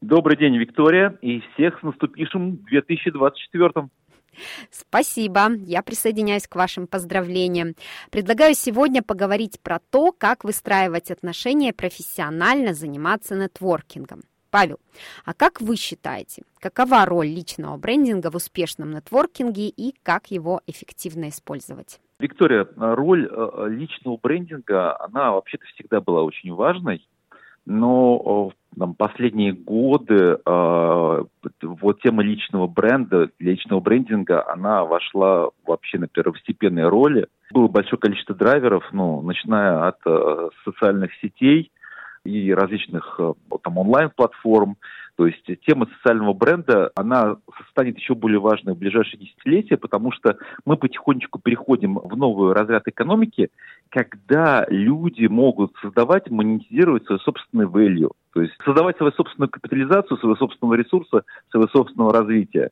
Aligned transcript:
Добрый 0.00 0.36
день, 0.36 0.56
Виктория, 0.56 1.18
и 1.22 1.40
всех 1.40 1.80
с 1.80 1.82
наступившим 1.82 2.58
2024. 2.58 3.88
Спасибо. 4.70 5.50
Я 5.66 5.82
присоединяюсь 5.82 6.46
к 6.46 6.54
вашим 6.54 6.86
поздравлениям. 6.86 7.74
Предлагаю 8.12 8.54
сегодня 8.54 9.02
поговорить 9.02 9.58
про 9.60 9.80
то, 9.90 10.12
как 10.12 10.44
выстраивать 10.44 11.10
отношения 11.10 11.72
профессионально 11.72 12.74
заниматься 12.74 13.34
нетворкингом. 13.34 14.20
Павел, 14.50 14.78
а 15.24 15.34
как 15.34 15.60
вы 15.60 15.74
считаете, 15.74 16.42
какова 16.60 17.04
роль 17.04 17.26
личного 17.26 17.76
брендинга 17.76 18.30
в 18.30 18.36
успешном 18.36 18.92
нетворкинге 18.92 19.68
и 19.68 19.94
как 20.04 20.30
его 20.30 20.60
эффективно 20.68 21.28
использовать? 21.28 22.00
Виктория, 22.20 22.66
роль 22.76 23.28
э, 23.30 23.66
личного 23.68 24.16
брендинга, 24.16 24.98
она 25.02 25.32
вообще-то 25.32 25.66
всегда 25.66 26.00
была 26.00 26.22
очень 26.22 26.54
важной 26.54 27.04
но 27.68 28.50
там, 28.76 28.94
последние 28.94 29.52
годы 29.52 30.38
э, 30.44 31.24
вот 31.62 32.00
тема 32.00 32.22
личного 32.22 32.66
бренда, 32.66 33.30
личного 33.38 33.80
брендинга, 33.80 34.48
она 34.50 34.84
вошла 34.84 35.50
вообще 35.66 35.98
на 35.98 36.08
первостепенные 36.08 36.88
роли. 36.88 37.26
Было 37.52 37.68
большое 37.68 37.98
количество 37.98 38.34
драйверов, 38.34 38.84
ну, 38.92 39.22
начиная 39.22 39.88
от 39.88 39.98
э, 40.06 40.48
социальных 40.64 41.12
сетей 41.20 41.70
и 42.24 42.52
различных 42.52 43.16
э, 43.18 43.32
там 43.62 43.78
онлайн-платформ, 43.78 44.76
то 45.18 45.26
есть 45.26 45.44
тема 45.66 45.88
социального 45.96 46.32
бренда, 46.32 46.92
она 46.94 47.38
станет 47.72 47.98
еще 47.98 48.14
более 48.14 48.38
важной 48.38 48.74
в 48.74 48.78
ближайшие 48.78 49.18
десятилетия, 49.18 49.76
потому 49.76 50.12
что 50.12 50.38
мы 50.64 50.76
потихонечку 50.76 51.40
переходим 51.40 51.98
в 51.98 52.16
новый 52.16 52.54
разряд 52.54 52.86
экономики, 52.86 53.50
когда 53.88 54.64
люди 54.68 55.26
могут 55.26 55.74
создавать, 55.82 56.30
монетизировать 56.30 57.04
свой 57.06 57.18
собственный 57.18 57.66
value, 57.66 58.12
то 58.32 58.42
есть 58.42 58.54
создавать 58.64 58.96
свою 58.96 59.10
собственную 59.10 59.50
капитализацию, 59.50 60.18
своего 60.18 60.36
собственного 60.36 60.74
ресурса, 60.74 61.24
своего 61.50 61.68
собственного 61.68 62.12
развития. 62.12 62.70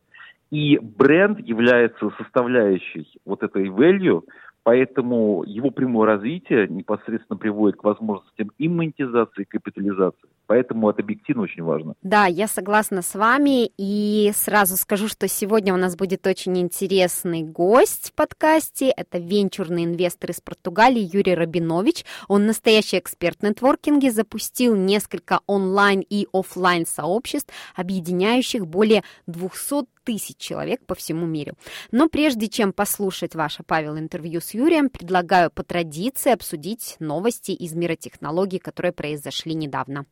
И 0.52 0.78
бренд 0.78 1.40
является 1.40 2.10
составляющей 2.16 3.08
вот 3.24 3.42
этой 3.42 3.66
value, 3.66 4.22
поэтому 4.66 5.44
его 5.46 5.70
прямое 5.70 6.06
развитие 6.08 6.66
непосредственно 6.66 7.36
приводит 7.36 7.78
к 7.78 7.84
возможностям 7.84 8.50
и 8.58 8.68
монетизации, 8.68 9.42
и 9.42 9.44
капитализации. 9.44 10.28
Поэтому 10.48 10.90
это 10.90 11.02
объективно 11.02 11.44
очень 11.44 11.62
важно. 11.62 11.94
Да, 12.02 12.26
я 12.26 12.48
согласна 12.48 13.02
с 13.02 13.14
вами. 13.14 13.70
И 13.78 14.32
сразу 14.34 14.76
скажу, 14.76 15.06
что 15.06 15.28
сегодня 15.28 15.72
у 15.72 15.76
нас 15.76 15.94
будет 15.94 16.26
очень 16.26 16.58
интересный 16.58 17.44
гость 17.44 18.10
в 18.10 18.14
подкасте. 18.14 18.88
Это 18.88 19.18
венчурный 19.18 19.84
инвестор 19.84 20.30
из 20.30 20.40
Португалии 20.40 21.10
Юрий 21.12 21.36
Рабинович. 21.36 22.04
Он 22.26 22.46
настоящий 22.46 22.98
эксперт 22.98 23.38
в 23.38 23.42
нетворкинге, 23.44 24.10
запустил 24.10 24.74
несколько 24.74 25.38
онлайн 25.46 26.00
и 26.00 26.26
офлайн 26.32 26.86
сообществ, 26.86 27.54
объединяющих 27.76 28.66
более 28.66 29.04
200 29.28 29.86
тысяч 30.06 30.36
человек 30.38 30.80
по 30.86 30.94
всему 30.94 31.26
миру. 31.26 31.54
Но 31.90 32.08
прежде 32.08 32.48
чем 32.48 32.72
послушать 32.72 33.34
ваше, 33.34 33.64
Павел, 33.66 33.98
интервью 33.98 34.40
с 34.40 34.54
Юрием, 34.54 34.88
предлагаю 34.88 35.50
по 35.50 35.64
традиции 35.64 36.32
обсудить 36.32 36.96
новости 37.00 37.50
из 37.50 37.74
мира 37.74 37.96
технологий, 37.96 38.60
которые 38.60 38.92
произошли 38.92 39.54
недавно. 39.54 40.06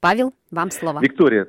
Павел, 0.00 0.34
вам 0.50 0.70
слово. 0.70 1.00
Виктория, 1.00 1.46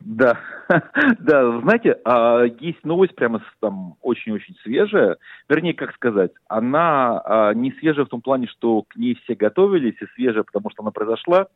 да, 0.00 0.38
да, 1.18 1.60
знаете, 1.60 1.98
а, 2.04 2.44
есть 2.44 2.84
новость 2.84 3.14
прямо 3.16 3.42
там 3.60 3.96
очень-очень 4.02 4.54
свежая. 4.62 5.16
Вернее, 5.48 5.74
как 5.74 5.94
сказать, 5.94 6.30
она 6.46 7.20
а, 7.24 7.54
не 7.54 7.72
свежая 7.72 8.04
в 8.04 8.10
том 8.10 8.20
плане, 8.20 8.46
что 8.46 8.82
к 8.82 8.96
ней 8.96 9.18
все 9.24 9.34
готовились, 9.34 9.96
и 10.00 10.06
свежая, 10.14 10.44
потому 10.44 10.70
что 10.70 10.82
она 10.82 10.90
произошла. 10.90 11.48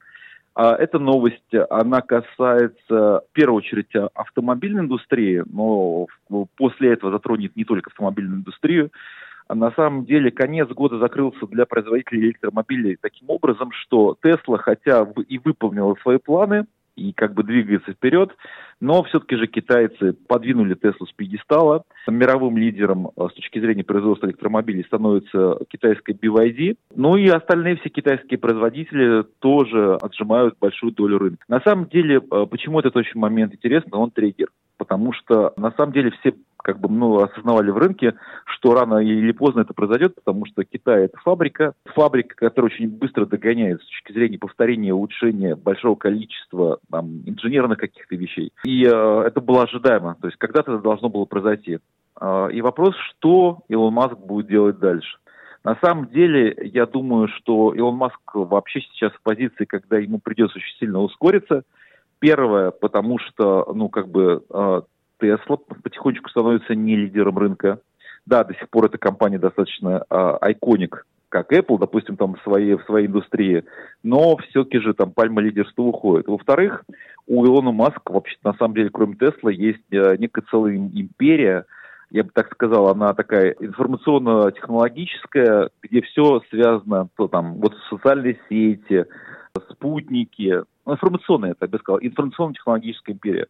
А, 0.59 0.75
эта 0.75 0.99
новость, 0.99 1.55
она 1.71 2.01
касается, 2.01 2.73
в 2.89 3.25
первую 3.33 3.59
очередь, 3.59 3.95
автомобильной 4.15 4.83
индустрии, 4.83 5.45
но 5.47 6.09
после 6.57 6.95
этого 6.95 7.13
затронет 7.13 7.55
не 7.55 7.65
только 7.65 7.91
автомобильную 7.91 8.41
индустрию. 8.41 8.91
На 9.49 9.71
самом 9.71 10.05
деле 10.05 10.33
конец 10.33 10.69
года 10.69 10.99
закрылся 10.99 11.47
для 11.47 11.65
производителей 11.65 12.23
электромобилей 12.23 12.99
таким 13.01 13.31
образом, 13.31 13.71
что 13.71 14.17
Тесла, 14.21 14.59
хотя 14.59 15.07
и 15.29 15.39
выполнила 15.39 15.95
свои 16.03 16.19
планы, 16.19 16.67
и 16.99 17.13
как 17.13 17.35
бы 17.35 17.43
двигается 17.43 17.93
вперед, 17.93 18.35
но 18.81 19.03
все-таки 19.05 19.37
же 19.37 19.47
китайцы 19.47 20.13
подвинули 20.13 20.75
Теслу 20.75 21.07
с 21.07 21.13
пьедестала. 21.13 21.85
Мировым 22.07 22.57
лидером 22.57 23.09
э, 23.17 23.29
с 23.31 23.35
точки 23.35 23.59
зрения 23.61 23.85
производства 23.85 24.27
электромобилей 24.27 24.85
становится 24.85 25.59
китайская 25.69 26.13
BYD. 26.13 26.77
Ну 26.95 27.17
и 27.17 27.29
остальные 27.29 27.77
все 27.77 27.89
китайские 27.89 28.39
производители 28.39 29.25
тоже 29.41 29.97
отжимают 30.01 30.57
большую 30.61 30.93
долю 30.93 31.19
рынка. 31.19 31.45
На 31.49 31.61
самом 31.61 31.87
деле, 31.87 32.17
э, 32.17 32.47
почему 32.51 32.81
этот 32.81 32.97
очень 32.97 33.19
момент 33.19 33.55
интересный, 33.55 33.99
он 33.99 34.11
триггер. 34.11 34.49
Потому 34.77 35.13
что 35.13 35.53
на 35.57 35.73
самом 35.73 35.93
деле 35.93 36.13
все 36.21 36.35
как 36.63 36.81
бы 36.81 36.89
ну, 36.89 37.23
осознавали 37.23 37.71
в 37.71 37.79
рынке, 37.79 38.15
что 38.45 38.75
рано 38.75 38.99
или 38.99 39.33
поздно 39.33 39.61
это 39.61 39.75
произойдет, 39.75 40.15
потому 40.15 40.47
что 40.47 40.65
Китай 40.65 41.05
это 41.05 41.19
фабрика, 41.19 41.75
фабрика, 41.87 42.35
которая 42.37 42.71
очень 42.71 42.89
быстро 42.89 43.27
догоняет 43.27 43.81
с 43.81 43.87
точки 43.87 44.13
зрения 44.13 44.39
повторения, 44.39 44.93
улучшения 44.93 45.57
большого 45.57 45.95
количества 45.95 46.79
там, 46.91 47.23
инженерных 47.27 47.79
каких-то 47.79 48.17
вещей. 48.17 48.53
И 48.65 48.85
э, 48.85 49.23
это 49.27 49.41
было 49.41 49.63
ожидаемо, 49.63 50.17
то 50.21 50.27
есть 50.27 50.39
когда-то 50.39 50.75
это 50.75 50.83
должно 50.83 51.09
было 51.09 51.25
произойти. 51.25 51.79
Э, 52.21 52.49
и 52.53 52.61
вопрос, 52.61 52.95
что 53.11 53.61
Илон 53.69 53.95
Маск 53.95 54.19
будет 54.19 54.49
делать 54.49 54.79
дальше. 54.79 55.19
На 55.65 55.77
самом 55.83 56.07
деле, 56.07 56.57
я 56.73 56.87
думаю, 56.87 57.29
что 57.29 57.75
Илон 57.75 57.97
Маск 57.97 58.21
вообще 58.35 58.81
сейчас 58.81 59.13
в 59.13 59.23
позиции, 59.23 59.65
когда 59.65 59.99
ему 59.99 60.19
придется 60.19 60.59
очень 60.59 60.79
сильно 60.79 61.01
ускориться. 61.01 61.63
Первое, 62.21 62.71
потому 62.71 63.19
что, 63.19 63.71
ну, 63.75 63.89
как 63.89 64.09
бы, 64.09 64.43
э, 64.51 64.83
Tesla 65.21 65.59
потихонечку 65.83 66.31
становится 66.31 66.75
не 66.75 66.97
лидером 66.97 67.39
рынка. 67.39 67.81
Да, 68.27 68.45
до 68.45 68.55
сих 68.55 68.69
пор 68.69 68.87
эта 68.87 68.99
компания 68.99 69.39
достаточно 69.39 70.05
айконик, 70.11 70.95
uh, 70.95 70.99
как 71.31 71.53
Apple, 71.53 71.79
допустим, 71.79 72.17
там 72.17 72.34
в 72.34 72.43
своей, 72.43 72.75
в 72.75 72.84
своей 72.84 73.06
индустрии, 73.06 73.65
но 74.03 74.37
все-таки 74.37 74.81
же 74.81 74.93
там 74.93 75.12
пальма 75.12 75.41
лидерства 75.41 75.83
уходит. 75.83 76.29
Во-вторых, 76.29 76.84
у 77.27 77.47
Илона 77.47 77.73
Маска, 77.73 78.12
вообще 78.12 78.37
на 78.45 78.53
самом 78.55 78.75
деле, 78.75 78.91
кроме 78.91 79.17
Тесла, 79.17 79.51
есть 79.51 79.83
uh, 79.93 80.17
некая 80.19 80.45
целая 80.51 80.77
империя, 80.77 81.65
я 82.11 82.25
бы 82.25 82.31
так 82.33 82.53
сказал, 82.53 82.89
она 82.89 83.15
такая 83.15 83.55
информационно-технологическая, 83.61 85.71
где 85.83 86.03
все 86.03 86.43
связано, 86.50 87.09
то 87.17 87.29
там, 87.29 87.55
вот 87.55 87.75
социальные 87.91 88.39
сети, 88.49 89.06
спутники, 89.71 90.62
ну, 90.87 90.94
информационная, 90.94 91.55
я 91.61 91.67
бы 91.67 91.79
сказал, 91.79 91.99
информационно-технологическая 92.00 93.12
империя. 93.12 93.47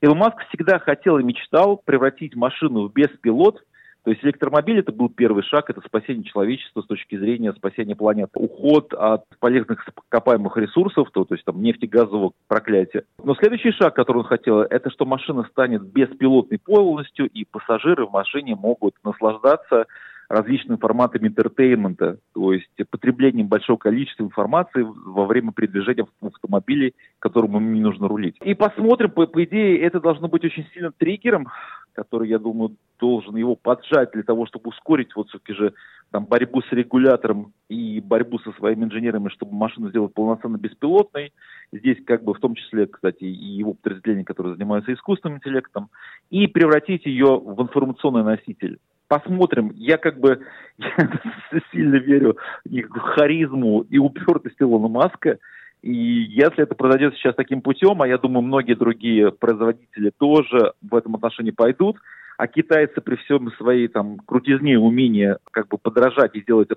Илон 0.00 0.18
Маск 0.18 0.36
всегда 0.48 0.78
хотел 0.78 1.18
и 1.18 1.24
мечтал 1.24 1.80
превратить 1.84 2.36
машину 2.36 2.88
в 2.88 2.92
беспилот, 2.92 3.62
то 4.06 4.12
есть 4.12 4.22
электромобиль 4.24 4.78
это 4.78 4.92
был 4.92 5.08
первый 5.08 5.42
шаг, 5.42 5.68
это 5.68 5.80
спасение 5.80 6.22
человечества 6.22 6.80
с 6.80 6.86
точки 6.86 7.18
зрения 7.18 7.52
спасения 7.54 7.96
планеты. 7.96 8.38
Уход 8.38 8.94
от 8.94 9.24
полезных 9.40 9.84
ископаемых 9.84 10.56
ресурсов, 10.58 11.10
то, 11.12 11.24
то 11.24 11.34
есть 11.34 11.44
там 11.44 11.60
нефтегазового 11.60 12.30
проклятия. 12.46 13.02
Но 13.24 13.34
следующий 13.34 13.72
шаг, 13.72 13.96
который 13.96 14.18
он 14.18 14.24
хотел, 14.24 14.60
это 14.60 14.90
что 14.90 15.06
машина 15.06 15.42
станет 15.50 15.82
беспилотной 15.82 16.60
полностью, 16.60 17.28
и 17.28 17.44
пассажиры 17.44 18.06
в 18.06 18.12
машине 18.12 18.54
могут 18.54 18.94
наслаждаться 19.02 19.86
различными 20.28 20.78
форматами 20.78 21.28
entertainment-а, 21.28 22.18
то 22.34 22.52
есть 22.52 22.70
потреблением 22.90 23.48
большого 23.48 23.76
количества 23.76 24.24
информации 24.24 24.82
во 24.82 25.26
время 25.26 25.52
передвижения 25.52 26.06
в 26.20 26.26
автомобиле, 26.26 26.92
которому 27.18 27.60
не 27.60 27.80
нужно 27.80 28.08
рулить. 28.08 28.36
И 28.42 28.54
посмотрим, 28.54 29.10
по, 29.10 29.26
по 29.26 29.44
идее, 29.44 29.80
это 29.80 30.00
должно 30.00 30.28
быть 30.28 30.44
очень 30.44 30.66
сильным 30.72 30.92
триггером, 30.96 31.48
который, 31.92 32.28
я 32.28 32.38
думаю, 32.38 32.76
должен 32.98 33.36
его 33.36 33.56
поджать 33.56 34.12
для 34.12 34.22
того, 34.22 34.46
чтобы 34.46 34.68
ускорить 34.68 35.14
вот 35.16 35.28
все-таки 35.28 35.54
же 35.54 35.74
там 36.10 36.26
борьбу 36.26 36.62
с 36.62 36.72
регулятором 36.72 37.52
и 37.68 38.00
борьбу 38.00 38.38
со 38.38 38.52
своими 38.52 38.84
инженерами, 38.84 39.28
чтобы 39.28 39.54
машину 39.54 39.88
сделать 39.88 40.14
полноценно 40.14 40.56
беспилотной. 40.56 41.32
Здесь 41.72 41.98
как 42.04 42.22
бы 42.22 42.34
в 42.34 42.38
том 42.38 42.54
числе, 42.54 42.86
кстати, 42.86 43.24
и 43.24 43.56
его 43.58 43.74
подразделения, 43.74 44.24
которые 44.24 44.54
занимаются 44.54 44.92
искусственным 44.92 45.38
интеллектом, 45.38 45.88
и 46.30 46.46
превратить 46.46 47.06
ее 47.06 47.38
в 47.38 47.60
информационный 47.60 48.22
носитель 48.22 48.78
посмотрим. 49.08 49.72
Я 49.74 49.98
как 49.98 50.18
бы 50.18 50.40
я 50.78 51.60
сильно 51.72 51.96
верю 51.96 52.36
в 52.64 52.98
харизму 52.98 53.82
и 53.82 53.98
упертость 53.98 54.56
Илона 54.60 54.88
Маска. 54.88 55.38
И 55.82 55.92
если 55.92 56.64
это 56.64 56.74
произойдет 56.74 57.14
сейчас 57.14 57.34
таким 57.36 57.60
путем, 57.60 58.02
а 58.02 58.08
я 58.08 58.18
думаю, 58.18 58.42
многие 58.42 58.74
другие 58.74 59.30
производители 59.30 60.10
тоже 60.18 60.72
в 60.82 60.94
этом 60.94 61.14
отношении 61.14 61.52
пойдут, 61.52 61.98
а 62.38 62.48
китайцы 62.48 63.00
при 63.00 63.16
всем 63.16 63.50
своей 63.52 63.88
там 63.88 64.18
крутизне 64.18 64.78
умении 64.78 65.36
как 65.50 65.68
бы 65.68 65.78
подражать 65.78 66.34
и 66.34 66.42
сделать 66.42 66.68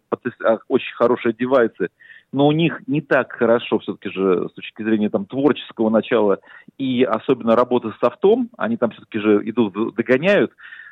а, 0.44 0.60
очень 0.68 0.96
хорошие 0.96 1.34
девайсы, 1.34 1.90
но 2.32 2.48
у 2.48 2.52
них 2.52 2.82
не 2.88 3.02
так 3.02 3.34
хорошо 3.34 3.80
все-таки 3.80 4.10
же 4.10 4.48
с 4.50 4.54
точки 4.54 4.84
зрения 4.84 5.10
там 5.10 5.26
творческого 5.26 5.90
начала 5.90 6.40
и 6.78 7.04
особенно 7.04 7.56
работы 7.56 7.92
с 7.92 8.00
софтом, 8.00 8.50
они 8.58 8.78
там 8.78 8.92
все-таки 8.92 9.20
же 9.20 9.42
идут, 9.50 9.96
догоняют, 9.96 10.52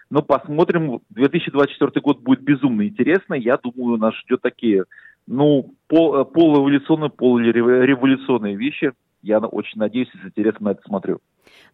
но 0.09 0.21
посмотрим. 0.21 1.01
2024 1.09 2.01
год 2.01 2.19
будет 2.21 2.42
безумно 2.42 2.88
интересно. 2.88 3.33
Я 3.33 3.57
думаю, 3.57 3.98
нас 3.98 4.15
ждет 4.15 4.42
такие, 4.42 4.86
ну, 5.25 5.74
пол, 5.88 6.25
полуреволюционные, 6.25 7.09
полуреволюционные 7.09 8.56
вещи. 8.56 8.94
Я 9.21 9.39
очень 9.39 9.80
надеюсь 9.80 10.09
и 10.13 10.18
с 10.18 10.25
интересом 10.25 10.65
на 10.65 10.69
это 10.71 10.81
смотрю. 10.83 11.19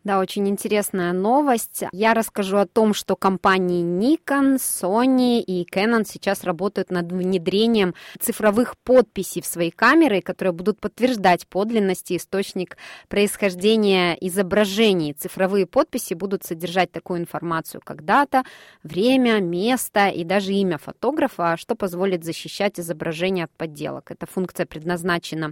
Да, 0.03 0.19
очень 0.19 0.49
интересная 0.49 1.13
новость. 1.13 1.85
Я 1.93 2.13
расскажу 2.13 2.57
о 2.57 2.65
том, 2.65 2.93
что 2.93 3.15
компании 3.15 3.83
Nikon, 3.83 4.57
Sony 4.57 5.39
и 5.39 5.65
Canon 5.65 6.03
сейчас 6.05 6.43
работают 6.43 6.91
над 6.91 7.09
внедрением 7.09 7.95
цифровых 8.19 8.77
подписей 8.77 9.41
в 9.41 9.45
свои 9.45 9.71
камеры, 9.71 10.21
которые 10.21 10.51
будут 10.51 10.81
подтверждать 10.81 11.47
подлинность 11.47 12.11
и 12.11 12.17
источник 12.17 12.75
происхождения 13.07 14.17
изображений. 14.19 15.13
Цифровые 15.13 15.65
подписи 15.65 16.15
будут 16.15 16.43
содержать 16.43 16.91
такую 16.91 17.21
информацию, 17.21 17.79
как 17.81 18.03
дата, 18.03 18.43
время, 18.83 19.39
место 19.39 20.09
и 20.09 20.25
даже 20.25 20.51
имя 20.51 20.77
фотографа, 20.79 21.55
что 21.55 21.75
позволит 21.75 22.25
защищать 22.25 22.77
изображение 22.77 23.45
от 23.45 23.51
подделок. 23.51 24.11
Эта 24.11 24.25
функция 24.25 24.65
предназначена 24.65 25.51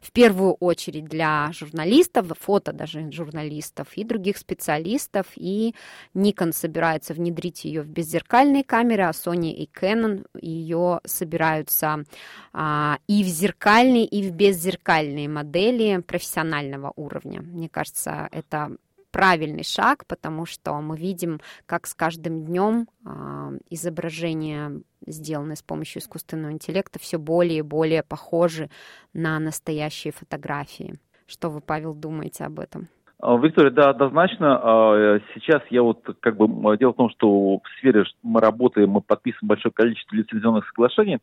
в 0.00 0.10
первую 0.10 0.54
очередь 0.54 1.04
для 1.04 1.50
журналистов, 1.52 2.28
фото 2.40 2.72
даже 2.72 3.12
журналистов, 3.12 3.59
и 3.94 4.04
других 4.04 4.38
специалистов, 4.38 5.26
и 5.36 5.74
Nikon 6.14 6.52
собирается 6.52 7.14
внедрить 7.14 7.64
ее 7.64 7.82
в 7.82 7.88
беззеркальные 7.88 8.64
камеры, 8.64 9.04
а 9.04 9.10
Sony 9.10 9.50
и 9.50 9.68
Canon 9.68 10.26
ее 10.40 11.00
собираются 11.04 12.04
а, 12.52 12.98
и 13.06 13.22
в 13.22 13.26
зеркальные, 13.26 14.06
и 14.06 14.28
в 14.28 14.32
беззеркальные 14.32 15.28
модели 15.28 16.00
профессионального 16.00 16.92
уровня. 16.96 17.40
Мне 17.40 17.68
кажется, 17.68 18.28
это 18.32 18.76
правильный 19.10 19.64
шаг, 19.64 20.06
потому 20.06 20.46
что 20.46 20.80
мы 20.80 20.96
видим, 20.96 21.40
как 21.66 21.86
с 21.86 21.94
каждым 21.94 22.44
днем 22.44 22.88
э, 23.04 23.58
изображения, 23.70 24.82
сделанные 25.06 25.56
с 25.56 25.62
помощью 25.62 26.00
искусственного 26.00 26.52
интеллекта, 26.52 26.98
все 26.98 27.18
более 27.18 27.58
и 27.58 27.62
более 27.62 28.02
похожи 28.02 28.70
на 29.12 29.38
настоящие 29.38 30.12
фотографии. 30.12 30.98
Что 31.26 31.50
вы, 31.50 31.60
Павел, 31.60 31.94
думаете 31.94 32.44
об 32.44 32.60
этом? 32.60 32.88
А, 33.22 33.36
Виктория, 33.36 33.70
да, 33.70 33.90
однозначно. 33.90 34.58
А, 34.62 35.18
сейчас 35.34 35.62
я 35.70 35.82
вот 35.82 36.02
как 36.20 36.36
бы 36.36 36.76
дело 36.78 36.92
в 36.92 36.96
том, 36.96 37.10
что 37.10 37.58
в 37.58 37.62
сфере 37.78 38.04
мы 38.22 38.40
работаем, 38.40 38.90
мы 38.90 39.02
подписываем 39.02 39.48
большое 39.48 39.72
количество 39.72 40.16
лицензионных 40.16 40.66
соглашений 40.68 41.18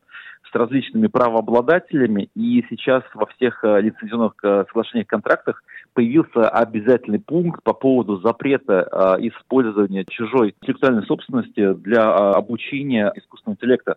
с 0.49 0.55
различными 0.55 1.07
правообладателями, 1.07 2.29
и 2.35 2.63
сейчас 2.69 3.03
во 3.15 3.25
всех 3.25 3.63
а, 3.63 3.79
лицензионных 3.79 4.33
соглашениях, 4.39 5.07
контрактах 5.07 5.63
появился 5.93 6.47
обязательный 6.47 7.19
пункт 7.19 7.63
по 7.63 7.73
поводу 7.73 8.17
запрета 8.17 9.17
использования 9.19 10.05
чужой 10.07 10.53
интеллектуальной 10.61 11.03
собственности 11.07 11.73
для 11.73 12.03
обучения 12.03 13.11
искусственного 13.15 13.55
интеллекта. 13.55 13.95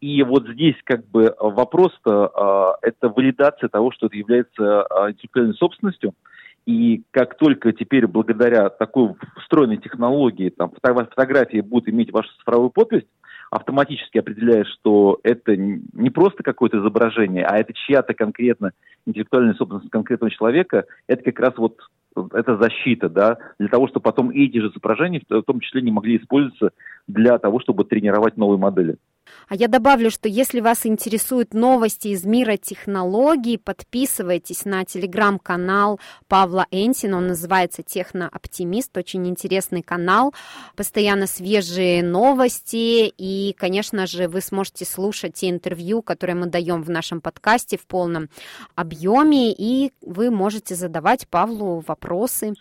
И 0.00 0.22
вот 0.24 0.48
здесь 0.48 0.74
как 0.84 1.06
бы 1.06 1.32
вопрос-то 1.38 2.76
это 2.82 3.08
валидация 3.08 3.68
того, 3.68 3.92
что 3.92 4.06
это 4.06 4.16
является 4.16 4.84
интеллектуальной 5.08 5.54
собственностью– 5.54 6.14
и 6.68 7.02
как 7.12 7.38
только 7.38 7.72
теперь 7.72 8.06
благодаря 8.06 8.68
такой 8.68 9.14
встроенной 9.40 9.78
технологии 9.78 10.50
там, 10.50 10.70
фотографии 10.70 11.62
будут 11.62 11.88
иметь 11.88 12.12
вашу 12.12 12.28
цифровую 12.40 12.68
подпись, 12.68 13.06
автоматически 13.50 14.18
определяешь, 14.18 14.68
что 14.78 15.18
это 15.22 15.56
не 15.56 16.10
просто 16.10 16.42
какое-то 16.42 16.78
изображение, 16.78 17.46
а 17.46 17.56
это 17.56 17.72
чья-то 17.72 18.12
конкретно 18.12 18.72
интеллектуальная 19.06 19.54
собственность 19.54 19.88
конкретного 19.88 20.30
человека, 20.30 20.84
это 21.06 21.22
как 21.22 21.40
раз 21.40 21.54
вот 21.56 21.78
это 22.34 22.58
защита, 22.58 23.08
да, 23.08 23.38
для 23.58 23.68
того, 23.68 23.88
чтобы 23.88 24.02
потом 24.02 24.28
эти 24.28 24.58
же 24.58 24.68
изображения 24.68 25.22
в 25.26 25.42
том 25.44 25.60
числе 25.60 25.80
не 25.80 25.90
могли 25.90 26.18
использоваться 26.18 26.72
для 27.06 27.38
того, 27.38 27.60
чтобы 27.60 27.84
тренировать 27.84 28.36
новые 28.36 28.58
модели. 28.58 28.96
А 29.48 29.54
я 29.54 29.68
добавлю, 29.68 30.10
что 30.10 30.28
если 30.28 30.60
вас 30.60 30.84
интересуют 30.84 31.54
новости 31.54 32.08
из 32.08 32.24
мира 32.24 32.56
технологий, 32.56 33.56
подписывайтесь 33.56 34.64
на 34.64 34.84
телеграм-канал 34.84 36.00
Павла 36.26 36.66
Энсина, 36.70 37.16
он 37.16 37.28
называется 37.28 37.82
«Технооптимист», 37.82 38.96
очень 38.96 39.26
интересный 39.26 39.82
канал, 39.82 40.34
постоянно 40.76 41.26
свежие 41.26 42.02
новости, 42.02 43.12
и, 43.16 43.54
конечно 43.58 44.06
же, 44.06 44.28
вы 44.28 44.40
сможете 44.40 44.84
слушать 44.84 45.34
те 45.34 45.48
интервью, 45.48 46.02
которые 46.02 46.36
мы 46.36 46.46
даем 46.46 46.82
в 46.82 46.90
нашем 46.90 47.20
подкасте 47.20 47.78
в 47.78 47.86
полном 47.86 48.28
объеме, 48.74 49.52
и 49.52 49.92
вы 50.02 50.30
можете 50.30 50.74
задавать 50.74 51.26
Павлу 51.28 51.82
вопросы. 51.86 52.54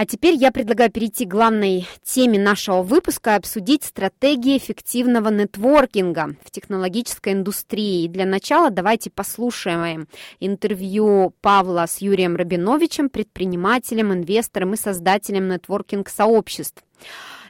А 0.00 0.06
теперь 0.06 0.34
я 0.34 0.50
предлагаю 0.50 0.90
перейти 0.90 1.26
к 1.26 1.30
главной 1.30 1.86
теме 2.02 2.38
нашего 2.38 2.82
выпуска 2.82 3.32
и 3.32 3.36
обсудить 3.36 3.84
стратегии 3.84 4.56
эффективного 4.56 5.28
нетворкинга 5.28 6.36
в 6.42 6.50
технологической 6.50 7.34
индустрии. 7.34 8.04
И 8.04 8.08
для 8.08 8.24
начала 8.24 8.70
давайте 8.70 9.10
послушаем 9.10 10.08
интервью 10.38 11.34
Павла 11.42 11.84
с 11.86 11.98
Юрием 11.98 12.36
Рабиновичем, 12.36 13.10
предпринимателем, 13.10 14.14
инвестором 14.14 14.72
и 14.72 14.78
создателем 14.78 15.48
нетворкинг-сообществ. 15.48 16.82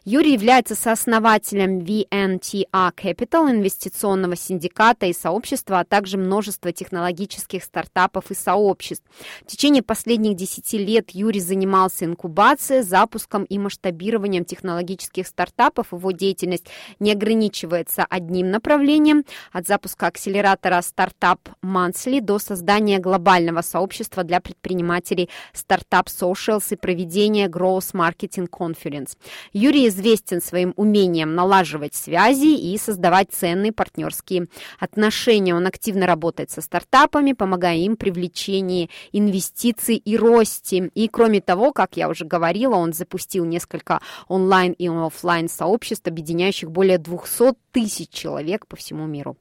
Юрий 0.07 0.33
является 0.33 0.75
сооснователем 0.75 1.81
VNTA 1.81 2.67
Capital, 2.95 3.51
инвестиционного 3.51 4.35
синдиката 4.35 5.05
и 5.05 5.13
сообщества, 5.13 5.81
а 5.81 5.85
также 5.85 6.17
множества 6.17 6.73
технологических 6.73 7.63
стартапов 7.63 8.31
и 8.31 8.35
сообществ. 8.35 9.05
В 9.43 9.47
течение 9.47 9.83
последних 9.83 10.37
10 10.37 10.73
лет 10.75 11.11
Юрий 11.11 11.41
занимался 11.41 12.07
инкубацией, 12.07 12.83
запуском 12.83 13.45
и 13.45 13.59
масштабированием 13.59 14.47
технологических 14.47 15.27
стартапов. 15.27 15.93
Его 15.93 16.13
деятельность 16.13 16.67
не 16.99 17.13
ограничивается 17.13 18.07
одним 18.09 18.51
направлением, 18.51 19.25
от 19.53 19.67
запуска 19.67 20.07
акселератора 20.07 20.81
Startup 20.81 21.39
Monthly 21.63 22.23
до 22.23 22.39
создания 22.39 23.01
глобального 23.01 23.61
сообщества 23.61 24.25
для 24.25 24.41
предпринимателей 24.41 25.29
Startup 25.53 26.07
Socials 26.07 26.65
и 26.71 26.77
проведения 26.77 27.49
Growth 27.49 27.93
Marketing 27.93 28.49
Conference. 28.49 29.19
Юрий 29.53 29.90
известен 29.91 30.41
своим 30.41 30.73
умением 30.77 31.35
налаживать 31.35 31.95
связи 31.95 32.73
и 32.73 32.77
создавать 32.79 33.31
ценные 33.31 33.73
партнерские 33.73 34.49
отношения. 34.79 35.55
Он 35.55 35.67
активно 35.67 36.07
работает 36.07 36.51
со 36.51 36.63
стартапами, 36.63 37.35
помогая 37.35 37.77
им 37.77 37.97
привлечении 37.97 38.89
инвестиций 39.13 39.97
и 39.97 40.17
росте. 40.17 40.91
И 40.95 41.09
кроме 41.09 41.41
того, 41.41 41.73
как 41.73 41.97
я 41.97 42.09
уже 42.09 42.25
говорила, 42.25 42.77
он 42.77 42.93
запустил 42.93 43.45
несколько 43.45 44.01
онлайн 44.29 44.73
и 44.73 44.89
офлайн 44.89 45.49
сообществ, 45.49 46.07
объединяющих 46.07 46.71
более 46.71 46.99
200 46.99 47.55
тысяч 47.73 48.09
человек 48.09 48.67
по 48.67 48.77
всему 48.77 49.07
миру. 49.07 49.37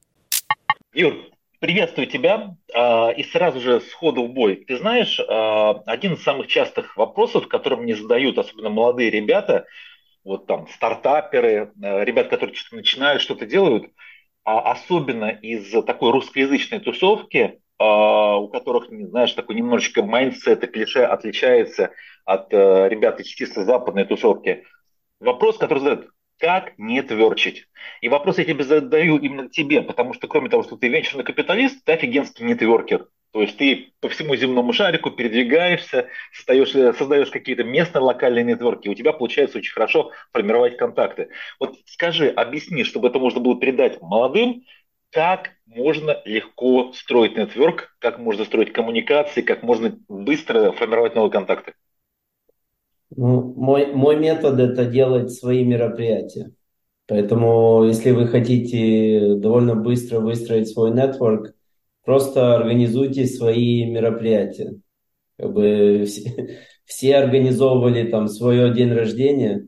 Юр, 0.94 1.14
Приветствую 1.60 2.08
тебя. 2.08 2.56
А, 2.74 3.10
и 3.10 3.24
сразу 3.24 3.60
же 3.60 3.82
сходу 3.82 4.24
в 4.24 4.30
бой. 4.32 4.64
Ты 4.66 4.78
знаешь, 4.78 5.20
а, 5.20 5.82
один 5.86 6.14
из 6.14 6.24
самых 6.24 6.48
частых 6.48 6.96
вопросов, 6.96 7.50
которые 7.50 7.82
мне 7.82 7.96
задают, 7.96 8.38
особенно 8.38 8.70
молодые 8.70 9.10
ребята, 9.10 9.66
вот 10.30 10.46
там 10.46 10.68
стартаперы, 10.68 11.72
э, 11.82 12.04
ребят, 12.06 12.28
которые 12.28 12.56
что-то 12.56 12.76
начинают, 12.76 13.20
что-то 13.20 13.48
делают, 13.48 13.92
а 14.46 14.72
особенно 14.72 15.26
из 15.26 15.72
такой 15.86 16.12
русскоязычной 16.12 16.80
тусовки, 16.80 17.60
а, 17.80 18.38
у 18.38 18.48
которых, 18.48 18.90
знаешь, 18.90 19.34
такой 19.34 19.56
немножечко 19.56 20.04
mindset 20.04 20.64
и 20.64 20.68
клише 20.68 21.04
отличается 21.04 21.94
от 22.26 22.54
э, 22.54 22.90
ребят 22.90 23.20
из 23.20 23.26
чисто 23.26 23.66
западной 23.66 24.06
тусовки. 24.06 24.66
Вопрос, 25.20 25.58
который 25.58 25.80
задают, 25.80 26.10
как 26.38 26.78
нетворчить? 26.78 27.66
И 28.02 28.08
вопрос 28.08 28.38
я 28.38 28.46
тебе 28.46 28.64
задаю 28.64 29.18
именно 29.18 29.50
тебе, 29.50 29.82
потому 29.82 30.14
что 30.14 30.28
кроме 30.28 30.50
того, 30.50 30.62
что 30.62 30.78
ты 30.78 30.90
венчурный 30.90 31.26
капиталист, 31.26 31.84
ты 31.84 31.94
офигенский 31.94 32.46
networker. 32.46 33.08
То 33.32 33.42
есть 33.42 33.58
ты 33.58 33.94
по 34.00 34.10
всему 34.10 34.36
земному 34.36 34.74
шарику 34.74 35.12
передвигаешься, 35.12 36.08
создаешь, 36.34 36.72
создаешь 36.98 37.30
какие-то 37.30 37.64
местные 37.64 38.02
локальные 38.02 38.44
нетворки, 38.44 38.88
у 38.90 38.96
тебя 38.96 39.14
получается 39.14 39.60
очень 39.60 39.74
хорошо 39.74 40.12
формировать 40.34 40.78
контакты. 40.78 41.30
Вот 41.60 41.76
скажи, 41.86 42.30
объясни, 42.30 42.84
чтобы 42.84 43.10
это 43.10 43.20
можно 43.20 43.40
было 43.40 43.60
передать 43.60 44.02
молодым, 44.02 44.64
как 45.12 45.52
можно 45.68 46.22
легко 46.26 46.92
строить 46.94 47.38
нетворк, 47.38 47.96
как 48.00 48.18
можно 48.18 48.46
строить 48.46 48.74
коммуникации, 48.74 49.42
как 49.42 49.62
можно 49.62 49.96
быстро 50.08 50.72
формировать 50.72 51.16
новые 51.16 51.32
контакты. 51.32 51.74
Ну, 53.16 53.54
мой, 53.56 53.88
мой 53.88 54.18
метод 54.18 54.60
это 54.60 54.86
делать 54.86 55.32
свои 55.32 55.64
мероприятия. 55.64 56.52
Поэтому, 57.08 57.86
если 57.86 58.12
вы 58.12 58.28
хотите 58.28 59.36
довольно 59.36 59.76
быстро 59.76 60.20
выстроить 60.20 60.70
свой 60.70 60.92
нетворк, 60.92 61.56
просто 62.10 62.56
организуйте 62.56 63.28
свои 63.28 63.86
мероприятия. 63.86 64.74
Как 65.38 65.54
бы 65.54 66.06
все, 66.08 66.58
все 66.86 67.16
организовывали 67.18 68.10
там 68.10 68.28
свое 68.28 68.74
день 68.74 68.92
рождения, 68.92 69.68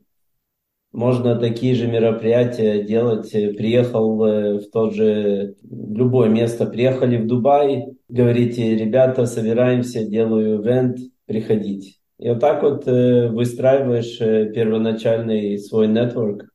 можно 0.92 1.36
такие 1.36 1.76
же 1.76 1.86
мероприятия 1.86 2.82
делать. 2.82 3.32
Приехал 3.32 4.26
э, 4.26 4.58
в 4.58 4.72
тот 4.72 4.96
же, 4.96 5.54
в 5.62 5.96
любое 5.96 6.30
место, 6.30 6.66
приехали 6.66 7.18
в 7.18 7.28
Дубай, 7.28 7.86
говорите, 8.10 8.76
ребята, 8.76 9.28
собираемся, 9.28 10.04
делаю 10.04 10.64
ивент, 10.64 10.98
приходите. 11.28 12.00
И 12.18 12.28
вот 12.28 12.40
так 12.40 12.64
вот 12.64 12.88
э, 12.88 13.28
выстраиваешь 13.28 14.20
э, 14.20 14.52
первоначальный 14.52 15.60
свой 15.60 15.88
нетворк. 15.88 16.46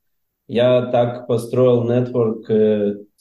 Я 0.49 0.87
так 0.87 1.29
построил 1.29 1.85
нетворк 1.85 2.51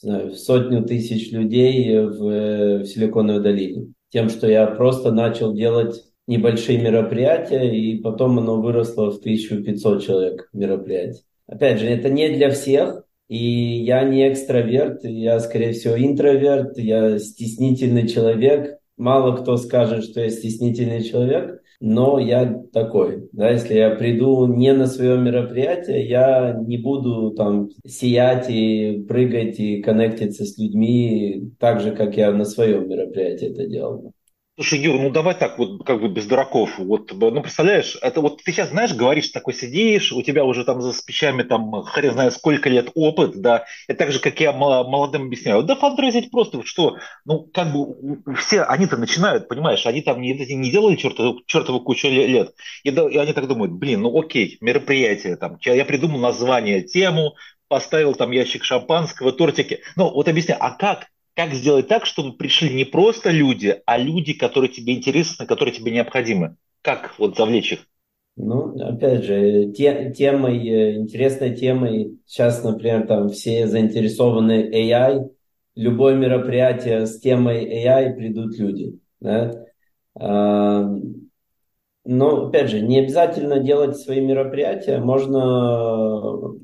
в 0.02 0.34
сотню 0.34 0.84
тысяч 0.84 1.32
людей 1.32 1.98
в, 1.98 2.80
в 2.80 2.84
Силиконовой 2.84 3.42
долине. 3.42 3.92
Тем, 4.10 4.28
что 4.28 4.48
я 4.48 4.66
просто 4.66 5.12
начал 5.12 5.54
делать 5.54 6.04
небольшие 6.26 6.78
мероприятия, 6.78 7.70
и 7.74 7.98
потом 7.98 8.38
оно 8.38 8.60
выросло 8.60 9.10
в 9.10 9.18
1500 9.18 10.04
человек 10.04 10.48
мероприятий. 10.52 11.22
Опять 11.46 11.80
же, 11.80 11.86
это 11.86 12.08
не 12.10 12.28
для 12.30 12.50
всех, 12.50 13.04
и 13.28 13.84
я 13.84 14.04
не 14.04 14.30
экстраверт, 14.30 15.04
я, 15.04 15.40
скорее 15.40 15.72
всего, 15.72 15.96
интроверт, 15.96 16.78
я 16.78 17.18
стеснительный 17.18 18.08
человек. 18.08 18.78
Мало 18.96 19.36
кто 19.36 19.56
скажет, 19.56 20.04
что 20.04 20.20
я 20.20 20.30
стеснительный 20.30 21.02
человек, 21.02 21.60
но 21.80 22.18
я 22.18 22.62
такой. 22.72 23.28
Да, 23.32 23.50
если 23.50 23.74
я 23.74 23.90
приду 23.90 24.46
не 24.46 24.72
на 24.72 24.86
свое 24.86 25.18
мероприятие, 25.18 26.08
я 26.08 26.54
не 26.66 26.78
буду 26.78 27.32
там 27.32 27.68
сиять 27.86 28.48
и 28.48 29.04
прыгать 29.06 29.60
и 29.60 29.82
коннектиться 29.82 30.44
с 30.44 30.58
людьми 30.58 31.52
так 31.58 31.80
же, 31.80 31.94
как 31.94 32.16
я 32.16 32.32
на 32.32 32.44
своем 32.44 32.88
мероприятии 32.88 33.48
это 33.48 33.66
делал. 33.66 34.12
Слушай, 34.58 34.78
Юр, 34.78 34.98
ну 34.98 35.10
давай 35.10 35.34
так 35.34 35.58
вот 35.58 35.84
как 35.84 36.00
бы 36.00 36.08
без 36.08 36.24
дураков. 36.24 36.78
Вот, 36.78 37.12
ну 37.12 37.42
представляешь, 37.42 37.98
это 38.00 38.22
вот 38.22 38.42
ты 38.42 38.52
сейчас 38.52 38.70
знаешь, 38.70 38.94
говоришь, 38.94 39.28
такой 39.28 39.52
сидишь, 39.52 40.12
у 40.12 40.22
тебя 40.22 40.44
уже 40.46 40.64
там 40.64 40.80
за 40.80 40.94
спичами 40.94 41.42
там 41.42 41.82
хрен 41.82 42.14
знает 42.14 42.32
сколько 42.32 42.70
лет 42.70 42.90
опыт, 42.94 43.36
да, 43.36 43.66
и 43.86 43.92
так 43.92 44.12
же, 44.12 44.18
как 44.18 44.40
я 44.40 44.54
молодым 44.54 45.24
объясняю, 45.26 45.62
да 45.62 45.76
фандрейзить 45.76 46.30
просто, 46.30 46.64
что, 46.64 46.96
ну 47.26 47.50
как 47.52 47.70
бы 47.70 48.22
все, 48.38 48.62
они-то 48.62 48.96
начинают, 48.96 49.46
понимаешь, 49.46 49.84
они 49.84 50.00
там 50.00 50.22
не, 50.22 50.32
не 50.32 50.70
делали 50.70 50.96
чертову, 50.96 51.42
чертову 51.46 51.80
кучу 51.80 52.08
лет, 52.08 52.54
и, 52.82 52.90
да, 52.90 53.06
и 53.10 53.16
они 53.18 53.34
так 53.34 53.46
думают, 53.48 53.72
блин, 53.72 54.00
ну 54.00 54.18
окей, 54.18 54.56
мероприятие 54.62 55.36
там, 55.36 55.58
я 55.60 55.84
придумал 55.84 56.18
название, 56.18 56.80
тему, 56.80 57.34
поставил 57.68 58.14
там 58.14 58.30
ящик 58.30 58.64
шампанского, 58.64 59.32
тортики, 59.32 59.80
ну 59.96 60.10
вот 60.10 60.28
объясняю, 60.28 60.64
а 60.64 60.70
как 60.70 61.08
как 61.36 61.52
сделать 61.52 61.86
так, 61.86 62.06
чтобы 62.06 62.36
пришли 62.36 62.74
не 62.74 62.84
просто 62.84 63.30
люди, 63.30 63.80
а 63.84 63.98
люди, 63.98 64.32
которые 64.32 64.72
тебе 64.72 64.94
интересны, 64.94 65.46
которые 65.46 65.74
тебе 65.74 65.92
необходимы? 65.92 66.56
Как 66.80 67.14
вот 67.18 67.36
завлечь 67.36 67.72
их? 67.72 67.86
Ну, 68.36 68.74
опять 68.82 69.24
же, 69.24 69.70
те, 69.72 70.12
темой, 70.16 70.66
э, 70.66 70.96
интересной 70.96 71.54
темой, 71.54 72.18
сейчас, 72.26 72.64
например, 72.64 73.06
там 73.06 73.28
все 73.28 73.66
заинтересованы 73.66 74.70
AI, 74.72 75.30
любое 75.74 76.14
мероприятие 76.14 77.06
с 77.06 77.20
темой 77.20 77.66
AI 77.66 78.14
придут 78.14 78.58
люди. 78.58 78.98
Да? 79.20 79.66
А, 80.18 80.88
но, 82.04 82.46
опять 82.46 82.70
же, 82.70 82.80
не 82.80 83.00
обязательно 83.00 83.58
делать 83.58 83.98
свои 83.98 84.20
мероприятия, 84.20 84.98
можно 84.98 86.56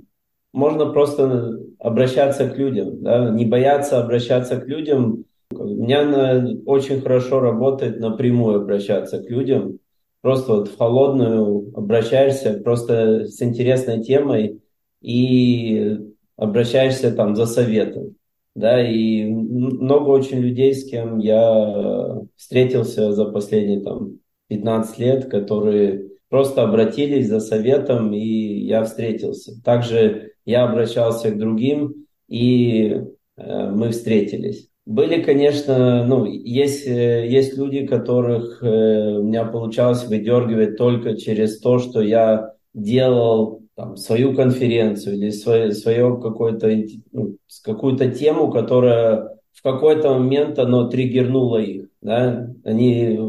можно 0.53 0.93
просто 0.93 1.62
обращаться 1.83 2.49
к 2.49 2.57
людям, 2.57 3.03
да, 3.03 3.31
не 3.31 3.45
бояться 3.45 4.01
обращаться 4.01 4.57
к 4.57 4.69
людям. 4.69 5.25
У 5.51 5.65
меня 5.65 6.47
очень 6.65 7.01
хорошо 7.01 7.41
работает 7.41 7.99
напрямую 7.99 8.61
обращаться 8.61 9.21
к 9.21 9.29
людям. 9.29 9.79
Просто 10.21 10.53
вот 10.53 10.69
в 10.69 10.79
холодную 10.79 11.73
обращаешься 11.75 12.55
просто 12.55 13.27
с 13.27 13.43
интересной 13.43 14.03
темой 14.03 14.63
и 15.01 15.99
обращаешься 16.37 17.13
там 17.13 17.35
за 17.35 17.47
советом. 17.47 18.15
Да, 18.55 18.81
и 18.81 19.25
много 19.25 20.11
очень 20.11 20.39
людей, 20.39 20.75
с 20.75 20.89
кем 20.89 21.19
я 21.19 22.21
встретился 22.37 23.13
за 23.13 23.25
последние 23.25 23.81
там 23.81 24.19
15 24.49 24.99
лет, 24.99 25.31
которые 25.31 26.11
просто 26.29 26.63
обратились 26.63 27.29
за 27.29 27.41
советом, 27.41 28.13
и 28.13 28.21
я 28.21 28.85
встретился. 28.85 29.61
Также 29.65 30.32
я 30.45 30.65
обращался 30.65 31.31
к 31.31 31.39
другим, 31.39 32.07
и 32.29 33.03
э, 33.37 33.71
мы 33.71 33.91
встретились. 33.91 34.69
Были, 34.85 35.23
конечно, 35.23 36.05
ну, 36.05 36.25
есть, 36.25 36.87
э, 36.87 37.29
есть 37.29 37.57
люди, 37.57 37.87
которых 37.87 38.63
э, 38.63 39.19
у 39.19 39.23
меня 39.23 39.45
получалось 39.45 40.05
выдергивать 40.05 40.77
только 40.77 41.17
через 41.17 41.61
то, 41.61 41.79
что 41.79 42.01
я 42.01 42.55
делал 42.75 43.63
там, 43.77 43.97
свою 43.97 44.35
конференцию 44.35 45.17
или 45.17 45.31
свое, 45.31 45.73
свое 45.73 46.19
какое-то, 46.21 46.69
ну, 47.13 47.37
какую-то 47.63 48.11
тему, 48.11 48.51
которая 48.51 49.39
в 49.53 49.63
какой-то 49.63 50.15
момент 50.15 50.59
оно 50.59 50.89
триггернуло 50.89 51.59
их. 51.59 51.87
Да? 52.01 52.49
Они 52.65 53.21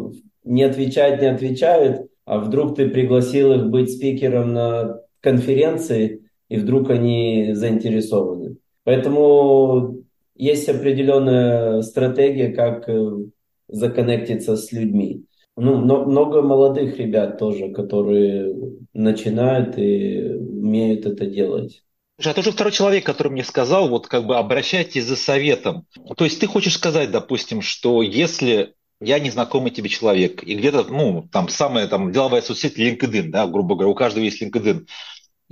не 0.43 0.63
отвечают, 0.63 1.21
не 1.21 1.27
отвечают, 1.27 2.07
а 2.25 2.39
вдруг 2.39 2.75
ты 2.75 2.89
пригласил 2.89 3.53
их 3.53 3.67
быть 3.67 3.91
спикером 3.91 4.53
на 4.53 4.99
конференции, 5.21 6.22
и 6.53 6.57
вдруг 6.57 6.91
они 6.91 7.53
заинтересованы. 7.53 8.57
Поэтому 8.83 10.03
есть 10.35 10.69
определенная 10.69 11.81
стратегия, 11.81 12.49
как 12.49 12.87
э, 12.87 13.11
законнектиться 13.69 14.55
с 14.55 14.71
людьми. 14.71 15.25
Ну, 15.57 15.77
много 15.77 16.43
молодых 16.43 16.99
ребят 16.99 17.39
тоже, 17.39 17.71
которые 17.71 18.55
начинают 18.93 19.79
и 19.79 20.35
умеют 20.35 21.07
это 21.07 21.25
делать. 21.25 21.81
А 22.23 22.33
тоже 22.35 22.51
второй 22.51 22.71
человек, 22.71 23.03
который 23.03 23.31
мне 23.31 23.43
сказал, 23.43 23.89
вот 23.89 24.05
как 24.05 24.27
бы 24.27 24.37
обращайтесь 24.37 25.05
за 25.05 25.15
советом. 25.15 25.87
То 26.15 26.23
есть 26.23 26.39
ты 26.39 26.45
хочешь 26.45 26.75
сказать, 26.75 27.09
допустим, 27.09 27.63
что 27.63 28.03
если 28.03 28.75
я 29.01 29.17
незнакомый 29.17 29.71
тебе 29.71 29.89
человек, 29.89 30.43
и 30.43 30.53
где-то, 30.53 30.83
ну, 30.83 31.27
там, 31.31 31.49
самая 31.49 31.87
там 31.87 32.11
деловая 32.11 32.43
соцсеть 32.43 32.77
LinkedIn, 32.77 33.29
да, 33.29 33.47
грубо 33.47 33.73
говоря, 33.73 33.89
у 33.89 33.95
каждого 33.95 34.23
есть 34.23 34.41
LinkedIn, 34.41 34.85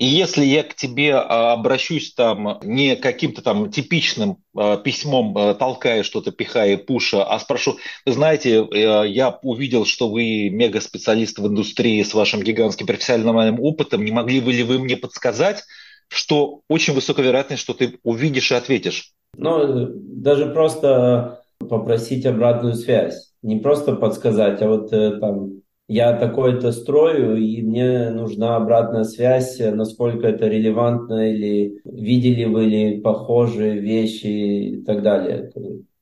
и 0.02 0.06
если 0.06 0.44
я 0.44 0.64
к 0.64 0.74
тебе 0.74 1.14
а, 1.14 1.54
обращусь 1.54 2.16
там 2.16 2.58
не 2.64 2.96
каким-то 2.96 3.44
там 3.44 3.70
типичным 3.70 4.38
а, 4.58 4.78
письмом, 4.78 5.38
а, 5.38 5.54
толкая 5.54 6.02
что-то, 6.02 6.32
пихая, 6.32 6.76
пуша, 6.78 7.24
а 7.24 7.38
спрошу, 7.38 7.78
вы 8.04 8.12
знаете, 8.14 8.66
э, 8.66 9.08
я 9.08 9.38
увидел, 9.44 9.86
что 9.86 10.10
вы 10.10 10.50
мега-специалист 10.50 11.38
в 11.38 11.46
индустрии 11.46 12.02
с 12.02 12.16
вашим 12.16 12.42
гигантским 12.42 12.88
профессиональным 12.88 13.60
опытом, 13.60 14.04
не 14.04 14.12
могли 14.12 14.42
бы 14.42 14.52
ли 14.52 14.64
вы 14.64 14.80
мне 14.80 14.98
подсказать, 14.98 15.66
что 16.08 16.62
очень 16.68 16.96
высокая 16.96 17.28
вероятность, 17.28 17.62
что 17.62 17.76
ты 17.76 18.00
увидишь 18.02 18.52
и 18.52 18.56
ответишь? 18.56 19.12
Ну, 19.38 19.86
даже 19.94 20.48
просто 20.48 21.44
попросить 21.60 22.26
обратную 22.26 22.74
связь. 22.74 23.34
Не 23.44 23.60
просто 23.60 23.94
подсказать, 23.94 24.64
а 24.64 24.68
вот 24.68 24.92
э, 24.94 25.20
там 25.20 25.61
я 25.92 26.14
такое-то 26.14 26.72
строю, 26.72 27.36
и 27.36 27.62
мне 27.62 28.12
нужна 28.12 28.56
обратная 28.56 29.04
связь, 29.04 29.60
насколько 29.60 30.26
это 30.26 30.48
релевантно, 30.48 31.34
или 31.34 31.82
видели 31.84 32.46
вы 32.46 32.64
ли 32.64 33.02
похожие 33.02 33.78
вещи 33.80 34.28
и 34.28 34.82
так 34.84 35.04
далее. 35.04 35.52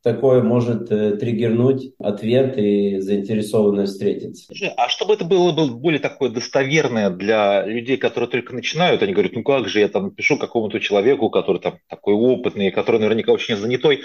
Такое 0.02 0.42
может 0.42 0.90
э, 0.92 1.18
триггернуть 1.18 1.92
ответ 2.00 2.58
и 2.58 3.00
заинтересованность 3.00 3.94
встретиться. 3.94 4.54
А 4.78 4.88
чтобы 4.88 5.16
это 5.16 5.26
было, 5.26 5.52
было 5.52 5.74
более 5.74 6.00
такое 6.00 6.30
достоверное 6.30 7.10
для 7.10 7.66
людей, 7.66 7.98
которые 7.98 8.30
только 8.30 8.56
начинают, 8.56 9.04
они 9.04 9.12
говорят, 9.12 9.34
ну 9.34 9.44
как 9.44 9.68
же 9.68 9.82
я 9.82 9.90
там 9.90 10.06
напишу 10.06 10.38
какому-то 10.38 10.80
человеку, 10.80 11.30
который 11.30 11.60
там 11.60 11.80
такой 11.90 12.14
опытный, 12.14 12.72
который 12.72 13.02
наверняка 13.02 13.34
очень 13.34 13.58
занятой, 13.58 14.04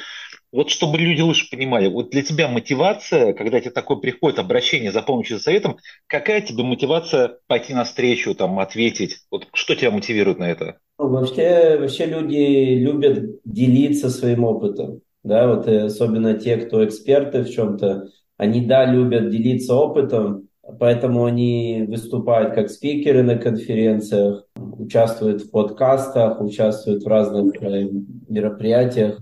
вот 0.54 0.70
чтобы 0.70 0.98
люди 0.98 1.20
лучше 1.20 1.50
понимали, 1.50 1.88
вот 1.88 2.10
для 2.10 2.22
тебя 2.22 2.46
мотивация, 2.46 3.32
когда 3.32 3.60
тебе 3.60 3.72
такое 3.72 3.96
приходит 3.96 4.38
обращение 4.38 4.92
за 4.92 5.02
помощью, 5.02 5.38
за 5.38 5.42
советом, 5.42 5.78
какая 6.06 6.42
тебе 6.42 6.62
мотивация 6.62 7.38
пойти 7.48 7.74
навстречу, 7.74 8.36
там, 8.36 8.60
ответить? 8.60 9.18
Вот 9.32 9.48
что 9.52 9.74
тебя 9.74 9.90
мотивирует 9.90 10.38
на 10.38 10.48
это? 10.48 10.78
Ну, 10.98 11.08
вообще, 11.08 11.76
вообще 11.80 12.06
люди 12.06 12.74
любят 12.76 13.40
делиться 13.44 14.10
своим 14.10 14.44
опытом. 14.44 15.00
Да, 15.24 15.48
вот 15.48 15.66
э, 15.66 15.86
особенно 15.86 16.34
те, 16.34 16.56
кто 16.58 16.84
эксперты 16.84 17.42
в 17.42 17.50
чем-то, 17.50 18.10
Они, 18.36 18.64
да, 18.64 18.84
любят 18.84 19.30
делиться 19.30 19.74
опытом, 19.74 20.48
поэтому 20.78 21.24
они 21.24 21.84
выступают 21.88 22.54
как 22.54 22.70
спикеры 22.70 23.24
на 23.24 23.38
конференциях, 23.38 24.44
участвуют 24.54 25.42
в 25.42 25.50
подкастах, 25.50 26.40
участвуют 26.40 27.02
в 27.02 27.08
разных 27.08 27.60
э, 27.60 27.88
мероприятиях. 28.28 29.20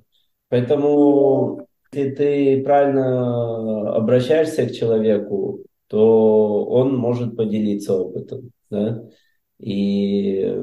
Поэтому, 0.53 1.67
если 1.95 2.11
ты 2.11 2.63
правильно 2.63 3.97
обращаешься 3.97 4.67
к 4.67 4.73
человеку, 4.73 5.65
то 5.89 6.67
он 6.67 6.95
может 6.95 7.39
поделиться 7.39 7.95
опытом. 7.95 8.51
Да? 8.69 9.03
И 9.59 10.55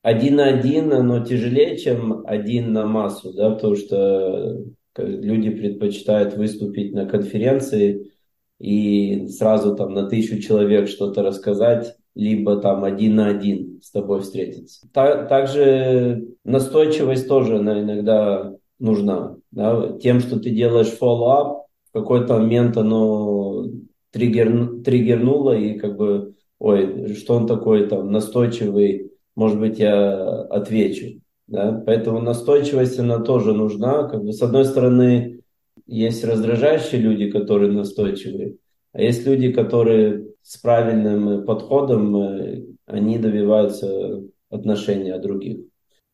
один 0.00 0.36
на 0.36 0.46
один, 0.46 0.90
оно 0.90 1.22
тяжелее, 1.22 1.76
чем 1.76 2.22
один 2.24 2.72
на 2.72 2.86
массу, 2.86 3.34
да, 3.34 3.50
потому 3.50 3.76
что 3.76 4.64
люди 4.96 5.50
предпочитают 5.50 6.34
выступить 6.34 6.94
на 6.94 7.04
конференции 7.04 8.10
и 8.58 9.28
сразу 9.28 9.76
там 9.76 9.92
на 9.92 10.08
тысячу 10.08 10.40
человек 10.40 10.88
что-то 10.88 11.22
рассказать, 11.22 11.94
либо 12.14 12.56
там 12.56 12.84
один 12.84 13.16
на 13.16 13.28
один 13.28 13.82
с 13.82 13.90
тобой 13.90 14.22
встретиться. 14.22 14.88
Также 14.94 16.26
настойчивость 16.42 17.28
тоже 17.28 17.56
иногда 17.56 18.56
нужна. 18.78 19.36
Да? 19.50 19.96
Тем, 19.98 20.20
что 20.20 20.38
ты 20.38 20.50
делаешь 20.50 20.96
follow-up, 21.00 21.62
в 21.88 21.92
какой-то 21.92 22.38
момент 22.38 22.76
оно 22.76 23.66
триггер, 24.10 24.82
триггернуло 24.82 25.56
и 25.56 25.78
как 25.78 25.96
бы, 25.96 26.34
ой, 26.58 27.14
что 27.14 27.34
он 27.34 27.46
такой 27.46 27.88
там 27.88 28.10
настойчивый, 28.10 29.12
может 29.34 29.58
быть, 29.58 29.78
я 29.78 30.42
отвечу. 30.42 31.20
Да? 31.46 31.82
Поэтому 31.86 32.20
настойчивость, 32.20 32.98
она 32.98 33.18
тоже 33.18 33.52
нужна. 33.52 34.04
Как 34.04 34.22
бы, 34.22 34.32
с 34.32 34.42
одной 34.42 34.64
стороны, 34.64 35.40
есть 35.86 36.24
раздражающие 36.24 37.00
люди, 37.00 37.30
которые 37.30 37.72
настойчивые, 37.72 38.56
а 38.92 39.02
есть 39.02 39.26
люди, 39.26 39.52
которые 39.52 40.26
с 40.42 40.56
правильным 40.58 41.44
подходом, 41.44 42.16
э, 42.16 42.62
они 42.86 43.18
добиваются 43.18 44.22
отношения 44.50 45.14
от 45.14 45.22
других. 45.22 45.58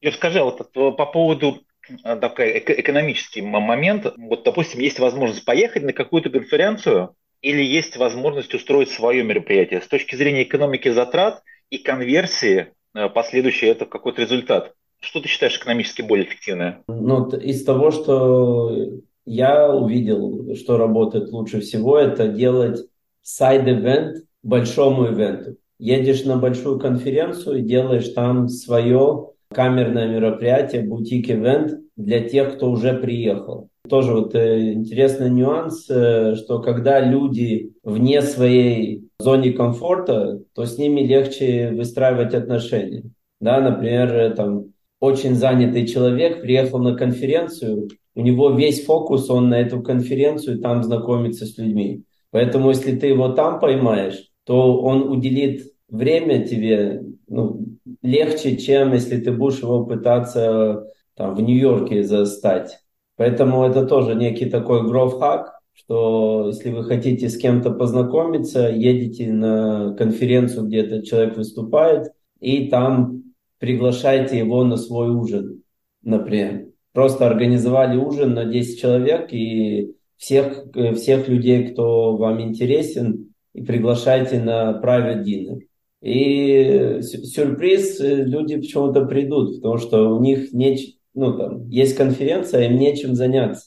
Я 0.00 0.10
скажи, 0.12 0.40
а 0.40 0.44
вот 0.44 0.72
по 0.72 1.06
поводу 1.06 1.58
такой 2.02 2.58
экономический 2.58 3.42
момент. 3.42 4.12
Вот, 4.16 4.44
допустим, 4.44 4.80
есть 4.80 4.98
возможность 4.98 5.44
поехать 5.44 5.82
на 5.82 5.92
какую-то 5.92 6.30
конференцию 6.30 7.14
или 7.40 7.62
есть 7.62 7.96
возможность 7.96 8.54
устроить 8.54 8.90
свое 8.90 9.24
мероприятие. 9.24 9.82
С 9.82 9.88
точки 9.88 10.14
зрения 10.14 10.44
экономики 10.44 10.88
затрат 10.88 11.42
и 11.70 11.78
конверсии, 11.78 12.68
э, 12.94 13.08
последующий 13.08 13.68
это 13.68 13.84
какой-то 13.84 14.22
результат. 14.22 14.74
Что 15.00 15.20
ты 15.20 15.28
считаешь 15.28 15.56
экономически 15.56 16.02
более 16.02 16.26
эффективное? 16.26 16.84
Ну, 16.86 17.28
из 17.30 17.64
того, 17.64 17.90
что 17.90 19.00
я 19.24 19.68
увидел, 19.68 20.54
что 20.54 20.76
работает 20.76 21.30
лучше 21.30 21.60
всего, 21.60 21.98
это 21.98 22.28
делать 22.28 22.80
сайд-эвент 23.22 24.24
большому 24.42 25.08
ивенту. 25.08 25.56
Едешь 25.78 26.24
на 26.24 26.36
большую 26.36 26.78
конференцию 26.78 27.58
и 27.58 27.62
делаешь 27.62 28.08
там 28.10 28.48
свое 28.48 29.31
камерное 29.52 30.08
мероприятие, 30.08 30.82
бутик-ивент 30.82 31.80
для 31.96 32.20
тех, 32.28 32.56
кто 32.56 32.70
уже 32.70 32.94
приехал. 32.94 33.68
Тоже 33.88 34.14
вот 34.14 34.34
э, 34.34 34.72
интересный 34.72 35.30
нюанс, 35.30 35.88
э, 35.90 36.34
что 36.36 36.60
когда 36.60 37.00
люди 37.00 37.72
вне 37.82 38.22
своей 38.22 39.08
зоне 39.18 39.52
комфорта, 39.52 40.40
то 40.54 40.64
с 40.64 40.78
ними 40.78 41.00
легче 41.00 41.70
выстраивать 41.72 42.34
отношения. 42.34 43.02
Да, 43.40 43.60
например, 43.60 44.14
э, 44.14 44.30
там 44.30 44.66
очень 45.00 45.34
занятый 45.34 45.86
человек 45.86 46.42
приехал 46.42 46.78
на 46.78 46.94
конференцию, 46.94 47.88
у 48.14 48.22
него 48.22 48.50
весь 48.50 48.84
фокус, 48.84 49.28
он 49.30 49.48
на 49.48 49.60
эту 49.60 49.82
конференцию, 49.82 50.60
там 50.60 50.84
знакомится 50.84 51.44
с 51.44 51.58
людьми. 51.58 52.04
Поэтому 52.30 52.70
если 52.70 52.94
ты 52.96 53.08
его 53.08 53.30
там 53.30 53.58
поймаешь, 53.58 54.30
то 54.44 54.80
он 54.80 55.10
уделит 55.10 55.72
время 55.88 56.46
тебе 56.46 57.02
ну, 57.28 57.71
легче, 58.02 58.56
чем 58.56 58.92
если 58.92 59.18
ты 59.18 59.32
будешь 59.32 59.60
его 59.60 59.84
пытаться 59.84 60.86
там, 61.14 61.34
в 61.34 61.40
Нью-Йорке 61.40 62.02
застать. 62.02 62.78
Поэтому 63.16 63.64
это 63.64 63.86
тоже 63.86 64.14
некий 64.14 64.46
такой 64.46 64.86
гроф-хак, 64.86 65.58
что 65.74 66.48
если 66.48 66.70
вы 66.70 66.84
хотите 66.84 67.28
с 67.28 67.36
кем-то 67.36 67.70
познакомиться, 67.70 68.68
едете 68.68 69.32
на 69.32 69.94
конференцию, 69.96 70.66
где 70.66 70.78
этот 70.78 71.04
человек 71.04 71.36
выступает, 71.36 72.12
и 72.40 72.68
там 72.68 73.22
приглашайте 73.58 74.38
его 74.38 74.64
на 74.64 74.76
свой 74.76 75.10
ужин, 75.10 75.62
например. 76.02 76.66
Просто 76.92 77.26
организовали 77.26 77.96
ужин 77.96 78.34
на 78.34 78.44
10 78.44 78.80
человек 78.80 79.32
и 79.32 79.94
всех, 80.16 80.66
всех 80.96 81.28
людей, 81.28 81.68
кто 81.68 82.16
вам 82.16 82.40
интересен, 82.40 83.34
и 83.54 83.62
приглашайте 83.62 84.40
на 84.40 84.80
private 84.82 85.24
dinner. 85.24 85.58
И 86.02 87.00
сюрприз, 87.00 88.00
э, 88.00 88.24
люди 88.24 88.56
почему-то 88.56 89.04
придут, 89.04 89.56
потому 89.56 89.78
что 89.78 90.14
у 90.14 90.20
них 90.20 90.52
не, 90.52 90.76
ну, 91.14 91.38
там, 91.38 91.68
есть 91.68 91.96
конференция, 91.96 92.66
им 92.66 92.76
нечем 92.76 93.14
заняться. 93.14 93.66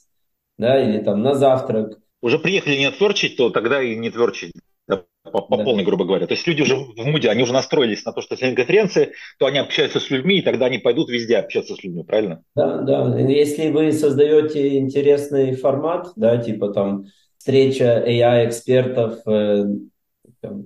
Да, 0.58 0.82
или 0.82 1.00
там 1.00 1.22
на 1.22 1.34
завтрак. 1.34 1.98
Уже 2.22 2.40
приехали 2.40 2.78
не 2.78 2.86
отверчить, 2.86 3.38
то 3.38 3.50
тогда 3.50 3.82
и 3.82 3.96
не 3.96 4.10
тверчить. 4.10 4.52
Да, 4.88 5.04
по, 5.24 5.42
по 5.42 5.58
да. 5.58 5.64
полной, 5.64 5.86
грубо 5.86 6.06
говоря. 6.06 6.28
То 6.28 6.34
есть 6.34 6.46
люди 6.46 6.62
уже 6.62 6.76
в 6.76 7.06
муде, 7.06 7.30
они 7.30 7.44
уже 7.44 7.54
настроились 7.54 8.04
на 8.06 8.12
то, 8.12 8.22
что 8.22 8.36
если 8.36 8.54
конференции, 8.54 9.14
то 9.40 9.46
они 9.46 9.60
общаются 9.60 10.00
с 10.02 10.10
людьми, 10.10 10.40
и 10.40 10.42
тогда 10.42 10.66
они 10.66 10.78
пойдут 10.78 11.10
везде 11.10 11.38
общаться 11.38 11.76
с 11.76 11.84
людьми, 11.84 12.04
правильно? 12.04 12.44
Да, 12.56 12.82
да. 12.82 13.18
Если 13.20 13.70
вы 13.70 13.94
создаете 13.94 14.78
интересный 14.78 15.56
формат, 15.56 16.12
да, 16.16 16.38
типа 16.38 16.74
там 16.74 17.06
встреча 17.38 18.04
AI-экспертов, 18.06 19.20
э, 19.26 19.66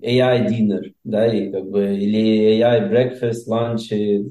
AI 0.01 0.47
dinner, 0.47 0.93
да, 1.03 1.27
и 1.27 1.51
как 1.51 1.69
бы, 1.69 1.95
или 1.95 2.61
AI 2.61 2.89
breakfast, 2.89 3.47
lunch. 3.49 3.95
И 3.95 4.25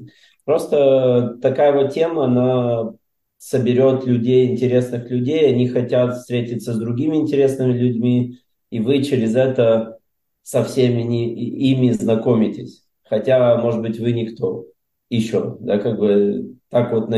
просто 0.45 1.37
такая 1.41 1.73
вот 1.73 1.93
тема, 1.93 2.25
она 2.25 2.93
соберет 3.37 4.05
людей, 4.05 4.51
интересных 4.51 5.09
людей, 5.09 5.47
они 5.47 5.67
хотят 5.67 6.15
встретиться 6.17 6.73
с 6.73 6.77
другими 6.77 7.15
интересными 7.17 7.73
людьми, 7.73 8.39
и 8.69 8.79
вы 8.79 9.03
через 9.03 9.35
это 9.35 9.97
со 10.43 10.63
всеми 10.63 11.01
не, 11.03 11.33
ими 11.33 11.91
знакомитесь. 11.91 12.85
Хотя, 13.03 13.57
может 13.57 13.81
быть, 13.81 13.99
вы 13.99 14.11
никто 14.11 14.65
еще, 15.09 15.57
да, 15.61 15.79
как 15.79 15.97
бы 15.97 16.55
так 16.69 16.91
вот 16.91 17.09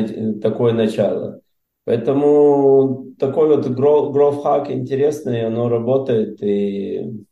такое 0.42 0.74
начало. 0.74 1.42
Поэтому 1.84 3.08
такой 3.18 3.56
вот 3.56 3.66
growth 3.68 4.44
hack 4.44 4.72
интересный, 4.72 5.46
оно 5.46 5.68
работает, 5.68 6.42
и 6.44 7.26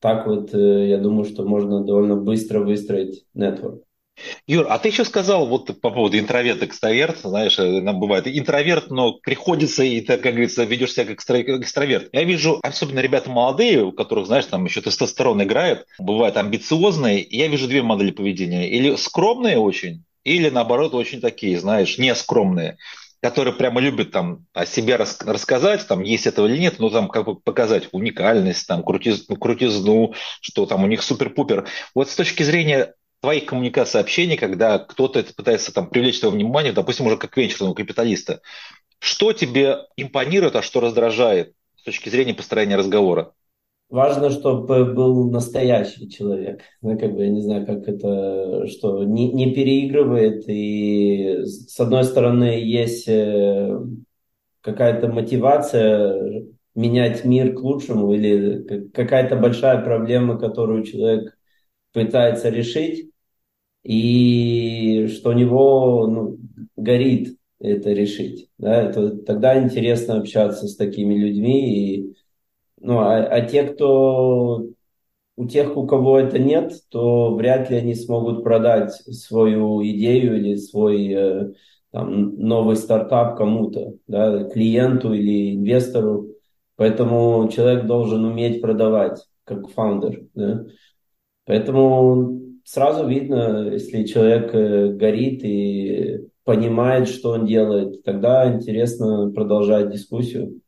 так 0.00 0.26
вот, 0.26 0.54
э, 0.54 0.88
я 0.88 0.98
думаю, 0.98 1.24
что 1.24 1.44
можно 1.44 1.84
довольно 1.84 2.16
быстро 2.16 2.60
выстроить 2.60 3.24
network. 3.36 3.80
Юр, 4.46 4.66
а 4.68 4.78
ты 4.78 4.88
еще 4.88 5.04
сказал 5.04 5.46
вот 5.46 5.80
по 5.80 5.90
поводу 5.90 6.18
интроверт-экстраверт, 6.18 7.18
знаешь, 7.22 7.58
э, 7.58 7.80
нам 7.80 8.00
бывает 8.00 8.26
интроверт, 8.26 8.90
но 8.90 9.14
приходится, 9.14 9.82
и 9.82 10.00
ты, 10.00 10.18
как 10.18 10.32
говорится, 10.32 10.64
ведешь 10.64 10.92
себя 10.92 11.06
как 11.06 11.18
экстраверт. 11.18 12.08
Я 12.12 12.24
вижу, 12.24 12.60
особенно 12.62 13.00
ребята 13.00 13.30
молодые, 13.30 13.84
у 13.84 13.92
которых, 13.92 14.26
знаешь, 14.26 14.46
там 14.46 14.64
еще 14.64 14.80
тестостерон 14.80 15.42
играет, 15.42 15.86
бывают 15.98 16.36
амбициозные, 16.36 17.26
я 17.28 17.48
вижу 17.48 17.68
две 17.68 17.82
модели 17.82 18.10
поведения. 18.10 18.68
Или 18.68 18.94
скромные 18.96 19.58
очень, 19.58 20.04
или 20.24 20.50
наоборот 20.50 20.94
очень 20.94 21.20
такие, 21.20 21.58
знаешь, 21.58 21.98
нескромные 21.98 22.76
которые 23.20 23.54
прямо 23.54 23.80
любят 23.80 24.12
там 24.12 24.46
о 24.52 24.64
себе 24.64 24.96
рас, 24.96 25.18
рассказать, 25.20 25.86
там 25.86 26.02
есть 26.02 26.26
этого 26.26 26.46
или 26.46 26.58
нет, 26.58 26.78
но 26.78 26.88
там 26.88 27.08
как 27.08 27.26
бы 27.26 27.36
показать 27.36 27.88
уникальность, 27.92 28.66
там 28.66 28.82
крутиз, 28.82 29.26
крутизну, 29.38 30.14
что 30.40 30.66
там 30.66 30.84
у 30.84 30.86
них 30.86 31.02
супер-пупер. 31.02 31.68
Вот 31.94 32.08
с 32.08 32.14
точки 32.16 32.42
зрения 32.42 32.94
твоих 33.20 33.46
коммуникаций, 33.46 34.00
общения, 34.00 34.36
когда 34.36 34.78
кто-то 34.78 35.22
пытается 35.36 35.72
там 35.72 35.90
привлечь 35.90 36.20
твое 36.20 36.34
внимание, 36.34 36.72
допустим, 36.72 37.06
уже 37.06 37.18
как 37.18 37.36
венчурного 37.36 37.74
капиталиста, 37.74 38.40
что 38.98 39.32
тебе 39.32 39.86
импонирует, 39.96 40.56
а 40.56 40.62
что 40.62 40.80
раздражает 40.80 41.52
с 41.76 41.82
точки 41.82 42.08
зрения 42.08 42.34
построения 42.34 42.76
разговора? 42.76 43.34
Важно, 43.90 44.30
чтобы 44.30 44.94
был 44.94 45.30
настоящий 45.30 46.08
человек. 46.08 46.62
Ну, 46.80 46.96
как 46.96 47.12
бы, 47.12 47.24
я 47.24 47.30
не 47.30 47.42
знаю, 47.42 47.66
как 47.66 47.88
это, 47.88 48.68
что 48.68 49.02
не, 49.02 49.32
не 49.32 49.52
переигрывает. 49.52 50.44
И 50.46 51.40
с 51.44 51.78
одной 51.80 52.04
стороны 52.04 52.62
есть 52.62 53.08
э, 53.08 53.76
какая-то 54.60 55.08
мотивация 55.08 56.44
менять 56.76 57.24
мир 57.24 57.52
к 57.52 57.60
лучшему 57.60 58.14
или 58.14 58.88
какая-то 58.94 59.34
большая 59.34 59.82
проблема, 59.82 60.38
которую 60.38 60.84
человек 60.84 61.36
пытается 61.92 62.48
решить, 62.48 63.10
и 63.82 65.08
что 65.08 65.30
у 65.30 65.32
него 65.32 66.06
ну, 66.06 66.38
горит 66.76 67.36
это 67.58 67.90
решить. 67.90 68.50
Да? 68.56 68.82
Это, 68.82 69.16
тогда 69.16 69.60
интересно 69.60 70.18
общаться 70.18 70.68
с 70.68 70.76
такими 70.76 71.14
людьми 71.14 71.96
и 71.96 72.16
ну, 72.80 72.98
а, 72.98 73.18
а 73.18 73.40
те, 73.42 73.64
кто 73.64 74.66
у 75.36 75.46
тех, 75.46 75.76
у 75.76 75.86
кого 75.86 76.18
это 76.18 76.38
нет, 76.38 76.72
то 76.90 77.34
вряд 77.34 77.70
ли 77.70 77.76
они 77.76 77.94
смогут 77.94 78.44
продать 78.44 78.92
свою 78.92 79.82
идею 79.82 80.36
или 80.36 80.56
свой 80.56 81.08
э, 81.12 81.52
там, 81.92 82.36
новый 82.36 82.76
стартап 82.76 83.38
кому-то, 83.38 83.94
да, 84.06 84.44
клиенту 84.44 85.14
или 85.14 85.54
инвестору. 85.54 86.28
Поэтому 86.76 87.48
человек 87.52 87.86
должен 87.86 88.24
уметь 88.24 88.60
продавать, 88.60 89.26
как 89.44 89.68
фаундер. 89.70 90.22
Да? 90.34 90.66
Поэтому 91.46 92.40
сразу 92.64 93.06
видно, 93.06 93.70
если 93.72 94.04
человек 94.04 94.54
э, 94.54 94.88
горит 94.92 95.42
и 95.42 96.28
понимает, 96.44 97.08
что 97.08 97.32
он 97.32 97.46
делает, 97.46 98.02
тогда 98.02 98.52
интересно 98.52 99.30
продолжать 99.30 99.90
дискуссию. 99.90 100.60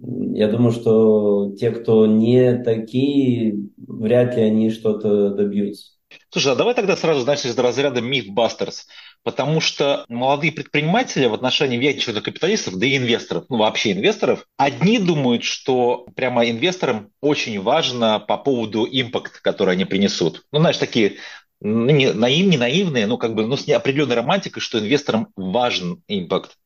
Я 0.00 0.48
думаю, 0.48 0.72
что 0.72 1.54
те, 1.58 1.70
кто 1.70 2.06
не 2.06 2.62
такие, 2.62 3.56
вряд 3.76 4.36
ли 4.36 4.42
они 4.42 4.70
что-то 4.70 5.30
добьются. 5.30 5.92
Слушай, 6.30 6.52
а 6.52 6.56
давай 6.56 6.74
тогда 6.74 6.96
сразу, 6.96 7.20
знаешь, 7.20 7.44
из 7.44 7.56
разряда 7.58 8.00
мифбастерс. 8.00 8.86
Потому 9.24 9.60
что 9.60 10.04
молодые 10.08 10.52
предприниматели 10.52 11.26
в 11.26 11.34
отношении 11.34 11.76
венчурных 11.76 12.22
капиталистов, 12.22 12.78
да 12.78 12.86
и 12.86 12.96
инвесторов, 12.96 13.44
ну 13.48 13.58
вообще 13.58 13.92
инвесторов, 13.92 14.46
одни 14.56 14.98
думают, 14.98 15.42
что 15.44 16.06
прямо 16.14 16.48
инвесторам 16.48 17.10
очень 17.20 17.60
важно 17.60 18.20
по 18.20 18.38
поводу 18.38 18.86
импакта, 18.90 19.40
который 19.42 19.74
они 19.74 19.84
принесут. 19.84 20.44
Ну, 20.52 20.60
знаешь, 20.60 20.76
такие 20.78 21.16
ну, 21.60 21.90
не, 21.90 22.12
наив, 22.12 22.46
не 22.46 22.56
наивные, 22.56 23.06
но 23.06 23.18
как 23.18 23.34
бы 23.34 23.44
ну, 23.44 23.56
с 23.56 23.66
неопределенной 23.66 24.16
романтикой, 24.16 24.62
что 24.62 24.78
инвесторам 24.78 25.28
важен 25.34 26.02
импакт. 26.06 26.56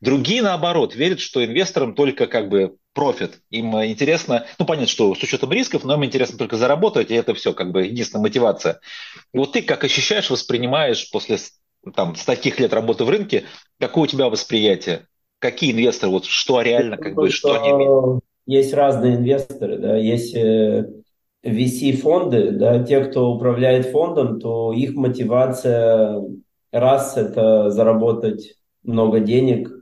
Другие, 0.00 0.42
наоборот, 0.42 0.94
верят, 0.94 1.20
что 1.20 1.44
инвесторам 1.44 1.94
только 1.94 2.26
как 2.26 2.50
бы 2.50 2.76
профит. 2.94 3.40
Им 3.50 3.74
интересно, 3.84 4.46
ну, 4.58 4.66
понятно, 4.66 4.88
что 4.88 5.14
с 5.14 5.22
учетом 5.22 5.52
рисков, 5.52 5.84
но 5.84 5.94
им 5.94 6.04
интересно 6.04 6.38
только 6.38 6.56
заработать, 6.56 7.10
и 7.10 7.14
это 7.14 7.34
все 7.34 7.52
как 7.52 7.72
бы 7.72 7.84
единственная 7.86 8.22
мотивация. 8.22 8.80
Вот 9.32 9.52
ты 9.52 9.62
как 9.62 9.84
ощущаешь, 9.84 10.30
воспринимаешь 10.30 11.10
после 11.10 11.38
там, 11.94 12.14
с 12.14 12.24
таких 12.24 12.60
лет 12.60 12.72
работы 12.72 13.04
в 13.04 13.10
рынке, 13.10 13.44
какое 13.80 14.04
у 14.04 14.06
тебя 14.06 14.28
восприятие? 14.28 15.06
Какие 15.38 15.72
инвесторы, 15.72 16.12
вот 16.12 16.24
что 16.24 16.60
реально, 16.60 16.96
как 16.96 17.14
бы, 17.14 17.30
что, 17.30 17.60
они 17.60 17.70
видят? 17.78 18.20
Есть 18.46 18.74
разные 18.74 19.16
инвесторы, 19.16 19.78
да, 19.78 19.96
есть 19.96 20.34
э, 20.34 20.88
VC-фонды, 21.44 22.52
да, 22.52 22.82
те, 22.84 23.04
кто 23.04 23.32
управляет 23.32 23.86
фондом, 23.86 24.38
то 24.38 24.72
их 24.72 24.94
мотивация 24.94 26.22
раз 26.70 27.16
это 27.16 27.70
заработать 27.70 28.56
много 28.82 29.20
денег 29.20 29.81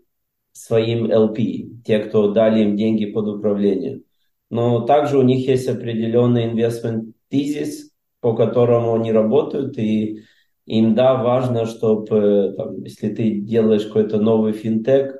своим 0.52 1.10
LP, 1.10 1.82
те, 1.84 2.00
кто 2.00 2.32
дали 2.32 2.62
им 2.62 2.76
деньги 2.76 3.06
под 3.06 3.28
управление. 3.28 4.02
Но 4.50 4.80
также 4.80 5.18
у 5.18 5.22
них 5.22 5.46
есть 5.46 5.68
определенный 5.68 6.52
investment 6.52 7.12
thesis, 7.32 7.90
по 8.20 8.34
которому 8.34 8.94
они 8.94 9.12
работают, 9.12 9.78
и 9.78 10.22
им, 10.66 10.94
да, 10.94 11.14
важно, 11.22 11.66
чтобы, 11.66 12.54
там, 12.56 12.82
если 12.82 13.08
ты 13.08 13.40
делаешь 13.40 13.86
какой-то 13.86 14.18
новый 14.18 14.52
финтех, 14.52 15.16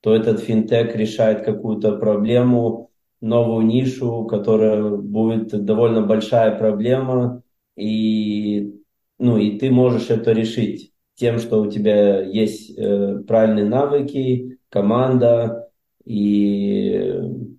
то 0.00 0.14
этот 0.14 0.40
финтех 0.40 0.94
решает 0.96 1.44
какую-то 1.44 1.96
проблему, 1.96 2.90
новую 3.20 3.64
нишу, 3.66 4.24
которая 4.26 4.96
будет 4.96 5.64
довольно 5.64 6.02
большая 6.02 6.58
проблема, 6.58 7.42
и, 7.76 8.74
ну, 9.18 9.38
и 9.38 9.58
ты 9.58 9.70
можешь 9.70 10.10
это 10.10 10.32
решить 10.32 10.93
тем, 11.16 11.38
что 11.38 11.60
у 11.62 11.70
тебя 11.70 12.22
есть 12.22 12.76
э, 12.76 13.22
правильные 13.26 13.64
навыки, 13.64 14.58
команда 14.68 15.70
и 16.04 17.12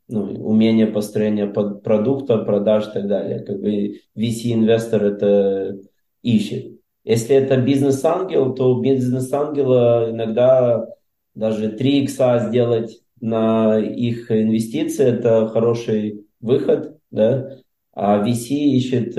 ну, 0.07 0.23
умение 0.45 0.87
построения 0.87 1.47
под 1.47 1.83
продукта, 1.83 2.37
продаж 2.39 2.87
и 2.89 2.91
так 2.91 3.07
далее. 3.07 3.39
Как 3.39 3.59
бы 3.59 4.01
VC-инвестор 4.15 5.03
это 5.03 5.79
ищет. 6.21 6.79
Если 7.03 7.35
это 7.35 7.57
бизнес-ангел, 7.57 8.53
то 8.53 8.79
бизнес-ангела 8.79 10.11
иногда 10.11 10.87
даже 11.33 11.69
3 11.69 12.03
икса 12.03 12.47
сделать 12.47 13.01
на 13.21 13.79
их 13.79 14.31
инвестиции– 14.31 15.05
это 15.07 15.47
хороший 15.47 16.25
выход, 16.41 16.97
да? 17.11 17.57
а 17.93 18.25
VC 18.27 18.49
ищет 18.49 19.11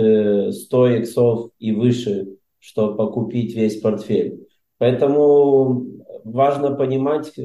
100 0.55 0.87
э, 0.87 0.99
иксов 1.01 1.51
и 1.59 1.73
выше, 1.73 2.36
чтобы 2.67 2.97
покупить 2.97 3.55
весь 3.55 3.81
портфель. 3.81 4.49
Поэтому 4.79 5.87
важно 6.25 6.75
понимать, 6.75 7.33
к 7.33 7.41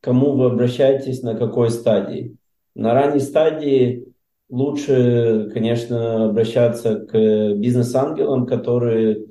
кому 0.00 0.32
вы 0.32 0.46
обращаетесь, 0.46 1.22
на 1.22 1.36
какой 1.36 1.70
стадии. 1.70 2.36
На 2.74 2.92
ранней 2.92 3.20
стадии 3.20 4.12
лучше, 4.50 5.50
конечно, 5.54 6.30
обращаться 6.30 6.96
к 6.96 7.54
бизнес-ангелам, 7.54 8.44
которые 8.44 9.26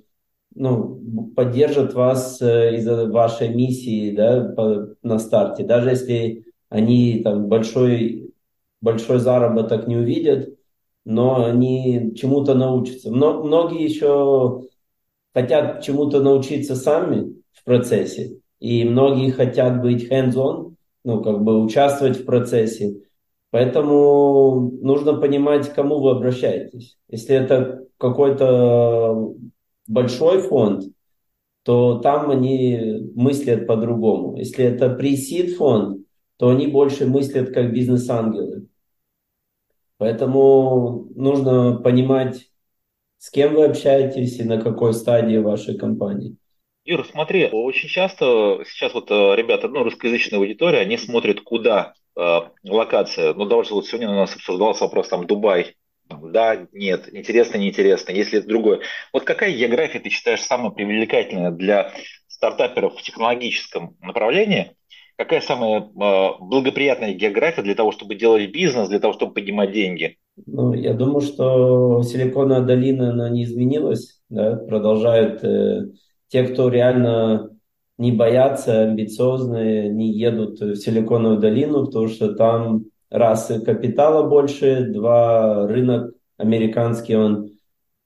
ну, 0.55 1.01
поддержат 1.35 1.93
вас 1.93 2.41
э, 2.41 2.77
из-за 2.77 3.11
вашей 3.11 3.49
миссии 3.49 4.15
да, 4.15 4.53
по, 4.55 4.95
на 5.03 5.19
старте. 5.19 5.65
Даже 5.65 5.89
если 5.89 6.45
они 6.69 7.21
там 7.23 7.47
большой, 7.47 8.33
большой 8.79 9.19
заработок 9.19 9.85
не 9.85 9.97
увидят, 9.97 10.55
но 11.03 11.45
они 11.45 12.13
чему-то 12.15 12.55
научатся. 12.55 13.11
Но, 13.11 13.43
многие 13.43 13.83
еще 13.83 14.63
хотят 15.35 15.83
чему-то 15.83 16.21
научиться 16.21 16.77
сами 16.77 17.35
в 17.51 17.65
процессе, 17.65 18.39
и 18.59 18.85
многие 18.85 19.31
хотят 19.31 19.81
быть 19.81 20.09
hands-on, 20.09 20.75
ну, 21.03 21.21
как 21.21 21.43
бы 21.43 21.61
участвовать 21.61 22.17
в 22.17 22.25
процессе. 22.25 23.01
Поэтому 23.51 24.71
нужно 24.81 25.15
понимать, 25.15 25.69
к 25.69 25.75
кому 25.75 25.99
вы 25.99 26.11
обращаетесь. 26.11 26.97
Если 27.09 27.35
это 27.35 27.83
какой-то 27.97 29.33
большой 29.87 30.41
фонд, 30.41 30.85
то 31.63 31.99
там 31.99 32.31
они 32.31 33.11
мыслят 33.13 33.67
по-другому. 33.67 34.37
Если 34.37 34.63
это 34.63 34.89
пресид 34.89 35.57
фонд, 35.57 36.05
то 36.37 36.49
они 36.49 36.67
больше 36.67 37.07
мыслят 37.07 37.53
как 37.53 37.73
бизнес-ангелы. 37.73 38.67
Поэтому 39.97 41.07
нужно 41.13 41.75
понимать, 41.75 42.51
с 43.17 43.29
кем 43.29 43.53
вы 43.53 43.65
общаетесь 43.65 44.39
и 44.39 44.43
на 44.43 44.61
какой 44.61 44.93
стадии 44.93 45.37
вашей 45.37 45.77
компании. 45.77 46.37
Юр, 46.83 47.05
смотри, 47.09 47.49
очень 47.51 47.89
часто 47.89 48.63
сейчас 48.67 48.93
вот 48.93 49.09
э, 49.09 49.35
ребята, 49.35 49.67
ну, 49.67 49.83
русскоязычная 49.83 50.37
аудитория, 50.37 50.79
они 50.79 50.97
смотрят, 50.97 51.41
куда 51.41 51.93
э, 52.15 52.39
локация. 52.63 53.33
Ну, 53.33 53.45
даже 53.45 53.73
вот 53.73 53.87
сегодня 53.87 54.09
у 54.09 54.13
нас 54.13 54.35
обсуждался 54.35 54.83
вопрос, 54.83 55.07
там, 55.07 55.25
Дубай, 55.25 55.75
да, 56.09 56.67
нет, 56.71 57.09
интересно, 57.11 57.57
неинтересно, 57.57 58.11
если 58.11 58.39
это 58.39 58.47
другое. 58.47 58.81
Вот 59.11 59.23
какая 59.23 59.51
география 59.51 59.99
ты 59.99 60.09
считаешь 60.09 60.43
самая 60.43 60.69
привлекательная 60.69 61.51
для 61.51 61.91
стартаперов 62.27 62.95
в 62.95 63.01
технологическом 63.01 63.97
направлении? 64.01 64.75
Какая 65.17 65.41
самая 65.41 65.81
э, 65.81 66.29
благоприятная 66.39 67.13
география 67.13 67.63
для 67.63 67.73
того, 67.73 67.91
чтобы 67.91 68.15
делать 68.15 68.51
бизнес, 68.51 68.89
для 68.89 68.99
того, 68.99 69.13
чтобы 69.13 69.33
поднимать 69.33 69.71
деньги? 69.71 70.17
Ну, 70.45 70.73
я 70.73 70.93
думаю, 70.93 71.21
что 71.21 72.03
Силиконовая 72.03 72.65
долина, 72.65 73.11
она 73.11 73.29
не 73.29 73.45
изменилась, 73.45 74.21
да, 74.29 74.57
продолжают 74.57 75.43
э, 75.43 75.91
те, 76.27 76.43
кто 76.43 76.67
реально 76.67 77.51
не 77.97 78.11
боятся, 78.11 78.83
амбициозные, 78.83 79.89
не 79.89 80.11
едут 80.11 80.59
в 80.59 80.75
Силиконовую 80.75 81.39
долину, 81.39 81.85
потому 81.85 82.09
что 82.09 82.33
там 82.33 82.85
раз 83.09 83.51
капитала 83.65 84.27
больше, 84.27 84.85
два 84.91 85.67
рынок 85.67 86.13
американский, 86.37 87.15
он 87.15 87.51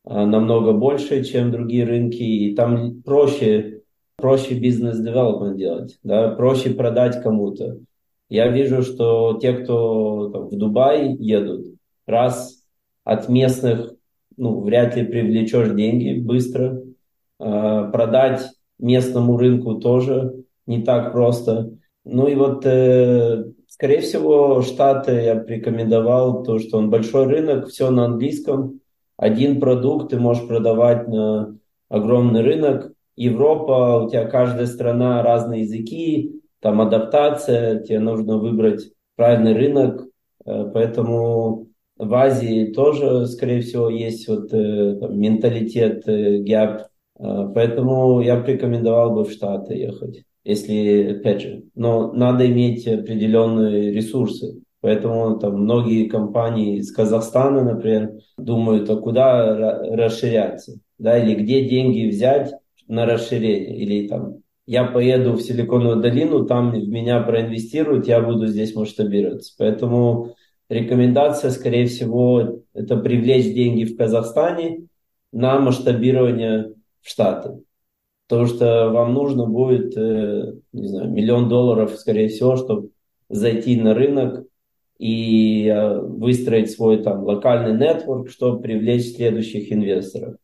а, 0.03 0.25
намного 0.25 0.73
больше, 0.73 1.23
чем 1.23 1.51
другие 1.51 1.85
рынки, 1.85 2.21
и 2.21 2.55
там 2.55 3.01
проще, 3.01 3.81
проще 4.17 4.53
бизнес-девелопмент 4.59 5.57
делать, 5.57 5.97
да, 6.03 6.29
проще 6.35 6.71
продать 6.71 7.21
кому-то. 7.23 7.77
Я 8.29 8.49
вижу, 8.49 8.83
что 8.83 9.39
те, 9.41 9.53
кто 9.53 10.29
там, 10.29 10.49
в 10.49 10.55
Дубай 10.55 11.15
едут, 11.15 11.78
раз 12.09 12.63
от 13.03 13.29
местных, 13.29 13.93
ну, 14.37 14.61
вряд 14.61 14.95
ли 14.95 15.05
привлечешь 15.05 15.69
деньги 15.69 16.19
быстро, 16.19 16.81
э, 17.39 17.89
продать 17.91 18.49
местному 18.79 19.37
рынку 19.37 19.75
тоже 19.75 20.43
не 20.65 20.83
так 20.83 21.11
просто. 21.11 21.71
Ну 22.05 22.27
и 22.27 22.35
вот 22.35 22.65
э, 22.65 23.45
Скорее 23.79 24.01
всего, 24.01 24.61
Штаты 24.61 25.11
я 25.11 25.41
рекомендовал 25.41 26.43
то, 26.43 26.59
что 26.59 26.79
он 26.79 26.89
большой 26.89 27.27
рынок, 27.27 27.67
все 27.67 27.91
на 27.91 28.05
английском. 28.05 28.81
Один 29.15 29.61
продукт 29.61 30.09
ты 30.09 30.19
можешь 30.19 30.45
продавать 30.47 31.07
на 31.07 31.55
огромный 31.87 32.41
рынок. 32.41 32.91
Европа, 33.15 34.03
у 34.03 34.09
тебя 34.09 34.25
каждая 34.25 34.65
страна 34.65 35.23
разные 35.23 35.61
языки, 35.61 36.41
там 36.59 36.81
адаптация, 36.81 37.79
тебе 37.79 37.99
нужно 37.99 38.37
выбрать 38.37 38.91
правильный 39.15 39.53
рынок. 39.53 40.07
Э, 40.45 40.69
поэтому 40.73 41.68
в 41.99 42.13
Азии 42.15 42.73
тоже, 42.73 43.27
скорее 43.27 43.61
всего, 43.61 43.89
есть 43.89 44.27
вот 44.27 44.51
э, 44.51 44.95
там, 44.99 45.19
менталитет, 45.19 46.05
гэп. 46.05 46.87
Поэтому 47.21 48.21
я 48.21 48.37
бы 48.37 48.53
рекомендовал 48.53 49.13
бы 49.13 49.25
в 49.25 49.31
Штаты 49.31 49.73
ехать 49.73 50.23
если, 50.43 51.17
опять 51.17 51.41
же, 51.41 51.63
но 51.75 52.11
надо 52.13 52.47
иметь 52.47 52.87
определенные 52.87 53.91
ресурсы. 53.91 54.61
Поэтому 54.81 55.37
там 55.37 55.61
многие 55.61 56.07
компании 56.07 56.77
из 56.77 56.91
Казахстана, 56.91 57.63
например, 57.63 58.13
думают, 58.37 58.89
а 58.89 58.95
куда 58.95 59.83
расширяться, 59.95 60.79
да, 60.97 61.19
или 61.19 61.35
где 61.35 61.67
деньги 61.67 62.09
взять 62.09 62.53
на 62.87 63.05
расширение, 63.05 63.77
или 63.77 64.07
там 64.07 64.37
я 64.65 64.85
поеду 64.85 65.33
в 65.33 65.41
Силиконовую 65.41 66.01
долину, 66.01 66.45
там 66.45 66.71
в 66.71 66.87
меня 66.87 67.21
проинвестируют, 67.21 68.07
я 68.07 68.21
буду 68.21 68.47
здесь 68.47 68.73
масштабироваться. 68.73 69.53
Поэтому 69.57 70.35
рекомендация, 70.69 71.51
скорее 71.51 71.87
всего, 71.87 72.61
это 72.73 72.97
привлечь 72.97 73.53
деньги 73.53 73.83
в 73.83 73.97
Казахстане 73.97 74.87
на 75.31 75.59
масштабирование 75.59 76.73
в 77.01 77.09
Штаты. 77.09 77.61
Потому 78.27 78.47
что 78.47 78.89
вам 78.89 79.13
нужно 79.13 79.47
будет, 79.47 79.97
э, 79.97 80.53
не 80.71 80.87
знаю, 80.87 81.09
миллион 81.09 81.49
долларов, 81.49 81.95
скорее 81.95 82.27
всего, 82.27 82.55
чтобы 82.55 82.91
зайти 83.27 83.79
на 83.81 83.93
рынок 83.95 84.45
и 84.99 85.67
э, 85.67 85.99
выстроить 85.99 86.71
свой 86.71 87.01
там 87.01 87.23
локальный 87.23 87.73
нетворк, 87.73 88.29
чтобы 88.29 88.61
привлечь 88.61 89.15
следующих 89.15 89.71
инвесторов. 89.71 90.35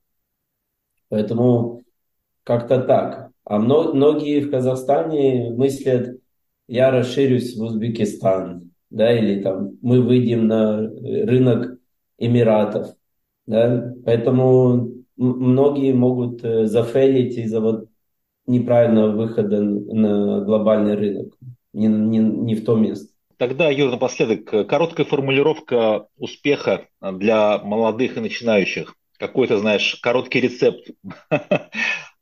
Поэтому 1.10 1.84
как-то 2.44 2.82
так. 2.82 3.32
А 3.44 3.60
многие 3.60 4.40
в 4.40 4.50
Казахстане 4.50 5.52
мыслят, 5.52 6.18
я 6.68 6.90
расширюсь 6.90 7.56
в 7.56 7.62
Узбекистан, 7.62 8.72
да, 8.90 9.18
или 9.18 9.42
там 9.42 9.78
мы 9.82 10.02
выйдем 10.02 10.48
на 10.48 10.80
рынок 10.80 11.80
Эмиратов, 12.18 12.96
да, 13.46 13.94
поэтому 14.06 14.92
многие 15.18 15.94
могут 15.94 16.44
э, 16.44 16.66
зафейлить 16.66 17.38
из-за 17.38 17.62
вот 17.62 17.90
неправильного 18.48 19.12
выхода 19.12 19.62
на 19.62 20.42
глобальный 20.42 20.96
рынок, 20.96 21.34
не, 21.74 21.88
не, 21.88 22.20
не 22.20 22.56
в 22.56 22.64
то 22.64 22.76
место. 22.76 23.14
Тогда, 23.38 23.70
Юр, 23.70 23.92
напоследок, 23.92 24.68
короткая 24.68 25.06
формулировка 25.06 26.08
успеха 26.18 26.88
для 27.02 27.58
молодых 27.58 28.16
и 28.18 28.22
начинающих. 28.22 28.96
Какой-то, 29.18 29.58
знаешь, 29.58 29.96
короткий 30.02 30.40
рецепт. 30.40 30.88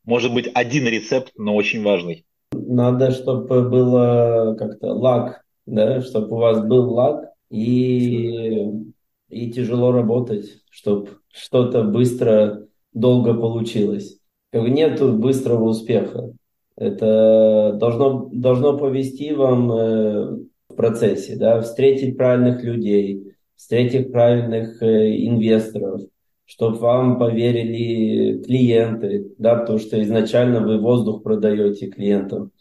Может 0.06 0.34
быть, 0.34 0.50
один 0.54 0.88
рецепт, 0.88 1.32
но 1.38 1.56
очень 1.56 1.84
важный. 1.84 2.26
Надо, 2.52 3.12
чтобы 3.12 3.70
было 3.70 4.56
как-то 4.58 4.88
лак, 4.94 5.43
да, 5.66 6.02
чтобы 6.02 6.36
у 6.36 6.40
вас 6.40 6.66
был 6.66 6.94
лак 6.94 7.30
и, 7.50 8.68
и 9.30 9.52
тяжело 9.52 9.92
работать, 9.92 10.64
чтобы 10.70 11.10
что-то 11.32 11.84
быстро, 11.84 12.68
долго 12.94 13.34
получилось. 13.34 14.20
Как 14.52 14.68
нету 14.68 15.14
быстрого 15.14 15.64
успеха. 15.70 16.34
Это 16.76 17.76
должно, 17.80 18.30
должно 18.32 18.78
повести 18.78 19.32
вам 19.32 19.72
э, 19.72 20.38
в 20.70 20.76
процессе, 20.76 21.36
да, 21.36 21.62
встретить 21.62 22.18
правильных 22.18 22.64
людей, 22.64 23.36
встретить 23.56 24.12
правильных 24.12 24.82
э, 24.82 25.26
инвесторов, 25.26 26.02
чтобы 26.46 26.78
вам 26.78 27.20
поверили 27.20 28.42
клиенты, 28.42 29.34
да, 29.38 29.56
потому 29.56 29.80
что 29.80 30.02
изначально 30.02 30.62
вы 30.62 30.80
воздух 30.80 31.24
продаете 31.24 31.88
клиентам, 31.88 32.52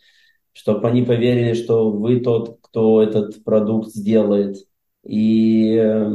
чтобы 0.52 0.86
они 0.88 1.02
поверили, 1.02 1.54
что 1.54 1.90
вы 1.90 2.20
тот, 2.20 2.58
кто 2.72 3.02
этот 3.02 3.44
продукт 3.44 3.90
сделает, 3.90 4.56
и 5.04 5.76
э, 5.78 6.10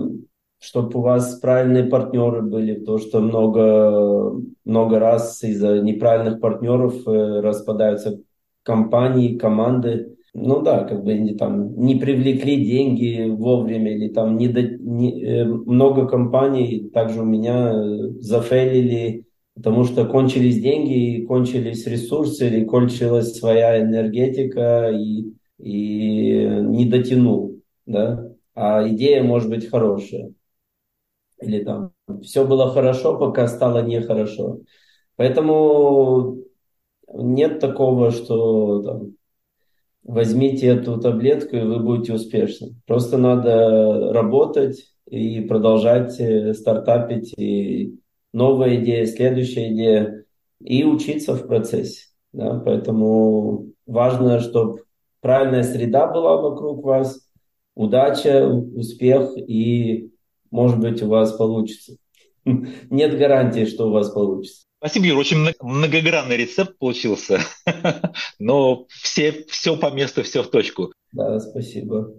чтобы 0.60 1.00
у 1.00 1.04
вас 1.04 1.36
правильные 1.36 1.84
партнеры 1.84 2.42
были, 2.42 2.74
потому 2.80 2.98
что 2.98 3.20
много, 3.20 4.42
много 4.66 5.00
раз 5.00 5.44
из-за 5.44 5.80
неправильных 5.82 6.42
партнеров 6.42 7.08
э, 7.08 7.42
распадаются 7.42 8.20
компании, 8.64 9.38
команды, 9.38 10.18
ну 10.34 10.62
да, 10.62 10.84
как 10.84 11.04
бы 11.04 11.14
не, 11.14 11.36
там, 11.36 11.80
не 11.80 11.96
привлекли 11.96 12.66
деньги 12.66 13.30
вовремя, 13.30 13.94
или 13.94 14.08
там 14.10 14.36
не, 14.36 14.48
до, 14.48 14.64
не 14.64 15.24
э, 15.24 15.46
много 15.46 16.08
компаний 16.08 16.90
также 16.92 17.22
у 17.22 17.26
меня 17.26 17.72
э, 17.72 18.10
зафейлили, 18.20 19.26
потому 19.54 19.84
что 19.84 20.06
кончились 20.06 20.60
деньги, 20.60 21.24
кончились 21.26 21.86
ресурсы, 21.86 22.48
или 22.48 22.66
кончилась 22.66 23.38
своя 23.38 23.80
энергетика, 23.80 24.90
и, 24.92 25.34
и 25.60 26.46
не 26.46 26.86
дотянул, 26.86 27.62
да, 27.86 28.32
а 28.56 28.88
идея 28.90 29.24
может 29.24 29.50
быть 29.50 29.70
хорошая. 29.70 30.34
Или 31.42 31.64
там 31.64 31.94
все 32.24 32.46
было 32.46 32.72
хорошо, 32.72 33.18
пока 33.18 33.48
стало 33.48 33.84
нехорошо. 33.84 34.60
Поэтому 35.16 36.38
нет 37.14 37.60
такого, 37.60 38.12
что 38.12 38.82
там, 38.82 39.16
возьмите 40.04 40.68
эту 40.68 41.00
таблетку, 41.00 41.56
и 41.56 41.62
вы 41.62 41.80
будете 41.80 42.14
успешны. 42.14 42.76
Просто 42.86 43.18
надо 43.18 44.14
работать 44.14 44.94
и 45.10 45.42
продолжать 45.42 46.20
э, 46.20 46.54
стартапить, 46.54 47.34
и 47.38 48.00
новая 48.34 48.76
идея, 48.78 49.06
следующая 49.06 49.74
идея, 49.74 50.26
и 50.60 50.84
учиться 50.84 51.34
в 51.34 51.48
процессе. 51.48 52.08
Да? 52.34 52.60
Поэтому 52.60 53.72
важно, 53.86 54.40
чтобы 54.40 54.84
правильная 55.28 55.64
среда 55.64 56.08
была 56.08 56.38
вокруг 56.38 56.86
вас, 56.86 57.20
удача, 57.76 58.48
успех, 58.48 59.32
и, 59.36 60.14
может 60.52 60.80
быть, 60.80 61.04
у 61.04 61.10
вас 61.10 61.34
получится. 61.34 61.98
Нет 62.46 63.18
гарантии, 63.18 63.66
что 63.66 63.90
у 63.90 63.92
вас 63.92 64.10
получится. 64.10 64.64
Спасибо, 64.78 65.08
Юр. 65.08 65.18
Очень 65.18 65.54
многогранный 65.62 66.38
рецепт 66.38 66.78
получился. 66.78 67.42
Но 68.40 68.86
все, 68.88 69.46
все 69.50 69.76
по 69.76 69.92
месту, 69.92 70.24
все 70.24 70.44
в 70.44 70.50
точку. 70.50 70.94
Да, 71.12 71.42
спасибо. 71.42 72.14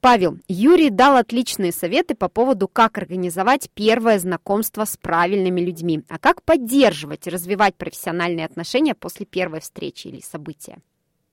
Павел, 0.00 0.38
Юрий 0.48 0.88
дал 0.88 1.16
отличные 1.16 1.72
советы 1.72 2.14
по 2.14 2.30
поводу, 2.30 2.68
как 2.68 2.96
организовать 2.96 3.68
первое 3.74 4.18
знакомство 4.18 4.86
с 4.86 4.96
правильными 4.96 5.60
людьми, 5.60 6.00
а 6.08 6.18
как 6.18 6.42
поддерживать 6.42 7.26
и 7.26 7.30
развивать 7.30 7.76
профессиональные 7.76 8.46
отношения 8.46 8.94
после 8.94 9.26
первой 9.26 9.60
встречи 9.60 10.06
или 10.06 10.22
события. 10.22 10.78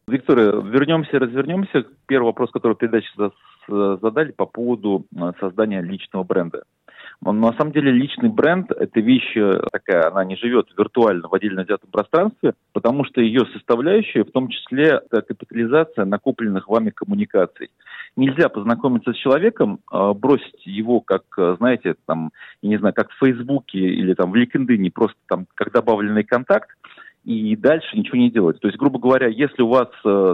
Виктория, 0.08 0.52
вернемся, 0.52 1.18
развернемся. 1.18 1.84
Первый 2.06 2.28
вопрос, 2.28 2.52
который 2.52 2.76
передачи 2.76 3.10
задали 3.68 4.32
по 4.32 4.46
поводу 4.46 5.08
э, 5.16 5.32
создания 5.40 5.82
личного 5.82 6.24
бренда. 6.24 6.62
На 7.22 7.54
самом 7.54 7.72
деле 7.72 7.92
личный 7.92 8.30
бренд– 8.30 8.70
это 8.80 9.00
вещь 9.00 9.36
э, 9.36 9.62
такая, 9.72 10.12
она 10.12 10.24
не 10.24 10.36
живет 10.36 10.68
виртуально 10.78 11.28
в 11.28 11.34
отдельно 11.34 11.64
взятом 11.64 11.90
пространстве, 11.90 12.54
потому 12.72 13.04
что 13.06 13.20
ее 13.20 13.48
составляющая, 13.54 14.24
в 14.24 14.32
том 14.32 14.50
числе 14.50 15.02
это 15.10 15.24
капитализация 15.24 16.06
накопленных 16.06 16.68
вами 16.68 16.92
коммуникаций. 16.92 17.72
Нельзя 18.16 18.48
познакомиться 18.50 19.12
с 19.12 19.18
человеком, 19.18 19.80
э, 19.92 20.14
бросить 20.14 20.68
его, 20.68 21.02
как, 21.02 21.24
знаете, 21.58 21.96
там, 22.06 22.30
я 22.62 22.70
не 22.70 22.78
знаю, 22.78 22.94
как 22.94 23.10
в 23.10 23.18
Фейсбуке 23.18 23.80
или 23.80 24.14
там 24.14 24.32
в 24.32 24.36
LinkedIn, 24.36 24.92
просто 24.92 25.18
там 25.28 25.48
как 25.56 25.72
добавленный 25.72 26.24
контакт, 26.24 26.70
и 27.26 27.56
дальше 27.56 27.98
ничего 27.98 28.18
не 28.18 28.32
делать. 28.32 28.60
То 28.60 28.68
есть, 28.68 28.80
грубо 28.80 29.00
говоря, 29.00 29.28
если 29.28 29.62
у 29.62 29.70
вас 29.70 29.90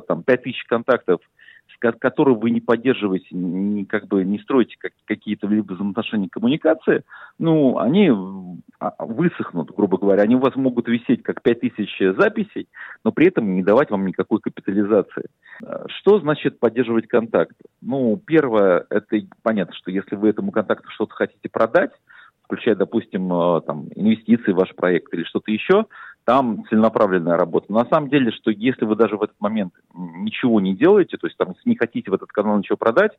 там 0.07 0.23
5000 0.23 0.63
контактов– 0.65 1.21
которые 1.79 2.37
вы 2.37 2.51
не 2.51 2.61
поддерживаете, 2.61 3.27
не, 3.31 3.85
как 3.85 4.07
бы 4.07 4.23
не 4.23 4.39
строите 4.39 4.75
как, 4.77 4.91
какие-то 5.05 5.47
либо 5.47 5.73
взаимоотношения 5.73 6.29
коммуникации, 6.29 7.03
ну, 7.39 7.79
они 7.79 8.11
а, 8.79 8.93
высохнут, 8.99 9.71
грубо 9.75 9.97
говоря. 9.97 10.23
Они 10.23 10.35
у 10.35 10.39
вас 10.39 10.55
могут 10.55 10.87
висеть 10.87 11.23
как 11.23 11.41
5000 11.41 12.15
записей, 12.17 12.67
но 13.03 13.11
при 13.11 13.27
этом 13.27 13.55
не 13.55 13.63
давать 13.63 13.89
вам 13.89 14.05
никакой 14.05 14.39
капитализации. 14.39 15.25
Что 15.87 16.19
значит 16.19 16.59
поддерживать 16.59 17.07
контакт? 17.07 17.55
Ну, 17.81 18.21
первое, 18.25 18.85
это 18.89 19.19
понятно, 19.41 19.73
что 19.75 19.91
если 19.91 20.15
вы 20.15 20.29
этому 20.29 20.51
контакту 20.51 20.89
что-то 20.91 21.13
хотите 21.13 21.49
продать, 21.49 21.91
включая, 22.43 22.75
допустим, 22.75 23.31
э, 23.31 23.61
там, 23.61 23.87
инвестиции 23.95 24.51
в 24.51 24.57
ваш 24.57 24.75
проект 24.75 25.13
или 25.13 25.23
что-то 25.23 25.51
еще, 25.51 25.85
там 26.25 26.63
целенаправленная 26.69 27.37
работа. 27.37 27.71
на 27.73 27.85
самом 27.85 28.09
деле, 28.09 28.31
что 28.31 28.51
если 28.51 28.85
вы 28.85 28.95
даже 28.95 29.17
в 29.17 29.23
этот 29.23 29.39
момент 29.39 29.73
ничего 29.93 30.59
не 30.59 30.75
делаете, 30.75 31.17
то 31.17 31.27
есть 31.27 31.37
там 31.37 31.55
не 31.65 31.75
хотите 31.75 32.11
в 32.11 32.13
этот 32.13 32.29
канал 32.31 32.57
ничего 32.57 32.77
продать, 32.77 33.11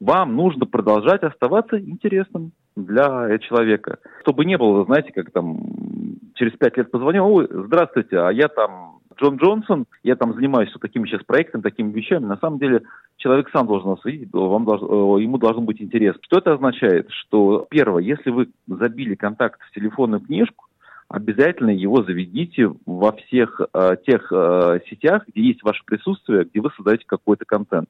вам 0.00 0.34
нужно 0.34 0.66
продолжать 0.66 1.22
оставаться 1.22 1.78
интересным 1.78 2.52
для 2.74 3.38
человека. 3.38 3.98
Чтобы 4.22 4.44
не 4.44 4.56
было, 4.56 4.84
знаете, 4.84 5.12
как 5.12 5.30
там 5.30 5.58
через 6.34 6.52
пять 6.56 6.76
лет 6.76 6.90
позвонил, 6.90 7.26
ой, 7.26 7.46
здравствуйте, 7.50 8.18
а 8.18 8.30
я 8.30 8.48
там 8.48 9.00
Джон 9.20 9.36
Джонсон, 9.36 9.84
я 10.02 10.16
там 10.16 10.32
занимаюсь 10.32 10.72
вот 10.72 10.80
такими 10.80 11.06
сейчас 11.06 11.22
проектами, 11.24 11.60
такими 11.60 11.92
вещами. 11.92 12.24
На 12.24 12.38
самом 12.38 12.58
деле 12.58 12.82
человек 13.18 13.50
сам 13.52 13.66
должен 13.66 13.90
вас 13.90 14.04
видеть, 14.04 14.32
вам 14.32 14.64
должно, 14.64 15.18
ему 15.18 15.36
должно 15.36 15.62
быть 15.62 15.82
интересно. 15.82 16.20
Что 16.24 16.38
это 16.38 16.54
означает? 16.54 17.10
Что, 17.10 17.66
первое, 17.68 18.02
если 18.02 18.30
вы 18.30 18.48
забили 18.66 19.14
контакт 19.14 19.60
в 19.60 19.74
телефонную 19.74 20.20
книжку, 20.20 20.66
обязательно 21.10 21.70
его 21.70 22.04
заведите 22.04 22.72
во 22.86 23.12
всех 23.12 23.60
э, 23.74 23.96
тех 24.06 24.32
э, 24.32 24.78
сетях, 24.88 25.24
где 25.26 25.42
есть 25.42 25.62
ваше 25.62 25.82
присутствие, 25.84 26.44
где 26.44 26.60
вы 26.60 26.70
создаете 26.76 27.04
какой-то 27.04 27.44
контент. 27.44 27.88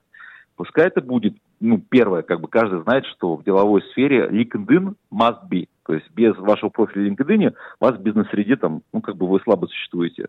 Пускай 0.57 0.87
это 0.87 1.03
будет, 1.03 1.35
ну, 1.61 1.79
первое, 1.79 2.23
как 2.23 2.41
бы 2.41 2.49
каждый 2.49 2.83
знает, 2.83 3.05
что 3.07 3.37
в 3.37 3.45
деловой 3.45 3.83
сфере 3.93 4.27
LinkedIn 4.27 4.95
must 5.13 5.49
be. 5.51 5.69
То 5.87 5.95
есть 5.95 6.11
без 6.13 6.35
вашего 6.37 6.71
профиля 6.71 7.11
LinkedIn 7.11 7.51
у 7.81 7.85
вас 7.85 7.99
в 7.99 8.03
бизнес-среде 8.03 8.57
там, 8.57 8.83
ну, 8.93 9.03
как 9.03 9.17
бы 9.17 9.27
вы 9.27 9.39
слабо 9.41 9.67
существуете. 9.67 10.29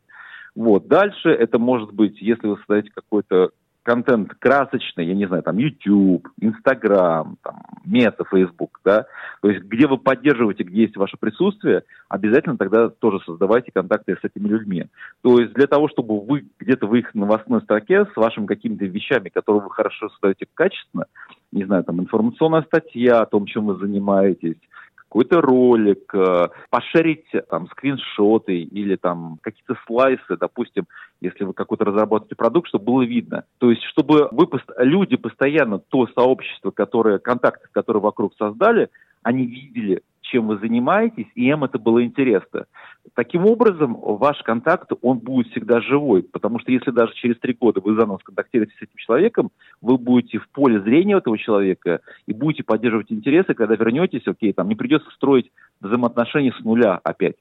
Вот. 0.54 0.88
Дальше 0.88 1.30
это 1.30 1.60
может 1.60 1.94
быть, 1.94 2.22
если 2.22 2.48
вы 2.48 2.58
создаете 2.58 2.92
какой-то 2.94 3.52
контент 3.84 4.34
красочный, 4.40 5.06
я 5.06 5.16
не 5.16 5.26
знаю, 5.28 5.44
там 5.44 5.58
YouTube, 5.58 6.28
Instagram, 6.40 7.38
там, 7.42 7.62
Мета, 7.86 8.24
Facebook, 8.30 8.80
да, 8.86 9.06
то 9.42 9.50
есть 9.50 9.64
где 9.66 9.88
вы 9.88 9.98
поддерживаете, 9.98 10.64
где 10.64 10.84
есть 10.84 10.98
ваше 10.98 11.18
присутствие, 11.18 11.84
обязательно 12.08 12.58
тогда 12.58 12.90
тоже 12.90 13.20
создавайте 13.26 13.72
контакты 13.72 14.16
с 14.16 14.24
этими 14.24 14.48
людьми. 14.48 14.86
То 15.22 15.40
есть 15.40 15.54
для 15.54 15.68
того, 15.68 15.90
чтобы 15.90 16.20
вы 16.20 16.46
где-то 16.60 16.88
в 16.88 16.96
их 16.96 17.14
новостной 17.16 17.62
строке 17.62 18.06
с 18.06 18.16
вашими 18.16 18.46
какими-то 18.46 18.86
вещами, 18.86 19.30
которые 19.30 19.64
вы 19.64 19.72
хорошо 19.72 20.10
создаете 20.10 20.46
качественно, 20.54 21.06
не 21.52 21.66
знаю, 21.66 21.84
там 21.84 22.00
информационная 22.00 22.64
статья 22.64 23.22
о 23.22 23.26
том, 23.26 23.46
чем 23.46 23.66
вы 23.66 23.76
занимаетесь, 23.78 24.58
какой-то 25.12 25.42
ролик, 25.42 26.10
э, 26.16 26.48
пошерить 26.70 27.26
там 27.50 27.68
скриншоты 27.68 28.62
или 28.62 28.96
там 28.96 29.40
какие-то 29.42 29.76
слайсы, 29.86 30.38
допустим, 30.40 30.86
если 31.20 31.44
вы 31.44 31.52
какой-то 31.52 31.84
разрабатываете 31.84 32.36
продукт, 32.36 32.70
чтобы 32.70 32.86
было 32.86 33.02
видно. 33.02 33.44
То 33.58 33.72
есть, 33.72 33.84
чтобы 33.84 34.30
вы, 34.32 34.48
люди 34.78 35.18
постоянно, 35.18 35.80
то 35.80 36.08
сообщество, 36.16 36.72
которое, 36.72 37.20
контакты, 37.20 37.68
которые 37.74 38.02
вокруг 38.02 38.34
создали, 38.38 38.90
они 39.22 39.46
видели, 39.46 40.02
чем 40.32 40.48
вы 40.48 40.58
занимаетесь, 40.58 41.28
и 41.36 41.48
им 41.48 41.64
это 41.64 41.78
было 41.78 42.04
интересно. 42.04 42.66
Таким 43.16 43.46
образом, 43.46 43.98
ваш 44.00 44.42
контакт, 44.44 44.92
он 45.02 45.20
будет 45.20 45.48
всегда 45.52 45.82
живой, 45.82 46.24
потому 46.24 46.60
что 46.60 46.72
если 46.72 46.92
даже 46.92 47.14
через 47.16 47.38
три 47.40 47.54
года 47.54 47.82
вы 47.82 47.96
заново 47.96 48.20
сконтактируетесь 48.20 48.78
с 48.78 48.82
этим 48.82 48.96
человеком, 48.96 49.52
вы 49.82 49.98
будете 49.98 50.40
в 50.40 50.48
поле 50.50 50.80
зрения 50.82 51.18
этого 51.18 51.38
человека 51.38 52.00
и 52.26 52.34
будете 52.34 52.64
поддерживать 52.64 53.12
интересы, 53.12 53.54
когда 53.54 53.76
вернетесь, 53.76 54.26
окей, 54.26 54.54
там 54.54 54.70
не 54.70 54.76
придется 54.76 55.10
строить 55.12 55.52
взаимоотношения 55.82 56.54
с 56.54 56.64
нуля 56.64 57.00
опять. 57.04 57.36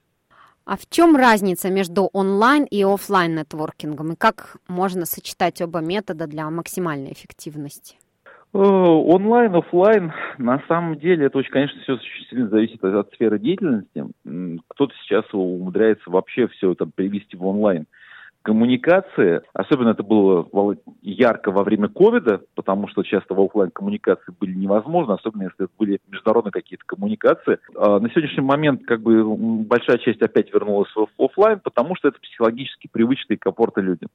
А 0.65 0.77
в 0.77 0.87
чем 0.89 1.15
разница 1.15 1.69
между 1.69 2.09
онлайн 2.13 2.65
и 2.65 2.83
офлайн 2.83 3.35
нетворкингом, 3.35 4.13
и 4.13 4.15
как 4.15 4.57
можно 4.67 5.05
сочетать 5.05 5.61
оба 5.61 5.79
метода 5.79 6.27
для 6.27 6.49
максимальной 6.49 7.13
эффективности? 7.13 7.95
Э, 8.53 8.57
онлайн, 8.57 9.55
офлайн, 9.55 10.11
на 10.37 10.61
самом 10.67 10.97
деле, 10.99 11.27
это 11.27 11.37
очень, 11.37 11.51
конечно, 11.51 11.79
все 11.81 11.93
очень 11.93 12.27
сильно 12.29 12.49
зависит 12.49 12.83
от, 12.83 13.13
сферы 13.13 13.39
деятельности. 13.39 14.05
Кто-то 14.69 14.93
сейчас 15.03 15.25
умудряется 15.33 16.09
вообще 16.09 16.47
все 16.47 16.73
это 16.73 16.85
привести 16.85 17.37
в 17.37 17.45
онлайн 17.45 17.85
коммуникации, 18.41 19.41
особенно 19.53 19.89
это 19.89 20.03
было 20.03 20.47
ярко 21.01 21.51
во 21.51 21.63
время 21.63 21.87
ковида, 21.87 22.41
потому 22.55 22.87
что 22.87 23.03
часто 23.03 23.33
в 23.33 23.41
офлайн 23.41 23.71
коммуникации 23.71 24.33
были 24.39 24.53
невозможны, 24.53 25.13
особенно 25.13 25.43
если 25.43 25.65
это 25.65 25.73
были 25.77 25.99
международные 26.09 26.51
какие-то 26.51 26.83
коммуникации. 26.85 27.59
А 27.75 27.99
на 27.99 28.09
сегодняшний 28.09 28.43
момент 28.43 28.83
как 28.85 29.01
бы 29.01 29.23
большая 29.63 29.97
часть 29.99 30.21
опять 30.21 30.53
вернулась 30.53 30.91
в 30.95 31.07
офлайн, 31.23 31.59
потому 31.59 31.95
что 31.95 32.07
это 32.07 32.19
психологически 32.19 32.89
привычно 32.91 33.33
и 33.33 33.37
комфортно 33.37 33.81
людям. 33.81 34.09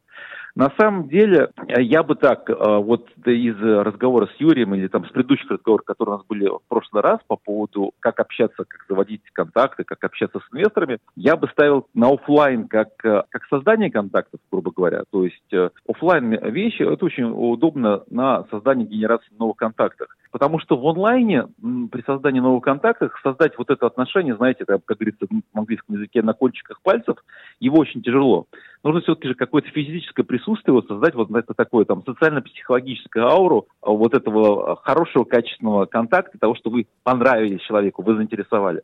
На 0.55 0.73
самом 0.79 1.09
деле, 1.09 1.51
я 1.69 2.03
бы 2.03 2.15
так, 2.17 2.49
а, 2.51 2.79
вот 2.79 3.09
из 3.27 3.61
разговора 3.61 4.27
с 4.27 4.41
Юрием 4.41 4.75
или 4.75 4.89
там 4.89 5.05
с 5.07 5.11
предыдущих 5.11 5.51
разговоров, 5.51 5.85
которые 5.85 6.15
у 6.15 6.19
нас 6.19 6.27
были 6.27 6.49
в 6.49 6.63
прошлый 6.69 7.03
раз 7.03 7.21
по 7.27 7.37
поводу, 7.37 7.93
как 8.01 8.19
общаться, 8.21 8.65
как 8.67 8.81
заводить 8.89 9.23
контакты, 9.33 9.85
как 9.85 10.03
общаться 10.03 10.41
с 10.41 10.55
инвесторами, 10.55 10.99
я 11.15 11.37
бы 11.37 11.49
ставил 11.49 11.87
на 11.95 12.09
офлайн 12.09 12.69
как, 12.69 12.89
как 12.97 13.45
создание 13.51 13.91
контакта, 13.91 14.16
контактов, 14.17 14.41
грубо 14.51 14.71
говоря. 14.75 15.03
То 15.11 15.25
есть 15.25 15.53
э, 15.53 15.71
офлайн 15.89 16.39
вещи 16.53 16.83
это 16.83 17.05
очень 17.05 17.25
удобно 17.25 18.03
на 18.11 18.45
создании 18.51 18.87
генерации 18.87 19.33
новых 19.39 19.57
контактов. 19.57 20.09
Потому 20.31 20.59
что 20.59 20.77
в 20.77 20.87
онлайне 20.87 21.47
при 21.91 22.03
создании 22.03 22.41
новых 22.41 22.65
контактов 22.65 23.13
создать 23.23 23.57
вот 23.59 23.71
это 23.71 23.87
отношение, 23.87 24.37
знаете, 24.37 24.65
как 24.65 24.83
говорится 24.87 25.27
в 25.27 25.59
английском 25.59 25.97
языке, 25.97 26.23
на 26.23 26.33
кончиках 26.33 26.81
пальцев, 26.83 27.17
его 27.61 27.79
очень 27.79 28.03
тяжело. 28.03 28.47
Нужно 28.83 29.01
все-таки 29.01 29.29
же 29.29 29.35
какое-то 29.35 29.69
физическое 29.71 30.25
присутствие 30.25 30.75
вот 30.75 30.87
создать 30.87 31.15
вот 31.15 31.31
это 31.35 31.55
такое 31.55 31.85
там 31.85 32.05
социально-психологическую 32.05 33.27
ауру 33.27 33.67
а, 33.83 33.91
вот 33.91 34.15
этого 34.15 34.77
хорошего, 34.77 35.25
качественного 35.25 35.87
контакта, 35.87 36.39
того, 36.39 36.55
что 36.55 36.71
вы 36.71 36.87
понравились 37.03 37.63
человеку, 37.63 38.03
вы 38.03 38.17
заинтересовали. 38.17 38.83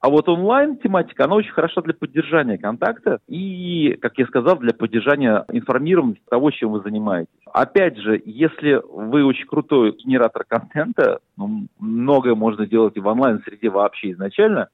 А 0.00 0.10
вот 0.10 0.28
онлайн-тематика, 0.28 1.24
она 1.24 1.36
очень 1.36 1.52
хороша 1.52 1.80
для 1.80 1.94
поддержания 1.94 2.58
контакта 2.58 3.18
и, 3.26 3.96
как 4.00 4.18
я 4.18 4.26
сказал, 4.26 4.56
для 4.58 4.74
поддержания 4.74 5.44
информированности 5.50 6.22
того, 6.28 6.50
чем 6.50 6.72
вы 6.72 6.80
занимаетесь. 6.82 7.32
Опять 7.52 7.96
же, 7.96 8.20
если 8.24 8.80
вы 8.84 9.24
очень 9.24 9.46
крутой 9.46 9.92
генератор 9.92 10.44
контента, 10.46 11.20
ну, 11.36 11.66
многое 11.78 12.34
можно 12.34 12.66
делать 12.66 12.96
и 12.96 13.00
в 13.00 13.06
онлайн-среде 13.06 13.70
вообще 13.70 14.12
изначально, 14.12 14.68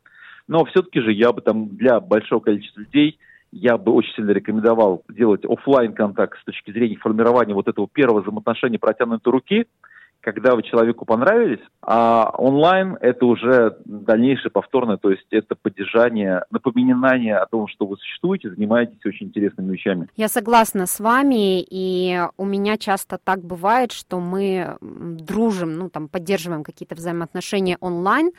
но 0.49 0.65
все-таки 0.65 1.01
же 1.01 1.13
я 1.13 1.33
бы 1.33 1.41
там 1.41 1.69
для 1.69 2.01
большого 2.01 2.41
количества 2.41 2.81
людей 2.81 3.19
я 3.53 3.77
бы 3.77 3.93
очень 3.93 4.15
сильно 4.15 4.33
рекомендовал 4.33 5.05
делать 5.09 5.45
офлайн 5.45 5.93
контакт 5.93 6.39
с 6.41 6.45
точки 6.45 6.73
зрения 6.73 6.97
формирования 6.97 7.55
вот 7.55 7.69
этого 7.69 7.87
первого 7.87 8.23
взаимоотношения 8.23 8.79
протянутой 8.79 9.33
руки– 9.33 9.67
когда 10.23 10.55
вы 10.55 10.63
человеку 10.63 11.05
понравились, 11.05 11.61
а 11.83 12.33
онлайн 12.39 12.97
это 13.01 13.27
уже 13.27 13.77
дальнейшее 13.85 14.51
повторное, 14.51 14.97
то 14.97 15.11
есть 15.11 15.27
это 15.31 15.55
поддержание, 15.61 16.45
напоминание 16.51 17.37
о 17.37 17.47
том, 17.47 17.67
что 17.69 17.87
вы 17.87 17.97
существуете, 17.97 18.51
занимаетесь 18.51 19.05
очень 19.05 19.27
интересными 19.27 19.73
вещами. 19.73 20.09
Я 20.17 20.29
согласна 20.29 20.87
с 20.87 21.01
вами, 21.01 21.61
и 21.61 22.21
у 22.37 22.45
меня 22.45 22.79
часто 22.79 23.19
так 23.23 23.41
бывает, 23.41 23.93
что 23.93 24.21
мы 24.21 24.77
дружим, 24.81 25.77
ну 25.77 25.91
там 25.91 26.09
поддерживаем 26.09 26.63
какие-то 26.63 26.95
взаимоотношения 26.95 27.77
онлайн, 27.81 28.31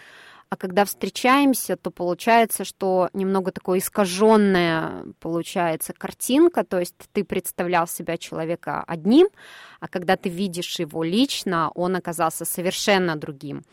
а 0.53 0.55
когда 0.55 0.85
встречаемся, 0.85 1.75
то 1.75 1.89
получается, 1.89 2.63
что 2.63 3.09
немного 3.13 3.51
такое 3.51 3.79
искаженная 3.79 5.03
получается 5.19 5.93
картинка, 5.93 6.63
то 6.63 6.79
есть 6.79 6.93
ты 7.11 7.23
представлял 7.23 7.87
себя 7.87 8.17
человека 8.17 8.83
одним, 8.85 9.29
а 9.79 9.87
когда 9.87 10.15
ты 10.15 10.29
видишь 10.29 10.79
его 10.79 11.01
лично, 11.01 11.71
он 11.73 11.95
оказался 11.95 12.45
совершенно 12.45 13.15
другим. 13.15 13.63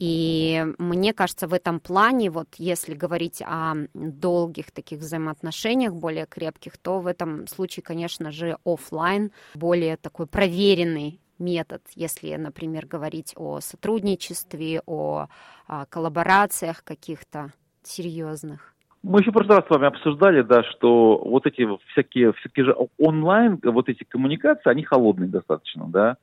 И 0.00 0.66
мне 0.78 1.12
кажется, 1.12 1.46
в 1.46 1.54
этом 1.54 1.78
плане, 1.78 2.30
вот 2.30 2.48
если 2.58 2.94
говорить 2.94 3.40
о 3.40 3.74
долгих 3.94 4.72
таких 4.72 4.98
взаимоотношениях, 4.98 5.94
более 5.94 6.26
крепких, 6.26 6.78
то 6.78 6.98
в 6.98 7.06
этом 7.06 7.46
случае, 7.46 7.84
конечно 7.84 8.32
же, 8.32 8.58
офлайн 8.64 9.30
более 9.54 9.96
такой 9.96 10.26
проверенный 10.26 11.20
метод, 11.38 11.82
если, 11.94 12.34
например, 12.36 12.86
говорить 12.86 13.32
о 13.36 13.60
сотрудничестве, 13.60 14.82
о, 14.86 15.26
о 15.66 15.86
коллаборациях 15.86 16.84
каких-то 16.84 17.50
серьезных? 17.82 18.74
Мы 19.02 19.20
еще 19.20 19.30
в 19.30 19.34
прошлый 19.34 19.58
раз 19.58 19.66
с 19.66 19.70
вами 19.70 19.86
обсуждали, 19.86 20.42
да, 20.42 20.64
что 20.64 21.18
вот 21.18 21.46
эти 21.46 21.66
всякие, 21.92 22.32
всякие 22.34 22.66
же 22.66 22.76
онлайн, 22.98 23.58
вот 23.62 23.88
эти 23.88 24.04
коммуникации, 24.04 24.68
они 24.70 24.82
холодные 24.82 25.28
достаточно, 25.28 25.86
да. 25.86 26.16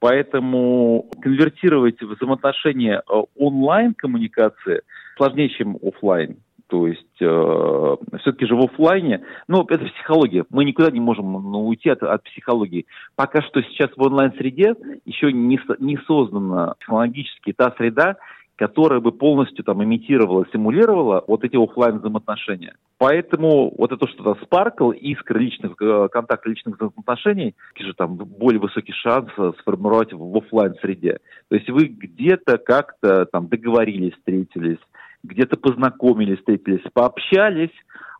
Поэтому 0.00 1.10
конвертировать 1.20 2.00
взаимоотношения 2.00 3.02
э, 3.02 3.22
онлайн-коммуникации 3.36 4.82
сложнее, 5.16 5.48
чем 5.48 5.76
офлайн. 5.82 6.36
То 6.68 6.86
есть 6.86 7.20
э, 7.20 7.96
все-таки 8.20 8.46
же 8.46 8.54
в 8.54 8.64
офлайне, 8.64 9.24
ну, 9.48 9.64
это 9.68 9.86
психология. 9.86 10.44
Мы 10.50 10.64
никуда 10.64 10.90
не 10.90 11.00
можем 11.00 11.32
ну, 11.32 11.66
уйти 11.66 11.88
от, 11.88 12.02
от 12.02 12.22
психологии. 12.24 12.86
Пока 13.16 13.40
что 13.42 13.62
сейчас 13.62 13.90
в 13.96 14.02
онлайн-среде 14.02 14.74
еще 15.06 15.32
не, 15.32 15.58
не 15.78 15.96
создана 16.06 16.74
технологически 16.80 17.54
та 17.54 17.74
среда, 17.78 18.16
которая 18.56 19.00
бы 19.00 19.12
полностью 19.12 19.64
там 19.64 19.82
имитировала, 19.82 20.44
симулировала 20.52 21.24
вот 21.26 21.44
эти 21.44 21.56
офлайн 21.56 21.98
взаимоотношения. 21.98 22.74
Поэтому 22.98 23.72
вот 23.78 23.92
это 23.92 24.08
что-то 24.08 24.36
Sparkle, 24.44 24.96
искры 24.96 25.40
личных 25.40 25.80
э, 25.80 26.08
контактов, 26.10 26.50
личных 26.50 26.74
взаимоотношений, 26.74 27.54
же 27.78 27.94
там 27.94 28.16
более 28.16 28.60
высокий 28.60 28.92
шанс 28.92 29.30
э, 29.38 29.52
сформировать 29.60 30.12
в 30.12 30.36
офлайн 30.36 30.74
среде. 30.82 31.18
То 31.48 31.54
есть 31.54 31.70
вы 31.70 31.84
где-то 31.84 32.58
как-то 32.58 33.26
там 33.26 33.46
договорились, 33.46 34.14
встретились, 34.14 34.78
где-то 35.22 35.56
познакомились, 35.56 36.38
встретились, 36.38 36.82
пообщались, 36.92 37.74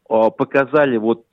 а, 0.08 0.30
показали 0.30 0.96
вот 0.96 1.24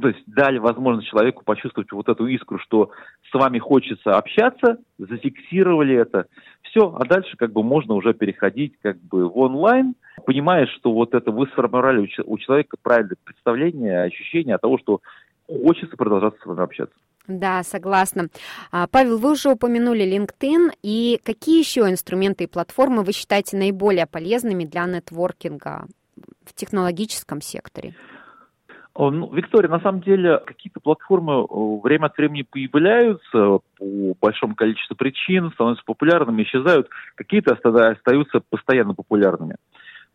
то 0.00 0.08
есть 0.08 0.22
дали 0.26 0.58
возможность 0.58 1.08
человеку 1.08 1.42
почувствовать 1.44 1.90
вот 1.90 2.08
эту 2.08 2.26
искру, 2.26 2.58
что 2.58 2.90
с 3.30 3.34
вами 3.34 3.58
хочется 3.58 4.16
общаться, 4.16 4.78
зафиксировали 4.96 5.96
это, 5.96 6.26
все, 6.62 6.94
а 6.94 7.04
дальше 7.04 7.36
как 7.36 7.52
бы 7.52 7.62
можно 7.62 7.94
уже 7.94 8.14
переходить 8.14 8.74
как 8.80 8.98
бы 9.00 9.28
в 9.28 9.36
онлайн, 9.38 9.94
понимая, 10.24 10.66
что 10.66 10.92
вот 10.92 11.14
это 11.14 11.30
вы 11.32 11.46
сформировали 11.48 12.08
у 12.24 12.38
человека 12.38 12.76
правильное 12.80 13.16
представление, 13.24 14.02
ощущение 14.02 14.54
от 14.54 14.60
того, 14.60 14.78
что 14.78 15.00
хочется 15.48 15.96
продолжать 15.96 16.34
с 16.40 16.46
вами 16.46 16.62
общаться. 16.62 16.94
Да, 17.28 17.62
согласна. 17.62 18.28
А, 18.72 18.86
Павел, 18.86 19.18
вы 19.18 19.32
уже 19.32 19.50
упомянули 19.50 20.04
LinkedIn. 20.04 20.72
И 20.82 21.20
какие 21.22 21.58
еще 21.58 21.82
инструменты 21.82 22.44
и 22.44 22.46
платформы 22.46 23.02
вы 23.02 23.12
считаете 23.12 23.58
наиболее 23.58 24.06
полезными 24.06 24.64
для 24.64 24.86
нетворкинга 24.86 25.86
в 26.44 26.54
технологическом 26.54 27.42
секторе? 27.42 27.94
Ну, 28.96 29.32
Виктория, 29.32 29.70
на 29.70 29.78
самом 29.78 30.00
деле 30.00 30.38
какие-то 30.38 30.80
платформы 30.80 31.44
э, 31.44 31.80
время 31.84 32.06
от 32.06 32.16
времени 32.16 32.42
появляются 32.42 33.60
по 33.78 34.14
большому 34.20 34.56
количеству 34.56 34.96
причин, 34.96 35.52
становятся 35.52 35.84
популярными, 35.84 36.42
исчезают. 36.42 36.88
Какие-то 37.14 37.52
остаются 37.52 38.40
постоянно 38.50 38.94
популярными. 38.94 39.54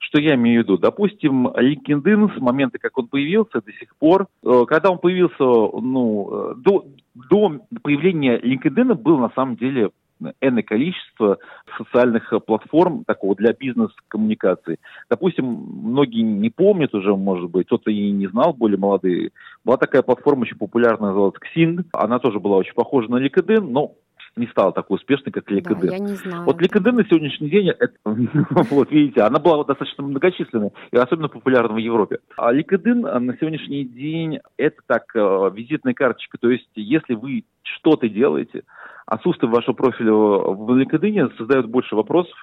Что 0.03 0.19
я 0.19 0.35
имею 0.35 0.61
в 0.61 0.63
виду? 0.65 0.77
Допустим, 0.77 1.47
LinkedIn 1.47 2.37
с 2.37 2.41
момента, 2.41 2.77
как 2.77 2.97
он 2.97 3.07
появился, 3.07 3.61
до 3.61 3.71
сих 3.71 3.95
пор, 3.95 4.27
э, 4.43 4.63
когда 4.67 4.91
он 4.91 4.99
появился, 4.99 5.43
ну, 5.43 6.29
э, 6.51 6.55
до, 6.57 6.85
до 7.15 7.61
появления 7.81 8.37
LinkedIn 8.37 8.95
был 8.95 9.17
на 9.17 9.29
самом 9.29 9.55
деле 9.55 9.91
энное 10.41 10.63
количество 10.63 11.37
социальных 11.77 12.31
платформ 12.45 13.03
такого 13.05 13.35
для 13.35 13.53
бизнес-коммуникации. 13.53 14.77
Допустим, 15.09 15.45
многие 15.45 16.21
не 16.21 16.49
помнят 16.49 16.93
уже, 16.93 17.15
может 17.15 17.49
быть, 17.49 17.67
кто-то 17.67 17.89
и 17.89 18.11
не 18.11 18.27
знал, 18.27 18.53
более 18.53 18.77
молодые. 18.77 19.31
Была 19.63 19.77
такая 19.77 20.01
платформа 20.01 20.41
очень 20.41 20.57
популярная, 20.57 21.09
называлась 21.09 21.35
Xing. 21.55 21.85
Она 21.93 22.19
тоже 22.19 22.39
была 22.39 22.57
очень 22.57 22.73
похожа 22.73 23.09
на 23.09 23.25
LinkedIn, 23.25 23.61
но 23.61 23.93
не 24.35 24.47
стала 24.47 24.71
такой 24.71 24.95
успешной, 24.95 25.31
как 25.31 25.49
LinkedIn. 25.49 25.87
Да, 25.87 25.93
я 25.93 25.99
не 25.99 26.15
знаю. 26.15 26.45
Вот 26.45 26.61
LinkedIn 26.61 26.91
на 26.91 27.05
сегодняшний 27.05 27.49
день, 27.49 27.69
это, 27.69 27.93
вот 28.05 28.91
видите, 28.91 29.21
она 29.21 29.39
была 29.39 29.63
достаточно 29.63 30.03
многочисленной 30.03 30.71
и 30.91 30.97
особенно 30.97 31.29
популярна 31.29 31.73
в 31.75 31.77
Европе. 31.77 32.19
А 32.37 32.53
LinkedIn 32.53 33.19
на 33.19 33.37
сегодняшний 33.37 33.85
день 33.85 34.39
это 34.57 34.77
так 34.87 35.15
э, 35.15 35.51
визитная 35.53 35.93
карточка. 35.93 36.37
То 36.39 36.49
есть, 36.49 36.69
если 36.75 37.13
вы 37.13 37.45
что-то 37.61 38.09
делаете, 38.09 38.63
отсутствие 39.05 39.51
вашего 39.51 39.73
профиля 39.73 40.13
в 40.13 40.71
LinkedIn 40.77 41.37
создает 41.37 41.67
больше 41.67 41.95
вопросов, 41.95 42.35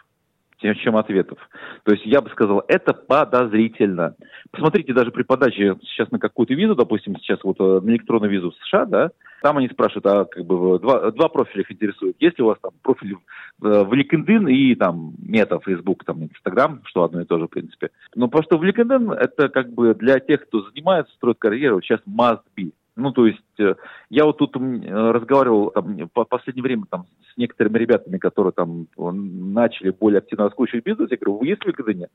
чем 0.60 0.96
ответов. 0.96 1.38
То 1.84 1.92
есть 1.92 2.04
я 2.04 2.20
бы 2.20 2.30
сказал, 2.30 2.62
это 2.68 2.92
подозрительно. 2.92 4.14
Посмотрите 4.50 4.92
даже 4.92 5.10
при 5.10 5.22
подаче 5.22 5.76
сейчас 5.82 6.10
на 6.10 6.18
какую-то 6.18 6.54
визу, 6.54 6.74
допустим, 6.74 7.16
сейчас 7.16 7.38
вот 7.42 7.56
э, 7.60 7.80
на 7.82 7.90
электронную 7.90 8.30
визу 8.30 8.50
в 8.50 8.66
США, 8.66 8.84
да, 8.86 9.10
там 9.42 9.58
они 9.58 9.68
спрашивают, 9.68 10.06
а 10.06 10.24
как 10.24 10.44
бы 10.44 10.78
два, 10.78 11.10
два 11.10 11.28
профиля 11.28 11.62
их 11.62 11.72
интересуют. 11.72 12.16
Есть 12.20 12.38
ли 12.38 12.44
у 12.44 12.48
вас 12.48 12.58
там 12.60 12.72
профиль 12.82 13.16
в, 13.58 13.84
в 13.84 13.92
LinkedIn 13.92 14.50
и 14.50 14.74
там 14.74 15.14
Мета, 15.18 15.58
Facebook, 15.64 16.04
там 16.04 16.22
Instagram, 16.22 16.82
что 16.84 17.04
одно 17.04 17.22
и 17.22 17.24
то 17.24 17.38
же, 17.38 17.46
в 17.46 17.50
принципе. 17.50 17.90
Но 18.14 18.28
просто 18.28 18.56
в 18.56 18.62
LinkedIn 18.62 19.14
это 19.14 19.48
как 19.48 19.72
бы 19.72 19.94
для 19.94 20.20
тех, 20.20 20.46
кто 20.46 20.62
занимается, 20.62 21.14
строит 21.14 21.38
карьеру, 21.38 21.80
сейчас 21.80 22.00
must 22.06 22.42
be. 22.56 22.72
Ну, 22.96 23.12
то 23.12 23.26
есть, 23.26 23.40
э, 23.58 23.74
я 24.10 24.24
вот 24.24 24.38
тут 24.38 24.56
разговаривал 24.56 25.70
там, 25.70 26.08
по 26.12 26.24
последнее 26.24 26.62
время 26.62 26.84
там, 26.90 27.06
некоторыми 27.40 27.78
ребятами, 27.78 28.18
которые 28.18 28.52
там 28.52 28.86
начали 28.96 29.90
более 29.90 30.18
активно 30.18 30.44
раскручивать 30.44 30.84
бизнес. 30.84 31.10
Я 31.10 31.16
говорю, 31.16 31.38
вы 31.38 31.46
есть 31.46 31.62
в 31.62 31.66
LinkedIn? 31.66 32.06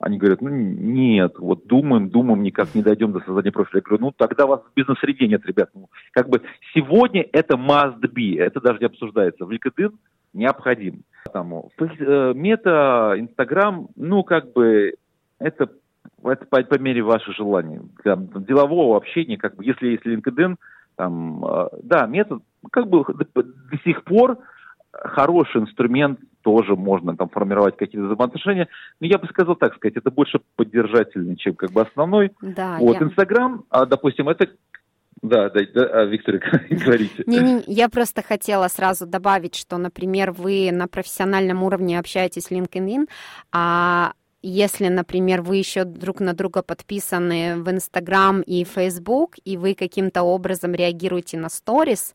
Они 0.00 0.18
говорят, 0.18 0.42
ну 0.42 0.48
нет, 0.48 1.34
вот 1.38 1.66
думаем, 1.68 2.08
думаем, 2.08 2.42
никак 2.42 2.74
не 2.74 2.82
дойдем 2.82 3.12
до 3.12 3.20
создания 3.20 3.52
профиля. 3.52 3.78
Я 3.78 3.82
говорю, 3.82 4.06
ну 4.06 4.12
тогда 4.16 4.46
у 4.46 4.48
вас 4.48 4.62
бизнес-среде 4.74 5.28
нет, 5.28 5.46
ребят. 5.46 5.70
Ну, 5.74 5.88
как 6.10 6.28
бы 6.28 6.42
сегодня 6.74 7.24
это 7.32 7.54
must 7.54 8.00
be, 8.00 8.36
это 8.40 8.60
даже 8.60 8.80
не 8.80 8.86
обсуждается. 8.86 9.44
В 9.44 9.50
LinkedIn 9.50 9.92
необходим. 10.32 11.04
Там, 11.32 11.54
э, 11.78 12.32
мета, 12.34 13.14
Инстаграм, 13.16 13.88
ну 13.94 14.24
как 14.24 14.52
бы 14.52 14.94
это 15.38 15.68
это 16.24 16.46
по, 16.46 16.62
по 16.62 16.78
мере 16.78 17.02
ваших 17.02 17.36
желаний. 17.36 17.80
Для 18.04 18.16
делового 18.16 18.96
общения, 18.96 19.36
как 19.36 19.56
бы, 19.56 19.64
если 19.64 19.88
есть 19.88 20.06
LinkedIn, 20.06 20.56
там, 20.96 21.44
э, 21.44 21.68
да, 21.82 22.06
метод, 22.06 22.42
как 22.70 22.88
бы 22.88 23.04
до, 23.04 23.42
до 23.42 23.78
сих 23.84 24.04
пор 24.04 24.38
хороший 24.92 25.62
инструмент, 25.62 26.20
тоже 26.42 26.76
можно 26.76 27.16
там 27.16 27.28
формировать 27.28 27.76
какие-то 27.76 28.06
взаимоотношения. 28.06 28.68
Но 29.00 29.06
я 29.06 29.18
бы 29.18 29.26
сказал 29.28 29.56
так 29.56 29.74
сказать, 29.76 29.96
это 29.96 30.10
больше 30.10 30.40
поддержательный, 30.56 31.36
чем 31.36 31.54
как 31.54 31.70
бы 31.72 31.82
основной. 31.82 32.32
Да, 32.40 32.78
вот, 32.78 33.00
я... 33.00 33.06
Инстаграм, 33.06 33.64
а, 33.70 33.86
допустим, 33.86 34.28
это 34.28 34.48
да, 35.22 35.50
да, 35.50 35.60
да, 35.72 35.84
а, 35.84 36.04
Виктория, 36.04 36.40
говорите. 36.70 37.22
Не, 37.26 37.38
не, 37.38 37.62
я 37.66 37.88
просто 37.88 38.22
хотела 38.22 38.66
сразу 38.68 39.06
добавить, 39.06 39.54
что, 39.54 39.78
например, 39.78 40.32
вы 40.32 40.70
на 40.72 40.88
профессиональном 40.88 41.62
уровне 41.62 41.98
общаетесь 41.98 42.46
с 42.46 42.50
LinkedIn, 42.50 43.08
а 43.52 44.12
если, 44.42 44.88
например, 44.88 45.42
вы 45.42 45.56
еще 45.56 45.84
друг 45.84 46.18
на 46.18 46.34
друга 46.34 46.62
подписаны 46.62 47.62
в 47.62 47.70
Инстаграм 47.70 48.40
и 48.40 48.64
Фейсбук, 48.64 49.36
и 49.44 49.56
вы 49.56 49.74
каким-то 49.74 50.24
образом 50.24 50.74
реагируете 50.74 51.38
на 51.38 51.48
сторис, 51.48 52.14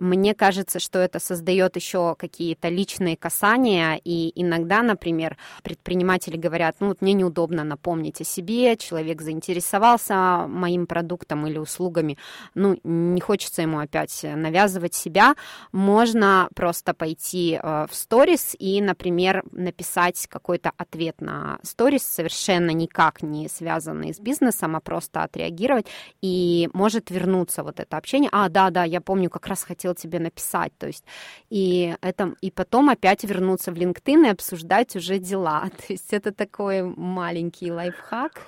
мне 0.00 0.34
кажется, 0.34 0.80
что 0.80 0.98
это 0.98 1.20
создает 1.20 1.76
еще 1.76 2.16
какие-то 2.18 2.68
личные 2.68 3.16
касания, 3.16 4.00
и 4.02 4.32
иногда, 4.34 4.82
например, 4.82 5.36
предприниматели 5.62 6.36
говорят, 6.36 6.76
ну 6.80 6.88
вот 6.88 7.02
мне 7.02 7.12
неудобно 7.12 7.64
напомнить 7.64 8.20
о 8.20 8.24
себе, 8.24 8.76
человек 8.76 9.20
заинтересовался 9.20 10.46
моим 10.48 10.86
продуктом 10.86 11.46
или 11.46 11.58
услугами, 11.58 12.18
ну 12.54 12.78
не 12.82 13.20
хочется 13.20 13.62
ему 13.62 13.78
опять 13.78 14.24
навязывать 14.24 14.94
себя, 14.94 15.34
можно 15.72 16.48
просто 16.54 16.94
пойти 16.94 17.60
э, 17.62 17.86
в 17.90 17.94
сторис 17.94 18.56
и, 18.58 18.80
например, 18.80 19.44
написать 19.52 20.26
какой-то 20.28 20.72
ответ 20.76 21.20
на 21.20 21.58
сторис, 21.62 22.02
совершенно 22.02 22.70
никак 22.70 23.22
не 23.22 23.48
связанный 23.48 24.14
с 24.14 24.18
бизнесом, 24.18 24.76
а 24.76 24.80
просто 24.80 25.22
отреагировать, 25.22 25.86
и 26.22 26.68
может 26.72 27.10
вернуться 27.10 27.62
вот 27.62 27.80
это 27.80 27.96
общение. 27.96 28.30
А, 28.32 28.48
да, 28.48 28.70
да, 28.70 28.84
я 28.84 29.00
помню, 29.00 29.28
как 29.28 29.46
раз 29.46 29.62
хотел 29.62 29.89
хотел 29.90 29.94
тебе 29.94 30.18
написать, 30.18 30.72
то 30.78 30.86
есть 30.86 31.04
и 31.50 31.94
это 32.02 32.34
и 32.42 32.50
потом 32.50 32.88
опять 32.88 33.24
вернуться 33.24 33.72
в 33.72 33.76
LinkedIn 33.76 34.26
и 34.26 34.30
обсуждать 34.30 34.96
уже 34.96 35.18
дела, 35.18 35.68
то 35.76 35.92
есть 35.92 36.12
это 36.12 36.32
такой 36.32 36.82
маленький 36.82 37.72
лайфхак. 37.72 38.46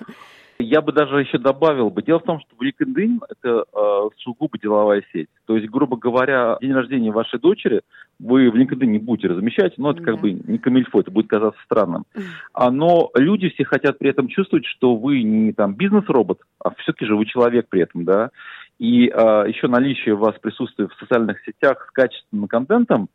Я 0.59 0.81
бы 0.81 0.93
даже 0.93 1.19
еще 1.19 1.39
добавил 1.39 1.89
бы. 1.89 2.03
Дело 2.03 2.19
в 2.19 2.23
том, 2.23 2.39
что 2.39 2.55
LinkedIn 2.55 3.19
это 3.29 3.65
э, 3.73 4.09
сугубо 4.19 4.57
деловая 4.57 5.03
сеть. 5.11 5.27
То 5.45 5.57
есть, 5.57 5.69
грубо 5.69 5.97
говоря, 5.97 6.57
день 6.61 6.71
рождения 6.73 7.11
вашей 7.11 7.39
дочери 7.39 7.81
вы 8.19 8.49
в 8.49 8.55
LinkedIn 8.55 8.85
не 8.85 8.99
будете 8.99 9.27
размещать, 9.27 9.77
но 9.77 9.91
это 9.91 9.99
да. 9.99 10.11
как 10.11 10.21
бы 10.21 10.31
не 10.31 10.57
камильфо, 10.57 11.01
это 11.01 11.11
будет 11.11 11.27
казаться 11.27 11.59
странным. 11.65 12.05
А, 12.53 12.71
но 12.71 13.11
люди 13.15 13.49
все 13.49 13.65
хотят 13.65 13.97
при 13.97 14.11
этом 14.11 14.27
чувствовать, 14.29 14.65
что 14.65 14.95
вы 14.95 15.23
не 15.23 15.51
там 15.51 15.73
бизнес-робот, 15.73 16.39
а 16.59 16.69
все-таки 16.75 17.05
же 17.05 17.15
вы 17.15 17.25
человек 17.25 17.67
при 17.67 17.81
этом, 17.81 18.05
да. 18.05 18.29
И 18.83 19.07
а, 19.07 19.45
еще 19.45 19.69
наличие 19.69 20.13
у 20.13 20.17
вас 20.17 20.35
присутствия 20.41 20.89
в 20.89 20.93
социальных 20.99 21.41
сетях 21.45 21.87
с 21.87 21.91
качественным 21.91 22.49
контентом 22.49 23.07